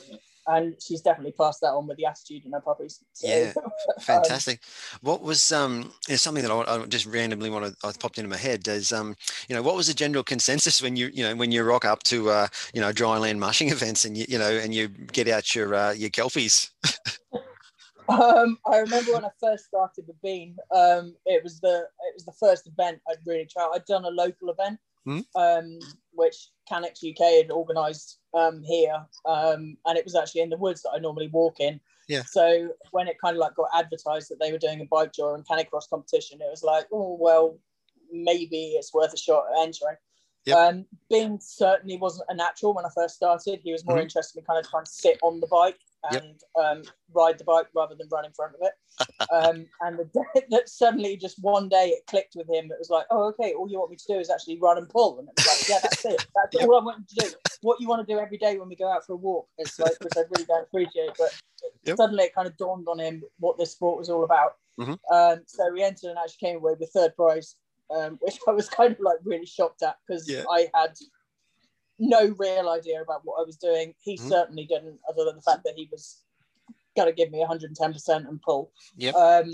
and 0.48 0.74
she's 0.82 1.02
definitely 1.02 1.32
passed 1.32 1.60
that 1.60 1.72
on 1.72 1.86
with 1.86 1.98
the 1.98 2.06
attitude 2.06 2.44
in 2.46 2.52
her 2.52 2.60
puppies. 2.60 3.04
So, 3.12 3.28
Yeah. 3.28 3.52
um, 3.64 3.70
fantastic. 4.00 4.60
What 5.02 5.22
was 5.22 5.52
um? 5.52 5.92
Is 6.08 6.22
something 6.22 6.42
that 6.42 6.50
I, 6.50 6.62
I 6.62 6.86
just 6.86 7.06
randomly 7.06 7.50
want 7.50 7.76
I 7.84 7.92
popped 8.00 8.18
into 8.18 8.30
my 8.30 8.36
head 8.36 8.66
is 8.66 8.92
um, 8.92 9.14
you 9.48 9.54
know, 9.54 9.62
what 9.62 9.76
was 9.76 9.86
the 9.86 9.94
general 9.94 10.24
consensus 10.24 10.82
when 10.82 10.96
you 10.96 11.10
you 11.12 11.22
know 11.22 11.36
when 11.36 11.52
you 11.52 11.62
rock 11.62 11.84
up 11.84 12.02
to 12.04 12.30
uh, 12.30 12.48
you 12.72 12.80
know, 12.80 12.90
dryland 12.92 13.38
mushing 13.38 13.68
events 13.76 14.04
and 14.04 14.16
you 14.16 14.24
you 14.28 14.38
know 14.38 14.50
and 14.50 14.74
you 14.74 14.88
get 14.88 15.28
out 15.28 15.54
your 15.54 15.74
uh, 15.74 15.92
your 15.92 16.10
kelpies. 16.10 16.70
Um, 18.08 18.56
I 18.66 18.78
remember 18.78 19.12
when 19.12 19.24
I 19.26 19.28
first 19.38 19.66
started 19.66 20.06
with 20.06 20.20
Bean. 20.22 20.56
Um, 20.74 21.14
it 21.26 21.44
was 21.44 21.60
the 21.60 21.86
it 22.06 22.14
was 22.14 22.24
the 22.24 22.32
first 22.32 22.66
event 22.66 23.00
I'd 23.06 23.18
really 23.26 23.44
tried. 23.44 23.68
I'd 23.74 23.84
done 23.84 24.06
a 24.06 24.08
local 24.08 24.48
event, 24.48 24.78
Hmm. 25.08 25.20
um, 25.40 25.78
which 26.12 26.50
Canex 26.70 26.98
UK 27.08 27.42
had 27.44 27.50
organised 27.50 28.18
um, 28.34 28.62
here, 28.62 28.94
um, 29.24 29.76
and 29.86 29.96
it 29.96 30.04
was 30.04 30.14
actually 30.14 30.42
in 30.42 30.50
the 30.50 30.56
woods 30.58 30.82
that 30.82 30.90
I 30.90 30.98
normally 30.98 31.28
walk 31.28 31.60
in. 31.60 31.80
Yeah. 32.08 32.22
So 32.24 32.70
when 32.90 33.08
it 33.08 33.20
kind 33.20 33.36
of 33.36 33.40
like 33.40 33.54
got 33.54 33.68
advertised 33.74 34.30
that 34.30 34.38
they 34.40 34.52
were 34.52 34.58
doing 34.58 34.80
a 34.80 34.86
bikejor 34.86 35.34
and 35.34 35.46
canicross 35.46 35.88
competition, 35.88 36.40
it 36.42 36.50
was 36.50 36.62
like, 36.62 36.86
oh 36.92 37.16
well, 37.18 37.58
maybe 38.12 38.72
it's 38.78 38.92
worth 38.92 39.14
a 39.14 39.16
shot 39.16 39.44
at 39.50 39.62
entering. 39.62 39.96
Yep. 40.44 40.56
Um, 40.56 40.86
Bean 41.10 41.38
certainly 41.40 41.96
wasn't 41.98 42.26
a 42.28 42.34
natural 42.34 42.74
when 42.74 42.84
I 42.86 42.90
first 42.94 43.16
started. 43.16 43.60
He 43.62 43.72
was 43.72 43.84
more 43.84 43.96
Mhm. 43.96 44.02
interested 44.02 44.38
in 44.38 44.44
kind 44.44 44.58
of 44.62 44.70
trying 44.70 44.84
to 44.84 44.90
sit 44.90 45.18
on 45.22 45.40
the 45.40 45.46
bike 45.46 45.78
Yep. 46.12 46.22
and 46.22 46.40
um, 46.58 46.82
ride 47.12 47.38
the 47.38 47.44
bike 47.44 47.66
rather 47.74 47.94
than 47.94 48.08
run 48.10 48.24
in 48.24 48.32
front 48.32 48.54
of 48.54 48.60
it. 48.62 48.72
um, 49.32 49.66
and 49.82 49.98
the 49.98 50.04
day 50.04 50.42
that 50.50 50.68
suddenly 50.68 51.16
just 51.16 51.42
one 51.42 51.68
day 51.68 51.88
it 51.88 52.06
clicked 52.06 52.34
with 52.36 52.48
him. 52.48 52.66
It 52.66 52.78
was 52.78 52.90
like, 52.90 53.06
oh, 53.10 53.24
okay, 53.28 53.52
all 53.52 53.68
you 53.68 53.78
want 53.78 53.90
me 53.90 53.96
to 53.96 54.04
do 54.08 54.18
is 54.18 54.30
actually 54.30 54.58
run 54.60 54.78
and 54.78 54.88
pull. 54.88 55.18
And 55.18 55.28
it 55.28 55.34
was 55.36 55.46
like, 55.46 55.68
yeah, 55.68 55.78
that's 55.82 56.04
it. 56.04 56.24
That's 56.34 56.54
Yep. 56.54 56.62
all 56.68 56.80
I 56.80 56.84
want 56.84 57.04
you 57.10 57.22
to 57.22 57.28
do. 57.30 57.34
What 57.62 57.80
you 57.80 57.88
want 57.88 58.06
to 58.06 58.12
do 58.12 58.18
every 58.20 58.38
day 58.38 58.58
when 58.58 58.68
we 58.68 58.76
go 58.76 58.90
out 58.90 59.04
for 59.04 59.14
a 59.14 59.16
walk. 59.16 59.48
It's 59.58 59.78
like, 59.78 59.92
which 60.02 60.14
I 60.16 60.20
really 60.30 60.44
don't 60.46 60.62
appreciate. 60.62 61.10
But 61.18 61.30
Yep. 61.84 61.96
suddenly 61.96 62.24
it 62.24 62.34
kind 62.34 62.46
of 62.46 62.56
dawned 62.56 62.86
on 62.88 62.98
him 63.00 63.22
what 63.40 63.58
this 63.58 63.72
sport 63.72 63.98
was 63.98 64.08
all 64.08 64.24
about. 64.24 64.52
Mhm. 64.78 64.98
Um, 65.12 65.42
so 65.46 65.72
we 65.72 65.82
entered 65.82 66.10
and 66.10 66.18
actually 66.18 66.46
came 66.48 66.56
away 66.56 66.74
with 66.78 66.90
third 66.92 67.16
prize, 67.16 67.56
um, 67.90 68.16
which 68.20 68.38
I 68.46 68.52
was 68.52 68.68
kind 68.68 68.92
of 68.92 69.00
like 69.00 69.18
really 69.24 69.46
shocked 69.46 69.82
at 69.82 69.96
because 70.06 70.28
Yeah. 70.28 70.44
I 70.50 70.68
had 70.74 70.94
no 71.98 72.34
real 72.38 72.68
idea 72.68 73.02
about 73.02 73.22
what 73.24 73.40
I 73.40 73.44
was 73.44 73.56
doing. 73.56 73.94
He 74.00 74.16
Mhm. 74.16 74.28
certainly 74.28 74.64
didn't, 74.64 75.00
other 75.08 75.24
than 75.24 75.36
the 75.36 75.42
fact 75.42 75.64
that 75.64 75.74
he 75.76 75.88
was 75.90 76.22
going 76.96 77.08
to 77.08 77.12
give 77.14 77.30
me 77.30 77.40
110% 77.42 78.28
and 78.28 78.40
pull. 78.42 78.72
Yep. 78.96 79.14
Um, 79.14 79.52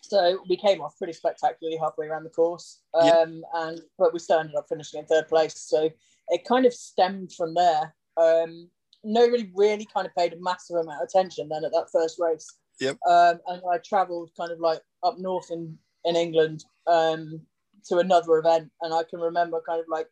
so 0.00 0.42
we 0.48 0.56
came 0.56 0.80
off 0.80 0.96
pretty 0.98 1.12
spectacularly 1.12 1.78
halfway 1.78 2.06
around 2.06 2.24
the 2.24 2.30
course, 2.30 2.80
Yep. 3.00 3.14
um, 3.14 3.44
and 3.54 3.80
but 3.98 4.12
we 4.12 4.18
still 4.18 4.38
ended 4.40 4.56
up 4.56 4.68
finishing 4.68 5.00
in 5.00 5.06
third 5.06 5.28
place. 5.28 5.58
So 5.58 5.90
it 6.28 6.44
kind 6.44 6.66
of 6.66 6.74
stemmed 6.74 7.32
from 7.32 7.54
there. 7.54 7.94
Um, 8.16 8.70
nobody 9.04 9.50
really 9.54 9.84
kind 9.86 10.06
of 10.06 10.14
paid 10.14 10.32
a 10.32 10.36
massive 10.40 10.76
amount 10.76 11.02
of 11.02 11.08
attention 11.08 11.48
then 11.48 11.64
at 11.64 11.72
that 11.72 11.90
first 11.90 12.18
race. 12.18 12.46
Yep. 12.80 12.98
Um, 13.06 13.40
and 13.46 13.62
I 13.70 13.78
travelled 13.78 14.30
kind 14.36 14.50
of 14.52 14.60
like 14.60 14.82
up 15.02 15.18
north 15.18 15.50
in 15.50 15.78
in 16.04 16.16
England 16.16 16.64
um, 16.88 17.46
to 17.84 17.98
another 17.98 18.36
event, 18.38 18.70
and 18.80 18.92
I 18.92 19.04
can 19.04 19.20
remember 19.20 19.62
kind 19.66 19.80
of 19.80 19.86
like 19.88 20.08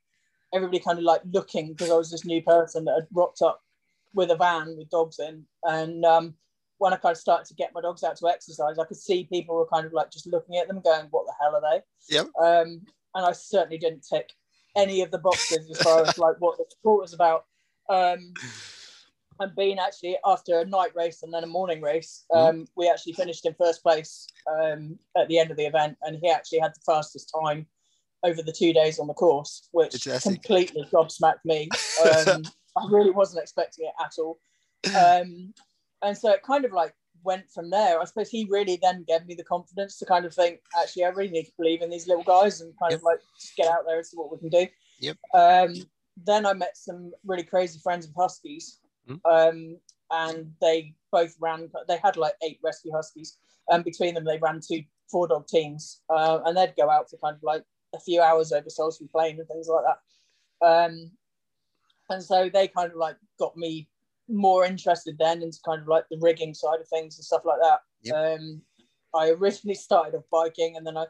everybody 0.55 0.81
kind 0.81 0.99
of 0.99 1.05
like 1.05 1.23
looking 1.33 1.73
because 1.73 1.91
I 1.91 1.97
was 1.97 2.11
this 2.11 2.25
new 2.25 2.43
person 2.43 2.85
that 2.85 2.95
had 2.95 3.07
rocked 3.13 3.43
up 3.43 3.63
with 4.15 4.31
a 4.31 4.37
van 4.37 4.77
with 4.77 4.91
dogs 4.91 5.19
in, 5.19 5.45
and 5.65 6.05
um, 6.05 6.35
when 6.79 6.93
I 6.93 6.97
kind 6.97 7.13
of 7.13 7.19
started 7.19 7.47
to 7.47 7.55
get 7.55 7.73
my 7.75 7.81
dogs 7.81 8.03
out 8.03 8.17
to 8.17 8.29
exercise, 8.29 8.79
I 8.79 8.85
could 8.85 8.97
see 8.97 9.29
people 9.31 9.57
were 9.57 9.67
kind 9.67 9.87
of 9.87 9.93
like 9.93 10.11
just 10.11 10.27
looking 10.27 10.57
at 10.57 10.67
them, 10.67 10.81
going, 10.81 11.07
"What 11.11 11.27
the 11.27 11.35
hell 11.41 11.55
are 11.55 11.61
they?" 11.61 12.15
Yep. 12.15 12.27
Um, 12.41 12.83
and 13.15 13.27
I 13.27 13.33
certainly 13.33 13.79
didn't 13.79 14.07
tick 14.09 14.33
any 14.77 15.03
of 15.03 15.11
the 15.11 15.19
boxes 15.19 15.69
as 15.71 15.83
far 15.83 16.03
as 16.03 16.19
like 16.19 16.37
what 16.39 16.59
the 16.59 16.65
sport 16.69 17.03
was 17.03 17.13
about. 17.13 17.45
Um, 17.89 18.35
and 19.41 19.55
Bean 19.57 19.79
actually 19.79 20.17
after 20.25 20.61
a 20.61 20.67
night 20.67 20.95
race 20.95 21.23
and 21.23 21.33
then 21.33 21.45
a 21.45 21.49
morning 21.49 21.81
race, 21.81 22.25
um, 22.33 22.67
we 22.77 22.89
actually 22.89 23.15
finished 23.15 23.47
in 23.47 23.55
first 23.55 23.83
place 23.83 24.27
um, 24.47 24.99
at 25.17 25.29
the 25.29 25.39
end 25.39 25.51
of 25.51 25.57
the 25.57 25.67
event, 25.67 25.97
and 26.03 26.19
he 26.23 26.31
actually 26.31 26.61
had 26.61 26.73
the 26.75 26.81
fastest 26.87 27.33
time 27.43 27.67
over 28.23 28.43
the 28.43 28.53
two 28.53 28.73
days 28.73 28.99
on 28.99 29.07
the 29.07 29.15
course, 29.15 29.69
which 29.73 29.93
Fantastic. 30.05 30.43
completely 30.43 30.87
gobsmacked 30.93 31.45
me. 31.45 31.69
Um, 32.27 32.43
I 32.77 32.87
really 32.89 33.11
wasn't 33.11 33.43
expecting 33.43 33.87
it 33.87 33.95
at 34.03 34.13
all. 34.19 34.39
Um, 34.97 35.53
and 36.03 36.17
so 36.17 36.31
it 36.31 36.43
kind 36.43 36.65
of 36.65 36.73
like 36.73 36.95
went 37.25 37.51
from 37.51 37.69
there. 37.69 38.01
I 38.01 38.05
suppose 38.05 38.31
he 38.31 38.47
really 38.49 38.79
then 38.81 39.05
gave 39.07 39.27
me 39.27 39.35
the 39.35 39.45
confidence 39.45 39.99
to 39.99 40.07
kind 40.07 40.25
of 40.25 40.33
think, 40.35 40.61
actually, 40.81 41.05
I 41.05 41.09
really 41.09 41.31
need 41.33 41.45
to 41.45 41.53
believe 41.59 41.83
in 41.83 41.91
these 41.91 42.07
little 42.07 42.23
guys 42.23 42.61
and 42.61 42.73
kind 42.79 42.93
Yep. 42.93 43.01
of 43.01 43.05
like 43.05 43.19
just 43.41 43.57
get 43.57 43.67
out 43.67 43.85
there 43.87 43.97
and 43.97 44.07
see 44.07 44.17
what 44.17 44.31
we 44.33 44.39
can 44.39 44.49
do. 44.49 44.67
Yep. 45.01 45.17
Um, 45.35 45.75
then 46.25 46.47
I 46.47 46.53
met 46.53 46.77
some 46.77 47.13
really 47.25 47.43
crazy 47.43 47.81
friends 47.83 48.07
of 48.07 48.13
Huskies. 48.17 48.79
Mhm. 49.09 49.21
Um, 49.25 49.81
and 50.13 50.53
they 50.61 50.95
both 51.13 51.35
ran, 51.41 51.71
they 51.89 51.99
had 51.99 52.17
like 52.17 52.35
eight 52.43 52.61
rescue 52.63 52.93
Huskies. 52.95 53.37
And 53.69 53.85
between 53.85 54.15
them, 54.15 54.25
they 54.25 54.39
ran 54.39 54.61
two 54.61 54.83
four 55.11 55.27
dog 55.29 55.47
teams. 55.49 56.03
Uh, 56.09 56.41
and 56.47 56.57
they'd 56.57 56.77
go 56.77 56.89
out 56.89 57.11
for 57.11 57.17
kind 57.19 57.37
of 57.37 57.43
like 57.43 57.65
a 57.95 58.01
few 58.01 58.21
hours 58.21 58.53
over 58.53 58.71
Salisbury 58.71 59.09
Plain 59.11 59.39
and 59.39 59.49
things 59.49 59.69
like 59.69 59.85
that. 59.85 60.67
Um, 60.67 61.11
and 62.09 62.23
so 62.23 62.51
they 62.53 62.69
kind 62.69 62.91
of 62.91 62.97
like 62.97 63.17
got 63.39 63.57
me 63.57 63.89
more 64.29 64.65
interested 64.65 65.17
then 65.19 65.43
into 65.43 65.59
kind 65.65 65.81
of 65.81 65.89
like 65.89 66.05
the 66.11 66.19
rigging 66.21 66.55
side 66.55 66.81
of 66.81 66.89
things 66.89 67.19
and 67.19 67.25
stuff 67.25 67.43
like 67.45 67.61
that. 67.61 67.81
Yep. 68.03 68.41
Um, 68.41 68.63
I 69.15 69.31
originally 69.31 69.75
started 69.75 70.17
off 70.17 70.25
biking, 70.31 70.77
and 70.77 70.87
then 70.87 70.97
I, 70.97 71.07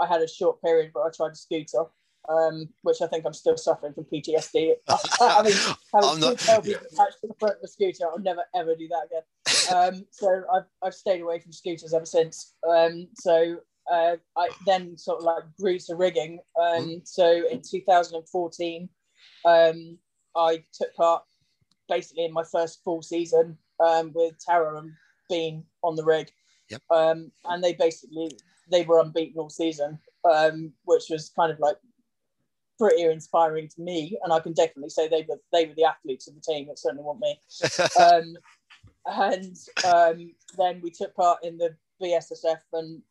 I 0.00 0.06
had 0.06 0.20
a 0.20 0.28
short 0.28 0.60
period 0.60 0.90
where 0.92 1.06
I 1.06 1.10
tried 1.14 1.32
a 1.32 1.36
scooter, 1.36 1.84
um, 2.28 2.68
which 2.82 3.00
I 3.00 3.06
think 3.06 3.24
I'm 3.24 3.32
still 3.32 3.56
suffering 3.56 3.92
from 3.92 4.04
PTSD. 4.04 4.72
I 5.20 5.42
mean, 5.42 5.52
having 5.92 6.20
not- 6.20 6.36
tailbeats 6.38 6.92
attached 6.92 7.20
to 7.20 7.28
the 7.28 7.34
front 7.38 7.56
of 7.56 7.62
the 7.62 7.68
scooter, 7.68 8.04
I'll 8.10 8.18
never 8.18 8.42
ever 8.54 8.74
do 8.74 8.88
that 8.88 9.06
again. 9.06 9.22
Um, 9.72 10.04
so 10.10 10.42
I've, 10.52 10.64
I've 10.82 10.92
stayed 10.92 11.22
away 11.22 11.38
from 11.38 11.50
scooters 11.50 11.94
ever 11.94 12.04
since. 12.04 12.52
Um, 12.68 13.08
so 13.14 13.60
uh, 13.90 14.16
I 14.36 14.48
then 14.66 14.96
sort 14.96 15.18
of 15.18 15.24
like 15.24 15.42
grew 15.58 15.78
to 15.78 15.94
rigging. 15.94 16.40
Um, 16.60 17.02
so 17.04 17.46
in 17.50 17.62
2014, 17.62 18.88
um, 19.44 19.98
I 20.36 20.64
took 20.72 20.94
part 20.94 21.22
basically 21.88 22.24
in 22.24 22.32
my 22.32 22.44
first 22.44 22.82
full 22.82 23.02
season 23.02 23.58
um, 23.80 24.12
with 24.14 24.34
Tara 24.38 24.78
and 24.78 24.92
Bean 25.28 25.64
on 25.82 25.96
the 25.96 26.04
rig. 26.04 26.30
Yep. 26.70 26.82
Um, 26.90 27.32
and 27.44 27.62
they 27.62 27.74
basically 27.74 28.38
they 28.70 28.82
were 28.82 29.00
unbeaten 29.00 29.38
all 29.38 29.50
season, 29.50 29.98
um, 30.30 30.72
which 30.84 31.04
was 31.10 31.30
kind 31.36 31.52
of 31.52 31.60
like 31.60 31.76
pretty 32.78 33.02
inspiring 33.02 33.68
to 33.68 33.80
me. 33.80 34.18
And 34.22 34.32
I 34.32 34.40
can 34.40 34.54
definitely 34.54 34.90
say 34.90 35.08
they 35.08 35.26
were 35.28 35.40
they 35.52 35.66
were 35.66 35.74
the 35.74 35.84
athletes 35.84 36.28
of 36.28 36.34
the 36.34 36.40
team. 36.40 36.68
It 36.70 36.78
certainly 36.78 37.04
weren't 37.04 37.20
me. 37.20 37.40
Um, 38.00 38.36
and 39.06 39.56
um, 39.84 40.32
then 40.56 40.80
we 40.82 40.90
took 40.90 41.14
part 41.14 41.38
in 41.42 41.58
the 41.58 41.76
BSSF 42.02 42.60
and 42.72 43.02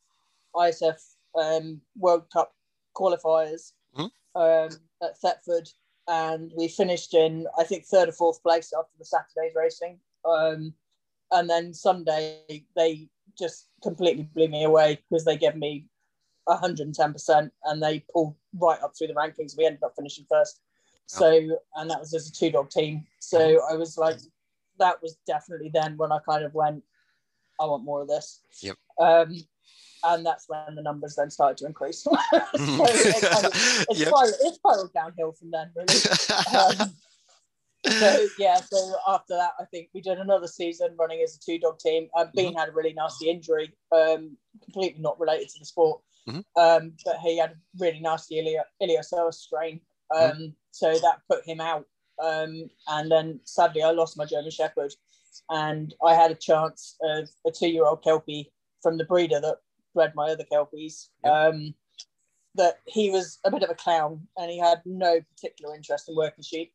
ISF 0.55 1.15
um, 1.35 1.81
World 1.97 2.29
Cup 2.31 2.55
qualifiers 2.95 3.73
Mhm. 3.95 4.11
um, 4.35 4.89
at 5.01 5.17
Thetford, 5.19 5.69
and 6.07 6.51
we 6.55 6.67
finished 6.67 7.13
in 7.13 7.47
I 7.57 7.63
think 7.63 7.85
third 7.85 8.09
or 8.09 8.13
fourth 8.13 8.41
place 8.43 8.73
after 8.73 8.97
the 8.97 9.05
Saturday's 9.05 9.55
racing. 9.55 9.99
Um, 10.25 10.73
and 11.31 11.49
then 11.49 11.73
Sunday 11.73 12.65
they 12.75 13.09
just 13.37 13.67
completely 13.81 14.23
blew 14.23 14.47
me 14.47 14.63
away 14.63 15.01
because 15.09 15.25
they 15.25 15.37
gave 15.37 15.55
me 15.55 15.87
110% 16.47 17.51
and 17.63 17.81
they 17.81 17.99
pulled 18.11 18.35
right 18.59 18.81
up 18.81 18.95
through 18.95 19.07
the 19.07 19.13
rankings. 19.13 19.57
We 19.57 19.65
ended 19.65 19.83
up 19.83 19.95
finishing 19.95 20.25
first. 20.29 20.61
So, 21.07 21.59
and 21.75 21.89
that 21.89 21.99
was 21.99 22.13
as 22.13 22.27
a 22.27 22.31
two 22.31 22.51
dog 22.51 22.69
team. 22.69 23.05
So 23.19 23.61
I 23.69 23.75
was 23.75 23.97
like, 23.97 24.17
that 24.79 25.01
was 25.01 25.17
definitely 25.27 25.69
then 25.73 25.97
when 25.97 26.11
I 26.11 26.19
kind 26.27 26.43
of 26.43 26.53
went, 26.53 26.83
I 27.59 27.65
want 27.65 27.83
more 27.83 28.01
of 28.01 28.07
this. 28.07 28.41
Yep. 28.61 28.77
Um, 28.99 29.35
and 30.03 30.25
that's 30.25 30.45
when 30.47 30.75
the 30.75 30.81
numbers 30.81 31.15
then 31.15 31.29
started 31.29 31.57
to 31.57 31.65
increase. 31.65 32.01
so 32.03 32.11
it, 32.13 33.21
kind 33.23 33.45
of, 33.45 33.51
it, 33.53 33.87
Yep. 33.97 34.07
spiraled, 34.07 34.33
it 34.41 34.55
spiraled 34.55 34.93
downhill 34.93 35.31
from 35.33 35.51
then, 35.51 35.71
really. 35.75 35.95
Um, 36.81 36.93
so 37.99 38.27
yeah, 38.39 38.61
so 38.61 38.95
after 39.09 39.35
that, 39.35 39.51
I 39.59 39.65
think 39.65 39.89
we 39.93 39.99
did 39.99 40.17
another 40.17 40.47
season 40.47 40.95
running 40.97 41.21
as 41.21 41.35
a 41.35 41.39
two 41.39 41.59
dog 41.59 41.79
team. 41.79 42.07
Um, 42.17 42.29
Bean 42.33 42.55
had 42.55 42.69
a 42.69 42.71
really 42.71 42.93
nasty 42.93 43.29
injury, 43.29 43.73
um, 43.91 44.37
completely 44.63 45.01
not 45.01 45.19
related 45.19 45.49
to 45.49 45.59
the 45.59 45.65
sport, 45.65 46.01
Mhm. 46.29 46.45
um, 46.55 46.93
but 47.03 47.17
he 47.19 47.37
had 47.37 47.51
a 47.51 47.55
really 47.77 47.99
nasty 47.99 48.35
ilio- 48.35 48.63
iliopsoas 48.81 49.33
strain, 49.33 49.81
um, 50.15 50.55
so 50.71 50.93
that 50.97 51.19
put 51.29 51.45
him 51.45 51.59
out. 51.59 51.85
Um, 52.23 52.69
and 52.87 53.11
then 53.11 53.41
sadly, 53.43 53.83
I 53.83 53.91
lost 53.91 54.15
my 54.15 54.23
German 54.25 54.51
Shepherd, 54.51 54.93
and 55.49 55.93
I 56.01 56.15
had 56.15 56.31
a 56.31 56.35
chance 56.35 56.95
of 57.01 57.29
a 57.45 57.51
two 57.51 57.67
year 57.67 57.85
old 57.85 58.01
Kelpie 58.01 58.53
from 58.81 58.97
the 58.97 59.03
breeder 59.03 59.41
that 59.41 59.57
bred 59.93 60.13
my 60.15 60.29
other 60.29 60.45
Kelpies. 60.51 61.09
Um, 61.23 61.73
that 62.55 62.75
he 62.85 63.09
was 63.09 63.39
a 63.43 63.49
bit 63.49 63.63
of 63.63 63.71
a 63.71 63.75
clown 63.75 64.27
and 64.37 64.51
he 64.51 64.59
had 64.59 64.79
no 64.85 65.19
particular 65.35 65.75
interest 65.75 66.07
in 66.07 66.15
working 66.15 66.43
sheep 66.43 66.71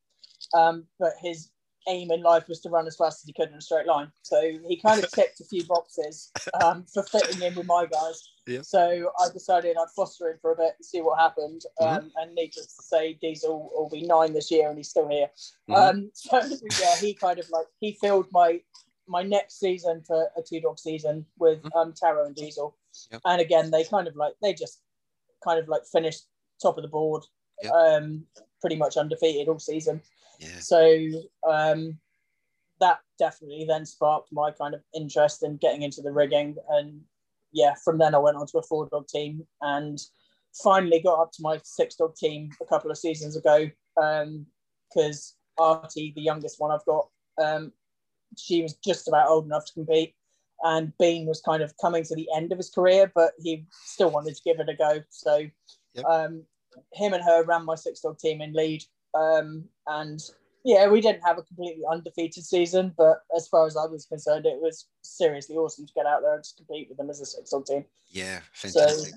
um, 0.55 0.85
but 0.99 1.13
his 1.21 1.51
aim 1.89 2.11
in 2.11 2.23
life 2.23 2.47
was 2.49 2.61
to 2.61 2.69
run 2.69 2.87
as 2.87 2.97
fast 2.97 3.23
as 3.23 3.27
he 3.27 3.33
could 3.33 3.51
in 3.51 3.57
a 3.57 3.61
straight 3.61 3.87
line. 3.87 4.13
So 4.23 4.41
he 4.41 4.79
kind 4.81 5.03
of 5.03 5.11
ticked 5.15 5.41
a 5.41 5.45
few 5.45 5.65
boxes 5.65 6.31
um, 6.63 6.85
for 6.93 7.03
fitting 7.03 7.41
in 7.43 7.55
with 7.55 7.67
my 7.67 7.87
guys. 7.87 8.29
Yeah. 8.47 8.61
So 8.63 9.11
I 9.19 9.29
decided 9.33 9.77
I'd 9.77 9.89
foster 9.97 10.29
him 10.29 10.39
for 10.41 10.53
a 10.53 10.57
bit 10.57 10.75
and 10.79 10.85
see 10.85 11.01
what 11.01 11.19
happened. 11.19 11.63
Um, 11.81 12.11
and 12.17 12.35
needless 12.35 12.77
to 12.77 12.83
say, 12.83 13.15
Diesel 13.15 13.71
will 13.75 13.89
be 13.91 14.03
nine 14.03 14.35
this 14.35 14.51
year 14.51 14.69
and 14.69 14.77
he's 14.77 14.91
still 14.91 15.09
here. 15.09 15.29
Mhm. 15.69 15.77
Um, 15.77 16.11
so 16.15 16.43
yeah, 16.81 16.97
he 16.97 17.15
kind 17.15 17.39
of 17.39 17.49
like 17.51 17.67
he 17.81 17.97
filled 18.01 18.27
my 18.33 18.61
my 19.09 19.23
next 19.23 19.59
season 19.59 20.03
for 20.07 20.29
a 20.37 20.43
two 20.43 20.61
dog 20.61 20.79
season 20.79 21.25
with 21.39 21.61
um, 21.75 21.93
Taro 21.93 22.27
and 22.27 22.35
Diesel. 22.35 22.77
Yep. 23.11 23.21
And 23.25 23.41
again, 23.41 23.71
they 23.71 23.85
kind 23.85 24.07
of 24.09 24.17
like 24.17 24.35
they 24.43 24.53
just 24.55 24.81
kind 25.45 25.59
of 25.59 25.69
like 25.69 25.83
finished 25.91 26.25
top 26.61 26.77
of 26.77 26.83
the 26.83 26.89
board, 26.89 27.25
Yep. 27.63 27.73
um, 27.73 28.25
pretty 28.61 28.77
much 28.77 28.97
undefeated 28.97 29.49
all 29.49 29.59
season. 29.59 30.01
yeah. 30.39 30.59
So 30.61 31.09
um, 31.49 31.99
that 32.81 32.99
definitely 33.19 33.65
then 33.67 33.85
sparked 33.87 34.29
my 34.33 34.51
kind 34.53 34.75
of 34.75 34.83
interest 34.95 35.43
in 35.43 35.57
getting 35.57 35.83
into 35.83 36.01
the 36.03 36.13
rigging. 36.13 36.57
And 36.71 37.01
yeah, 37.53 37.75
from 37.85 37.99
then 37.99 38.15
I 38.15 38.19
went 38.19 38.37
on 38.37 38.47
to 38.49 38.59
a 38.59 38.63
four 38.63 38.89
dog 38.91 39.09
team 39.09 39.47
and 39.63 39.99
finally 40.63 41.01
got 41.01 41.21
up 41.21 41.33
to 41.33 41.43
my 41.43 41.59
six 41.65 41.95
dog 41.97 42.15
team 42.17 42.51
a 42.63 42.67
couple 42.67 42.91
of 42.91 42.99
seasons 42.99 43.37
ago 43.37 43.69
because 44.91 45.35
Artie, 45.59 46.13
the 46.15 46.23
youngest 46.23 46.61
one 46.61 46.71
I've 46.71 46.85
got, 46.85 47.09
um, 47.43 47.73
she 48.37 48.63
was 48.63 48.75
just 48.75 49.09
about 49.09 49.29
old 49.29 49.47
enough 49.47 49.67
to 49.67 49.73
compete. 49.73 50.15
And 50.63 50.93
Bean 50.99 51.27
was 51.27 51.41
kind 51.41 51.63
of 51.63 51.73
coming 51.81 52.03
to 52.05 52.15
the 52.17 52.29
end 52.35 52.51
of 52.51 52.59
his 52.59 52.71
career, 52.71 53.13
but 53.15 53.33
he 53.39 53.65
still 53.85 54.11
wanted 54.11 54.35
to 54.35 54.43
give 54.43 54.59
it 54.59 54.69
a 54.69 54.75
go. 54.75 55.03
So 55.11 55.47
Yep. 55.95 56.05
um, 56.05 56.43
him 56.93 57.13
and 57.13 57.25
her 57.25 57.45
ran 57.45 57.65
my 57.65 57.75
six 57.75 58.01
dog 58.01 58.19
team 58.19 58.41
in 58.41 58.53
lead. 58.53 58.85
Um, 59.15 59.65
and 59.87 60.21
yeah, 60.65 60.89
we 60.89 61.01
didn't 61.01 61.23
have 61.23 61.39
a 61.39 61.43
completely 61.43 61.83
undefeated 61.91 62.45
season, 62.45 62.95
but 62.97 63.23
as 63.37 63.49
far 63.49 63.67
as 63.67 63.77
I 63.77 63.87
was 63.87 64.07
concerned, 64.07 64.47
it 64.47 64.61
was 64.61 64.87
seriously 65.03 65.57
awesome 65.57 65.87
to 65.87 65.93
get 65.95 66.07
out 66.07 66.23
there 66.23 66.35
and 66.35 66.43
just 66.45 66.57
compete 66.57 66.89
with 66.89 66.99
them 66.99 67.11
as 67.11 67.21
a 67.21 67.27
six 67.27 67.51
dog 67.51 67.67
team. 67.67 67.85
Yeah, 68.11 68.41
So 68.55 68.71
fantastic. 68.71 69.15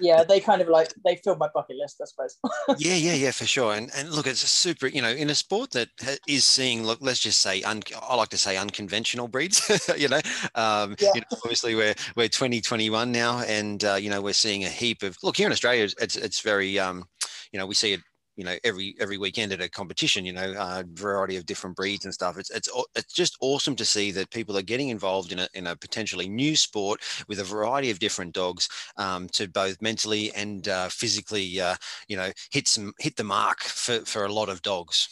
Yeah, 0.00 0.24
they 0.24 0.40
kind 0.40 0.60
of 0.60 0.68
like 0.68 0.92
they 1.04 1.16
filled 1.16 1.38
my 1.38 1.48
bucket 1.54 1.76
list, 1.76 2.00
I 2.02 2.04
suppose. 2.06 2.36
yeah, 2.78 2.94
yeah, 2.94 3.14
yeah, 3.14 3.30
for 3.30 3.46
sure. 3.46 3.74
And 3.74 3.90
and 3.96 4.10
look, 4.10 4.26
it's 4.26 4.42
a 4.42 4.46
super, 4.48 4.86
you 4.86 5.00
know, 5.02 5.10
in 5.10 5.30
a 5.30 5.34
sport 5.34 5.70
that 5.72 5.88
is 6.26 6.44
seeing, 6.44 6.84
look, 6.84 6.98
let's 7.00 7.20
just 7.20 7.40
say, 7.40 7.62
un, 7.62 7.82
I 8.02 8.14
like 8.16 8.28
to 8.30 8.38
say 8.38 8.56
unconventional 8.56 9.28
breeds. 9.28 9.62
you 9.96 10.08
know, 10.08 10.20
um, 10.54 10.96
Yeah. 11.00 11.10
you 11.14 11.20
know, 11.20 11.26
obviously 11.44 11.74
we're 11.74 11.94
we're 12.16 12.28
2021 12.28 13.10
now, 13.12 13.40
and 13.40 13.84
uh, 13.84 13.94
you 13.94 14.10
know 14.10 14.20
we're 14.20 14.32
seeing 14.34 14.64
a 14.64 14.68
heap 14.68 15.02
of 15.02 15.16
look 15.22 15.36
here 15.36 15.46
in 15.46 15.52
Australia. 15.52 15.84
It's 15.84 15.94
it's, 16.00 16.16
it's 16.16 16.40
very, 16.40 16.78
um, 16.78 17.04
you 17.52 17.58
know, 17.58 17.66
we 17.66 17.74
see 17.74 17.92
it. 17.94 18.00
You 18.36 18.44
know, 18.44 18.56
every 18.64 18.94
every 19.00 19.16
weekend 19.16 19.52
at 19.52 19.62
a 19.62 19.68
competition, 19.68 20.26
you 20.26 20.32
know, 20.34 20.52
uh, 20.52 20.82
variety 20.92 21.36
of 21.36 21.46
different 21.46 21.74
breeds 21.74 22.04
and 22.04 22.12
stuff. 22.12 22.38
It's 22.38 22.50
it's 22.50 22.68
it's 22.94 23.12
just 23.12 23.36
awesome 23.40 23.74
to 23.76 23.84
see 23.84 24.10
that 24.12 24.30
people 24.30 24.56
are 24.58 24.62
getting 24.62 24.90
involved 24.90 25.32
in 25.32 25.38
a 25.38 25.48
in 25.54 25.66
a 25.66 25.76
potentially 25.76 26.28
new 26.28 26.54
sport 26.54 27.00
with 27.28 27.40
a 27.40 27.44
variety 27.44 27.90
of 27.90 27.98
different 27.98 28.34
dogs 28.34 28.68
um, 28.98 29.28
to 29.30 29.48
both 29.48 29.80
mentally 29.80 30.32
and 30.34 30.68
uh, 30.68 30.88
physically, 30.88 31.60
uh, 31.60 31.76
you 32.08 32.16
know, 32.16 32.30
hit 32.50 32.68
some 32.68 32.92
hit 32.98 33.16
the 33.16 33.24
mark 33.24 33.60
for, 33.60 34.00
for 34.00 34.24
a 34.26 34.32
lot 34.32 34.48
of 34.48 34.60
dogs. 34.62 35.08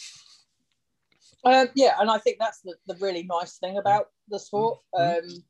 Um, 1.45 1.69
yeah, 1.75 1.97
and 2.01 2.11
I 2.11 2.19
think 2.19 2.39
that's 2.39 2.61
the, 2.61 2.75
the 2.87 2.97
really 3.01 3.23
nice 3.23 3.59
thing 3.59 3.77
about 3.79 4.09
the 4.29 4.39
sport. 4.39 4.81
Mhm. 4.95 5.19
Um, 5.19 5.45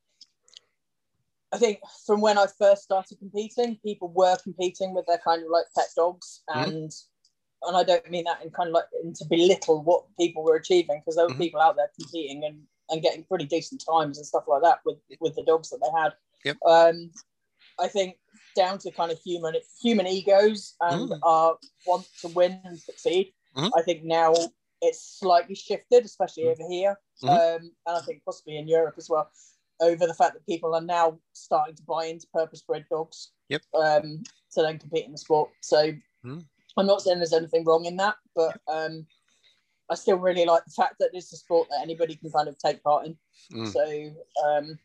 I 1.53 1.59
think 1.59 1.79
from 2.05 2.21
when 2.21 2.37
I 2.37 2.47
first 2.59 2.83
started 2.83 3.19
competing, 3.19 3.79
people 3.85 4.09
were 4.09 4.37
competing 4.43 4.93
with 4.93 5.07
their 5.07 5.19
kind 5.19 5.43
of 5.43 5.51
like 5.51 5.67
pet 5.77 5.87
dogs, 5.95 6.43
and 6.49 6.91
and 7.67 7.77
I 7.77 7.83
don't 7.85 8.11
mean 8.11 8.25
that 8.25 8.43
in 8.43 8.51
kind 8.51 8.69
of 8.69 8.75
like 8.75 8.85
in 9.03 9.13
to 9.15 9.25
belittle 9.25 9.83
what 9.83 10.05
people 10.19 10.43
were 10.45 10.57
achieving 10.57 11.01
because 11.01 11.17
there 11.17 11.27
were 11.27 11.35
Mhm. 11.35 11.39
people 11.39 11.61
out 11.61 11.77
there 11.77 11.91
competing 11.99 12.45
and 12.45 12.67
and 12.91 13.01
getting 13.03 13.25
pretty 13.25 13.47
decent 13.47 13.83
times 13.91 14.19
and 14.19 14.27
stuff 14.27 14.45
like 14.47 14.63
that 14.63 14.81
with 14.85 14.99
with 15.21 15.35
the 15.37 15.43
dogs 15.43 15.71
that 15.71 15.79
they 15.81 15.91
had. 16.01 16.13
Yep. 16.45 16.57
Um, 16.67 17.11
I 17.81 17.89
think 17.89 18.19
down 18.55 18.79
to 18.79 18.91
kind 18.93 19.11
of 19.11 19.19
human 19.21 19.55
human 19.81 20.07
egos 20.07 20.77
and 20.81 21.11
Mm. 21.11 21.19
our 21.23 21.59
want 21.87 22.07
to 22.21 22.29
win 22.29 22.61
and 22.65 22.79
succeed. 22.79 23.33
Mhm. 23.57 23.71
I 23.75 23.83
think 23.83 24.05
now 24.05 24.35
it's 24.83 25.01
slightly 25.19 25.55
shifted, 25.55 26.05
especially 26.05 26.45
Mm. 26.45 26.51
over 26.53 26.69
here, 26.69 27.01
Mhm. 27.23 27.29
um, 27.31 27.63
and 27.87 27.97
I 27.97 28.01
think 28.03 28.23
possibly 28.25 28.59
in 28.59 28.69
Europe 28.69 28.97
as 28.99 29.09
well, 29.09 29.31
over 29.81 30.07
the 30.07 30.15
fact 30.15 30.35
that 30.35 30.45
people 30.47 30.75
are 30.75 30.81
now 30.83 31.19
starting 31.33 31.75
to 31.77 31.83
buy 31.85 32.05
into 32.05 32.27
purpose-bred 32.29 32.87
dogs. 32.91 33.33
Yep. 33.49 33.63
Um, 33.75 34.23
to 34.53 34.63
then 34.63 34.79
compete 34.79 35.07
in 35.07 35.13
the 35.13 35.19
sport. 35.19 35.51
So 35.63 35.93
Mhm. 36.25 36.47
I'm 36.77 36.87
not 36.87 37.03
saying 37.03 37.19
there's 37.19 37.33
anything 37.33 37.65
wrong 37.65 37.85
in 37.85 37.97
that, 37.99 38.17
but 38.35 38.61
um, 38.69 39.07
I 39.91 39.95
still 39.95 40.17
really 40.19 40.45
like 40.45 40.65
the 40.65 40.71
fact 40.73 40.97
that 40.99 41.11
it's 41.13 41.33
a 41.33 41.37
sport 41.37 41.69
that 41.71 41.81
anybody 41.83 42.17
can 42.17 42.31
kind 42.31 42.49
of 42.49 42.59
take 42.59 42.83
part 42.83 43.07
in. 43.07 43.17
Mm. 43.53 43.73
So 43.73 44.47
um, 44.47 44.79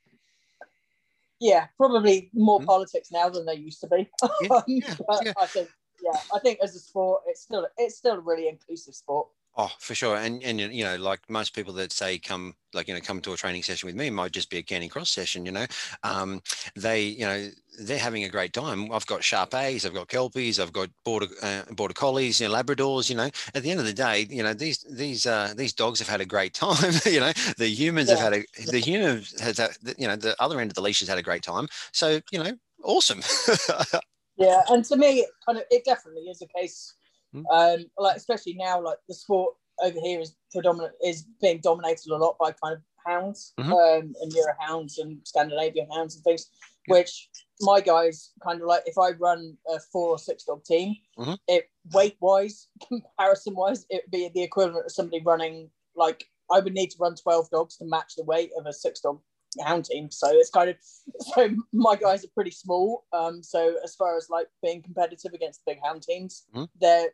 yeah, 1.39 1.67
probably 1.77 2.29
more 2.33 2.59
Mhm. 2.59 2.65
politics 2.65 3.11
now 3.11 3.29
than 3.29 3.45
they 3.45 3.55
used 3.55 3.81
to 3.81 3.87
be. 3.87 4.09
Yeah, 4.41 4.61
yeah. 4.67 5.33
I 5.39 5.45
think 5.47 5.69
yeah, 6.03 6.19
I 6.33 6.39
think 6.39 6.59
as 6.61 6.75
a 6.75 6.79
sport, 6.79 7.23
it's 7.27 7.41
still 7.41 7.67
it's 7.77 7.97
still 7.97 8.15
a 8.15 8.19
really 8.19 8.47
inclusive 8.47 8.95
sport. 8.95 9.27
Oh, 9.57 9.71
for 9.79 9.93
sure. 9.93 10.15
And 10.15 10.41
and 10.43 10.59
you 10.59 10.83
know, 10.83 10.95
like 10.95 11.19
most 11.27 11.53
people 11.53 11.73
that 11.73 11.91
say 11.91 12.17
come 12.17 12.53
like 12.73 12.87
you 12.87 12.93
know 12.93 13.01
come 13.01 13.19
to 13.21 13.33
a 13.33 13.37
training 13.37 13.63
session 13.63 13.87
with 13.87 13.95
me 13.95 14.09
might 14.09 14.31
just 14.31 14.49
be 14.49 14.57
a 14.57 14.63
canicross 14.63 15.07
session. 15.07 15.45
You 15.45 15.51
know, 15.51 15.65
um, 16.03 16.41
they 16.75 17.01
you 17.01 17.25
know 17.25 17.49
they're 17.81 17.99
having 17.99 18.23
a 18.23 18.29
great 18.29 18.53
time. 18.53 18.91
I've 18.91 19.05
got 19.05 19.23
Shar-Peis, 19.23 19.85
I've 19.85 19.93
got 19.93 20.07
Kelpies, 20.07 20.59
I've 20.59 20.71
got 20.71 20.89
border 21.03 21.27
uh, 21.41 21.63
border 21.71 21.93
collies, 21.93 22.39
you 22.39 22.47
know, 22.47 22.53
Labradors. 22.53 23.09
You 23.09 23.17
know, 23.17 23.29
at 23.53 23.63
the 23.63 23.71
end 23.71 23.79
of 23.79 23.85
the 23.85 23.93
day, 23.93 24.27
you 24.29 24.43
know 24.43 24.53
these 24.53 24.85
these 24.89 25.25
uh, 25.25 25.53
these 25.57 25.73
dogs 25.73 25.99
have 25.99 26.07
had 26.07 26.21
a 26.21 26.25
great 26.25 26.53
time. 26.53 26.93
you 27.05 27.19
know, 27.19 27.33
the 27.57 27.67
humans 27.67 28.09
yeah. 28.09 28.15
have 28.15 28.33
had 28.33 28.41
a 28.41 28.71
the 28.71 28.79
humans 28.79 29.39
has 29.41 29.57
had, 29.57 29.71
you 29.97 30.07
know 30.07 30.15
the 30.15 30.41
other 30.41 30.59
end 30.59 30.71
of 30.71 30.75
the 30.75 30.81
leash 30.81 30.99
has 30.99 31.09
had 31.09 31.17
a 31.17 31.23
great 31.23 31.43
time. 31.43 31.67
So 31.91 32.21
you 32.31 32.41
know, 32.41 32.51
awesome. 32.83 33.21
yeah, 34.37 34.61
and 34.69 34.85
to 34.85 34.95
me, 34.95 35.19
it 35.19 35.29
kind 35.45 35.57
of, 35.57 35.65
it 35.69 35.83
definitely 35.83 36.29
is 36.29 36.41
a 36.41 36.47
case 36.47 36.93
Mm. 37.35 37.43
Um, 37.51 37.85
like 37.97 38.17
especially 38.17 38.55
now, 38.55 38.81
like 38.81 38.97
the 39.07 39.13
sport 39.13 39.55
over 39.81 39.99
here 39.99 40.19
is 40.19 40.35
predominant 40.51 40.93
is 41.03 41.25
being 41.41 41.59
dominated 41.61 42.11
a 42.11 42.17
lot 42.17 42.37
by 42.39 42.51
kind 42.51 42.75
of 42.75 42.81
hounds 43.05 43.53
mm-hmm. 43.59 43.71
um, 43.71 44.13
and 44.21 44.33
Euro 44.33 44.53
hounds 44.59 44.97
and 44.97 45.19
Scandinavian 45.23 45.87
hounds 45.91 46.15
and 46.15 46.23
things. 46.23 46.47
Yeah. 46.87 46.95
Which 46.95 47.29
my 47.61 47.81
guys 47.81 48.31
kind 48.43 48.61
of 48.61 48.67
like 48.67 48.83
if 48.85 48.97
I 48.97 49.11
run 49.11 49.57
a 49.69 49.79
four 49.91 50.09
or 50.09 50.19
six 50.19 50.43
dog 50.43 50.63
team, 50.63 50.95
mm-hmm. 51.17 51.33
it 51.47 51.69
weight 51.93 52.17
wise, 52.19 52.67
comparison 52.87 53.55
wise, 53.55 53.85
it'd 53.89 54.11
be 54.11 54.29
the 54.33 54.43
equivalent 54.43 54.85
of 54.85 54.91
somebody 54.91 55.21
running 55.23 55.69
like 55.95 56.25
I 56.51 56.59
would 56.59 56.73
need 56.73 56.89
to 56.91 56.97
run 56.99 57.15
12 57.15 57.49
dogs 57.51 57.77
to 57.77 57.85
match 57.85 58.15
the 58.15 58.23
weight 58.23 58.51
of 58.57 58.65
a 58.65 58.73
six 58.73 59.01
dog 59.01 59.19
hound 59.63 59.85
team. 59.85 60.11
So 60.11 60.27
it's 60.31 60.49
kind 60.49 60.69
of 60.69 60.75
so 61.33 61.49
my 61.73 61.95
guys 61.95 62.23
are 62.23 62.29
pretty 62.33 62.51
small. 62.51 63.05
Um, 63.13 63.41
so 63.43 63.75
as 63.83 63.95
far 63.95 64.17
as 64.17 64.29
like 64.29 64.47
being 64.63 64.81
competitive 64.81 65.33
against 65.33 65.63
the 65.65 65.73
big 65.73 65.83
hound 65.83 66.03
teams, 66.03 66.45
mm-hmm. 66.53 66.65
they're 66.79 67.09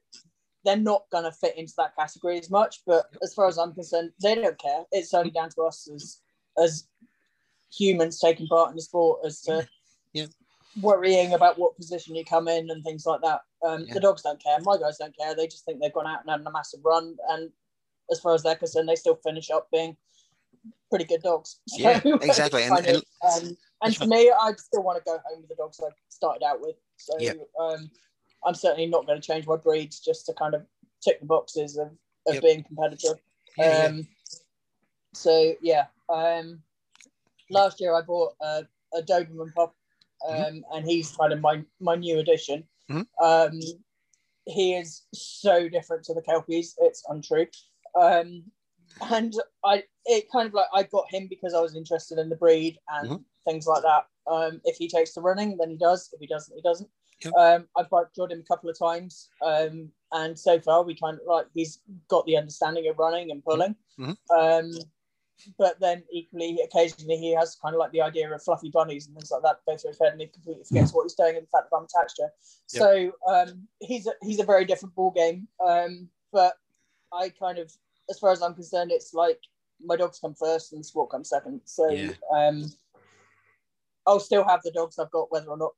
they're 0.64 0.78
not 0.78 1.06
gonna 1.12 1.32
fit 1.32 1.58
into 1.58 1.74
that 1.78 1.96
category 1.96 2.40
as 2.40 2.50
much. 2.50 2.82
But 2.86 3.06
as 3.22 3.34
far 3.34 3.48
as 3.48 3.58
I'm 3.58 3.74
concerned, 3.74 4.12
they 4.22 4.36
don't 4.36 4.60
care. 4.60 4.84
It's 4.92 5.14
only 5.14 5.32
down 5.32 5.50
to 5.52 5.62
us 5.64 5.90
as 5.94 6.22
as 6.62 6.88
humans 7.78 8.20
taking 8.20 8.48
part 8.48 8.70
in 8.70 8.76
the 8.76 8.82
sport 8.82 9.22
as 9.26 9.42
to 9.42 9.68
yeah. 10.14 10.26
worrying 10.82 11.34
about 11.34 11.60
what 11.60 11.76
position 11.76 12.16
you 12.16 12.24
come 12.24 12.48
in 12.48 12.70
and 12.70 12.84
things 12.84 13.06
like 13.06 13.22
that. 13.22 13.42
Um, 13.66 13.86
yeah. 13.88 13.94
The 13.94 14.00
dogs 14.00 14.22
don't 14.22 14.42
care. 14.42 14.58
My 14.62 14.78
guys 14.78 14.98
don't 14.98 15.16
care. 15.18 15.36
They 15.36 15.48
just 15.48 15.66
think 15.66 15.82
they've 15.82 15.94
gone 15.94 16.08
out 16.08 16.22
and 16.22 16.30
had 16.30 16.42
a 16.46 16.52
massive 16.52 16.80
run. 16.84 17.18
And 17.30 17.52
as 18.12 18.20
far 18.20 18.34
as 18.34 18.44
they're 18.44 18.56
concerned, 18.56 18.88
they 18.88 18.96
still 18.96 19.20
finish 19.24 19.50
up 19.50 19.68
being 19.72 19.98
pretty 20.90 21.06
good 21.06 21.22
dogs. 21.22 21.60
So 21.68 21.82
yeah, 21.82 22.02
exactly. 22.22 22.64
And, 22.64 22.86
and, 22.86 22.98
um, 22.98 23.58
and 23.82 23.96
for 23.96 24.06
me, 24.08 24.32
I 24.32 24.54
still 24.58 24.84
want 24.84 24.98
to 24.98 25.04
go 25.04 25.20
home 25.28 25.42
with 25.42 25.50
the 25.50 25.56
dogs 25.56 25.80
I 25.84 25.90
started 26.10 26.44
out 26.46 26.62
with. 26.62 26.76
So 26.98 27.14
yep. 27.20 27.38
um, 27.60 27.90
I'm 28.46 28.56
certainly 28.56 28.88
not 28.88 29.06
going 29.06 29.20
to 29.20 29.26
change 29.26 29.46
my 29.48 29.58
breeds 29.58 30.00
just 30.00 30.26
to 30.28 30.34
kind 30.34 30.54
of 30.54 30.66
tick 31.04 31.20
the 31.20 31.26
boxes 31.26 31.78
of, 31.78 31.88
of 32.28 32.36
yep. 32.36 32.44
being 32.44 32.64
competitive. 32.64 33.18
Yeah, 33.58 33.86
um, 33.88 33.98
yeah. 33.98 34.04
So 35.14 35.54
yeah, 35.62 35.86
um, 36.10 36.62
last 37.50 37.80
year 37.80 37.94
I 37.94 38.02
bought 38.02 38.34
a, 38.42 38.64
a 38.94 39.02
Doberman 39.02 39.54
pup, 39.54 39.76
mm-hmm. 40.28 40.44
um, 40.44 40.66
and 40.74 40.86
he's 40.86 41.16
kind 41.16 41.34
of 41.34 41.42
my 41.42 41.64
my 41.80 41.96
new 41.96 42.20
addition. 42.20 42.64
Mm-hmm. 42.90 43.26
Um, 43.26 43.60
he 44.46 44.76
is 44.76 45.04
so 45.14 45.68
different 45.70 46.04
to 46.06 46.14
the 46.14 46.22
Kelpies; 46.22 46.76
it's 46.80 47.04
untrue. 47.08 47.48
Um, 48.00 48.44
and 49.10 49.34
I 49.64 49.84
it 50.06 50.32
kind 50.32 50.48
of 50.48 50.54
like 50.54 50.68
I 50.74 50.84
got 50.84 51.06
him 51.10 51.28
because 51.30 51.54
I 51.54 51.62
was 51.62 51.76
interested 51.76 52.18
in 52.18 52.30
the 52.30 52.36
breed 52.36 52.78
and 52.90 53.10
mm-hmm. 53.10 53.22
things 53.48 53.68
like 53.68 53.84
that. 53.84 54.06
Um, 54.32 54.62
if 54.66 54.78
he 54.78 54.88
takes 54.88 55.14
to 55.14 55.22
running, 55.22 55.58
then 55.58 55.70
he 55.70 55.78
does. 55.78 56.10
If 56.14 56.20
he 56.20 56.28
doesn't, 56.28 56.56
he 56.56 56.62
doesn't. 56.62 56.90
Yep. 57.24 57.34
Um, 57.40 57.68
I've 57.78 57.90
biked 57.90 58.18
him 58.18 58.40
a 58.40 58.44
couple 58.44 58.70
of 58.70 58.78
times, 58.78 59.30
um, 59.42 59.90
and 60.12 60.38
so 60.38 60.60
far 60.60 60.84
we 60.84 60.96
kind 60.96 61.18
of 61.18 61.26
like 61.28 61.48
he's 61.54 61.80
got 62.10 62.26
the 62.26 62.38
understanding 62.38 62.88
of 62.90 63.00
running 63.00 63.32
and 63.32 63.44
pulling. 63.44 63.76
Mm-hmm. 64.00 64.38
Um, 64.38 64.72
but 65.58 65.80
then 65.80 66.04
equally, 66.12 66.60
occasionally 66.64 67.18
he 67.18 67.34
has 67.34 67.58
kind 67.62 67.76
of 67.76 67.80
like 67.80 67.92
the 67.92 68.02
idea 68.02 68.30
of 68.34 68.44
fluffy 68.44 68.70
bunnies 68.70 69.08
and 69.08 69.16
things 69.16 69.32
like 69.32 69.44
that 69.44 69.60
go 69.68 69.78
through 69.78 69.92
his 69.92 70.00
head, 70.00 70.12
and 70.12 70.22
he 70.22 70.28
completely 70.28 70.64
forgets 70.64 70.94
what 70.94 71.04
he's 71.04 71.16
doing 71.16 71.36
and 71.36 71.46
the 71.46 71.50
fact 71.50 71.70
that 71.70 71.78
I'm 71.78 71.86
attached 71.86 72.16
to. 72.18 72.24
Yep. 72.24 72.32
So 72.68 73.12
um, 73.28 73.68
he's 73.80 74.08
a, 74.08 74.14
he's 74.22 74.40
a 74.40 74.46
very 74.46 74.66
different 74.66 74.96
ball 74.96 75.12
game. 75.12 75.48
Um, 75.66 76.10
but 76.32 76.54
I 77.14 77.30
kind 77.30 77.58
of 77.58 77.72
as 78.10 78.20
far 78.20 78.32
as 78.32 78.42
I'm 78.42 78.54
concerned, 78.54 78.92
it's 78.92 79.14
like 79.14 79.40
my 79.84 79.96
dogs 79.96 80.20
come 80.20 80.36
first 80.36 80.72
and 80.72 80.80
the 80.80 80.86
sport 80.86 81.12
comes 81.12 81.30
second. 81.30 81.62
So 81.66 81.90
yeah. 81.90 82.12
um, 82.34 82.72
I'll 84.06 84.20
still 84.20 84.44
have 84.44 84.62
the 84.64 84.72
dogs 84.72 85.00
I've 85.00 85.12
got, 85.12 85.32
whether 85.32 85.48
or 85.48 85.58
not 85.58 85.74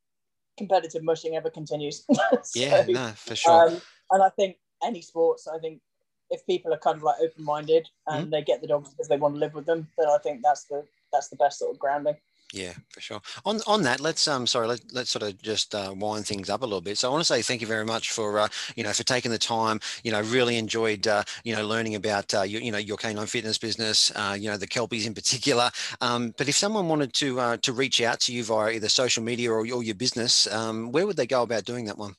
competitive 0.58 1.04
mushing 1.04 1.36
ever 1.36 1.50
continues. 1.50 2.06
so, 2.44 2.60
yeah, 2.60 2.86
no, 2.88 3.08
for 3.16 3.36
sure. 3.36 3.70
Um, 3.70 3.82
and 4.12 4.24
I 4.24 4.30
think 4.30 4.58
any 4.84 5.02
sports, 5.02 5.48
I 5.48 5.60
think 5.60 5.82
if 6.30 6.46
people 6.46 6.74
are 6.74 6.80
kind 6.80 6.98
of 6.98 7.04
like 7.04 7.20
open 7.22 7.44
minded 7.44 7.88
and 8.08 8.24
mm-hmm. 8.24 8.32
they 8.32 8.42
get 8.42 8.62
the 8.62 8.68
dogs 8.68 8.90
because 8.90 9.08
they 9.08 9.18
want 9.18 9.36
to 9.36 9.40
live 9.40 9.54
with 9.54 9.66
them, 9.66 9.88
then 9.98 10.08
I 10.08 10.18
think 10.22 10.42
that's 10.44 10.66
the 10.66 10.84
that's 11.14 11.30
the 11.30 11.38
best 11.38 11.60
sort 11.60 11.74
of 11.74 11.80
grounding. 11.80 12.16
Yeah, 12.54 12.74
for 12.90 13.02
sure. 13.02 13.22
On 13.46 13.60
on 13.68 13.84
that, 13.84 14.00
let's 14.00 14.26
um 14.26 14.48
sorry, 14.48 14.68
let, 14.68 14.82
let's 14.94 15.12
sort 15.12 15.24
of 15.24 15.42
just 15.42 15.76
uh, 15.76 15.94
wind 15.96 16.26
things 16.26 16.50
up 16.50 16.62
a 16.62 16.66
little 16.66 16.82
bit. 16.82 16.98
So 16.98 17.10
I 17.10 17.12
want 17.12 17.22
to 17.22 17.26
say 17.26 17.42
thank 17.42 17.60
you 17.60 17.68
very 17.68 17.84
much 17.84 18.12
for 18.12 18.40
uh, 18.40 18.48
you 18.76 18.84
know 18.84 18.94
for 18.94 19.04
taking 19.04 19.32
the 19.32 19.38
time. 19.38 19.82
You 20.04 20.14
know, 20.14 20.22
really 20.22 20.58
enjoyed 20.58 21.08
uh, 21.08 21.24
you 21.44 21.54
know 21.54 21.66
learning 21.66 21.96
about 21.96 22.34
uh, 22.34 22.44
your, 22.44 22.62
you 22.62 22.72
know 22.72 22.78
your 22.78 22.96
canine 22.96 23.28
fitness 23.28 23.58
business. 23.58 24.14
Uh, 24.16 24.38
you 24.40 24.50
know 24.50 24.56
the 24.56 24.68
kelpies 24.68 25.06
in 25.06 25.14
particular. 25.14 25.70
Um, 26.00 26.34
but 26.38 26.48
if 26.48 26.56
someone 26.56 26.88
wanted 26.88 27.14
to 27.16 27.40
uh, 27.40 27.58
to 27.58 27.74
reach 27.74 28.02
out 28.02 28.22
to 28.22 28.34
you 28.34 28.46
via 28.46 28.72
either 28.72 28.88
social 28.88 29.24
media 29.24 29.52
or, 29.52 29.60
or 29.60 29.84
your 29.84 29.96
business, 29.96 30.48
um, 30.48 30.94
where 30.94 31.06
would 31.06 31.18
they 31.18 31.28
go 31.28 31.44
about 31.44 31.66
doing 31.66 31.84
that 31.86 31.98
one? 31.98 32.16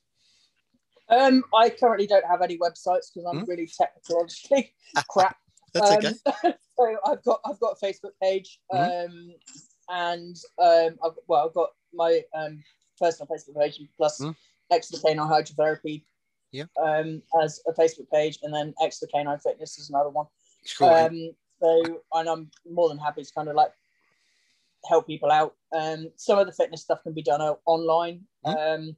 Um, 1.08 1.42
I 1.54 1.70
currently 1.70 2.06
don't 2.06 2.26
have 2.26 2.42
any 2.42 2.58
websites 2.58 3.08
because 3.08 3.24
I'm 3.26 3.38
mm-hmm. 3.38 3.50
really 3.50 3.66
technologically 3.66 4.74
crap. 5.08 5.38
That's 5.72 5.90
okay. 5.90 6.08
Um, 6.44 6.54
so 6.76 6.96
I've 7.06 7.24
got 7.24 7.40
I've 7.46 7.60
got 7.60 7.78
a 7.80 7.86
Facebook 7.86 8.12
page. 8.22 8.60
Mm-hmm. 8.70 9.10
Um, 9.10 9.34
and 9.88 10.36
um, 10.62 10.98
I've, 11.04 11.12
well, 11.26 11.46
I've 11.46 11.54
got 11.54 11.70
my 11.92 12.22
um, 12.34 12.62
personal 13.00 13.28
Facebook 13.28 13.60
page 13.60 13.80
plus 13.96 14.20
mm. 14.20 14.34
Exeter 14.70 15.00
Canine 15.02 15.28
Hydrotherapy 15.28 16.02
yeah. 16.52 16.64
um, 16.82 17.22
as 17.42 17.60
a 17.66 17.72
Facebook 17.72 18.08
page, 18.12 18.38
and 18.42 18.52
then 18.52 18.74
Exeter 18.82 19.10
Canine 19.12 19.38
Fitness 19.38 19.78
is 19.78 19.90
another 19.90 20.10
one. 20.10 20.26
Cool, 20.76 20.88
um, 20.88 21.30
so, 21.62 22.00
and 22.14 22.28
I'm 22.28 22.50
more 22.70 22.88
than 22.88 22.98
happy 22.98 23.24
to 23.24 23.32
kind 23.32 23.48
of 23.48 23.54
like 23.54 23.72
help 24.88 25.06
people 25.06 25.30
out. 25.30 25.54
Um, 25.72 26.10
some 26.16 26.38
of 26.38 26.46
the 26.46 26.52
fitness 26.52 26.82
stuff 26.82 27.02
can 27.02 27.12
be 27.12 27.22
done 27.22 27.40
online. 27.66 28.22
Mm. 28.46 28.74
Um, 28.74 28.96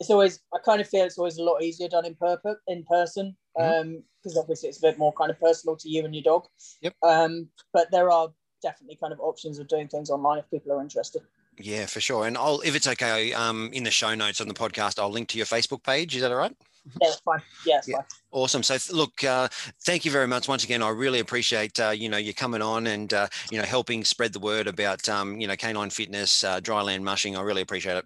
it's 0.00 0.10
always, 0.10 0.40
I 0.52 0.58
kind 0.58 0.80
of 0.80 0.88
feel 0.88 1.04
it's 1.04 1.18
always 1.18 1.38
a 1.38 1.42
lot 1.42 1.62
easier 1.62 1.88
done 1.88 2.04
in, 2.04 2.14
purpose, 2.14 2.56
in 2.66 2.84
person 2.84 3.36
because 3.56 3.72
mm. 3.72 4.36
um, 4.36 4.38
obviously 4.38 4.68
it's 4.68 4.78
a 4.78 4.82
bit 4.88 4.98
more 4.98 5.12
kind 5.12 5.30
of 5.30 5.38
personal 5.40 5.76
to 5.76 5.88
you 5.88 6.04
and 6.04 6.14
your 6.14 6.24
dog. 6.24 6.46
Yep. 6.82 6.94
Um, 7.02 7.48
but 7.72 7.90
there 7.90 8.10
are 8.10 8.28
definitely 8.64 8.96
kind 8.96 9.12
of 9.12 9.20
options 9.20 9.58
of 9.58 9.68
doing 9.68 9.86
things 9.86 10.10
online 10.10 10.38
if 10.38 10.50
people 10.50 10.72
are 10.72 10.80
interested. 10.80 11.22
Yeah, 11.58 11.86
for 11.86 12.00
sure. 12.00 12.26
And 12.26 12.36
I'll, 12.36 12.60
if 12.62 12.74
it's 12.74 12.88
okay, 12.88 13.32
um, 13.32 13.70
in 13.72 13.84
the 13.84 13.90
show 13.90 14.14
notes 14.14 14.40
on 14.40 14.48
the 14.48 14.54
podcast, 14.54 14.98
I'll 14.98 15.10
link 15.10 15.28
to 15.28 15.36
your 15.38 15.46
Facebook 15.46 15.84
page. 15.84 16.16
Is 16.16 16.22
that 16.22 16.32
all 16.32 16.38
right? 16.38 16.56
Yeah, 17.00 17.10
fine. 17.24 17.42
Yeah, 17.66 17.80
yeah. 17.86 17.96
fine. 17.96 18.04
Awesome. 18.32 18.62
So, 18.62 18.76
look, 18.94 19.22
uh, 19.22 19.48
thank 19.84 20.04
you 20.04 20.10
very 20.10 20.26
much 20.26 20.48
once 20.48 20.64
again. 20.64 20.82
I 20.82 20.88
really 20.88 21.20
appreciate 21.20 21.78
uh, 21.80 21.90
you 21.90 22.08
know 22.08 22.18
you 22.18 22.34
coming 22.34 22.60
on 22.60 22.86
and 22.88 23.12
uh, 23.14 23.28
you 23.50 23.58
know 23.58 23.64
helping 23.64 24.04
spread 24.04 24.32
the 24.32 24.38
word 24.38 24.66
about 24.66 25.08
um, 25.08 25.40
you 25.40 25.46
know 25.46 25.56
canine 25.56 25.90
fitness, 25.90 26.44
uh, 26.44 26.60
dryland 26.60 27.02
mushing. 27.02 27.36
I 27.36 27.42
really 27.42 27.62
appreciate 27.62 27.96
it. 27.96 28.04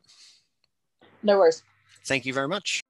No 1.22 1.38
worries. 1.38 1.62
Thank 2.04 2.24
you 2.24 2.32
very 2.32 2.48
much. 2.48 2.80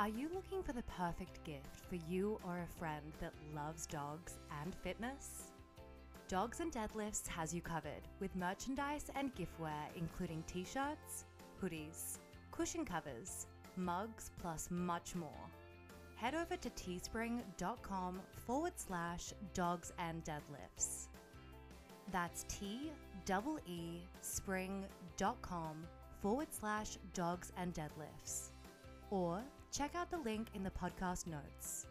Are 0.00 0.08
you 0.08 0.28
looking 0.34 0.62
for 0.62 0.72
the 0.72 0.82
perfect 0.82 1.44
gift 1.44 1.86
for 1.88 1.96
you 2.10 2.38
or 2.44 2.58
a 2.58 2.78
friend 2.78 3.12
that 3.20 3.32
loves 3.54 3.86
dogs 3.86 4.38
and 4.62 4.74
fitness? 4.76 5.47
Dogs 6.28 6.60
and 6.60 6.70
Deadlifts 6.70 7.26
has 7.26 7.54
you 7.54 7.62
covered 7.62 8.02
with 8.20 8.36
merchandise 8.36 9.06
and 9.14 9.34
giftware 9.34 9.88
including 9.96 10.44
t 10.46 10.62
shirts, 10.62 11.24
hoodies, 11.62 12.18
cushion 12.52 12.84
covers, 12.84 13.46
mugs, 13.76 14.30
plus 14.38 14.68
much 14.70 15.14
more. 15.14 15.48
Head 16.16 16.34
over 16.34 16.54
to 16.56 16.68
teespring.com 16.68 18.20
forward 18.46 18.74
slash 18.76 19.32
dogs 19.54 19.90
and 19.98 20.22
deadlifts. 20.22 21.06
That's 22.12 22.44
T 22.46 22.92
double 23.24 23.58
E 23.66 24.02
spring.com 24.20 25.82
forward 26.20 26.48
slash 26.50 26.98
dogs 27.14 27.52
and 27.56 27.72
deadlifts. 27.72 28.50
Or 29.10 29.40
check 29.72 29.94
out 29.94 30.10
the 30.10 30.18
link 30.18 30.48
in 30.54 30.62
the 30.62 30.72
podcast 30.72 31.26
notes. 31.26 31.86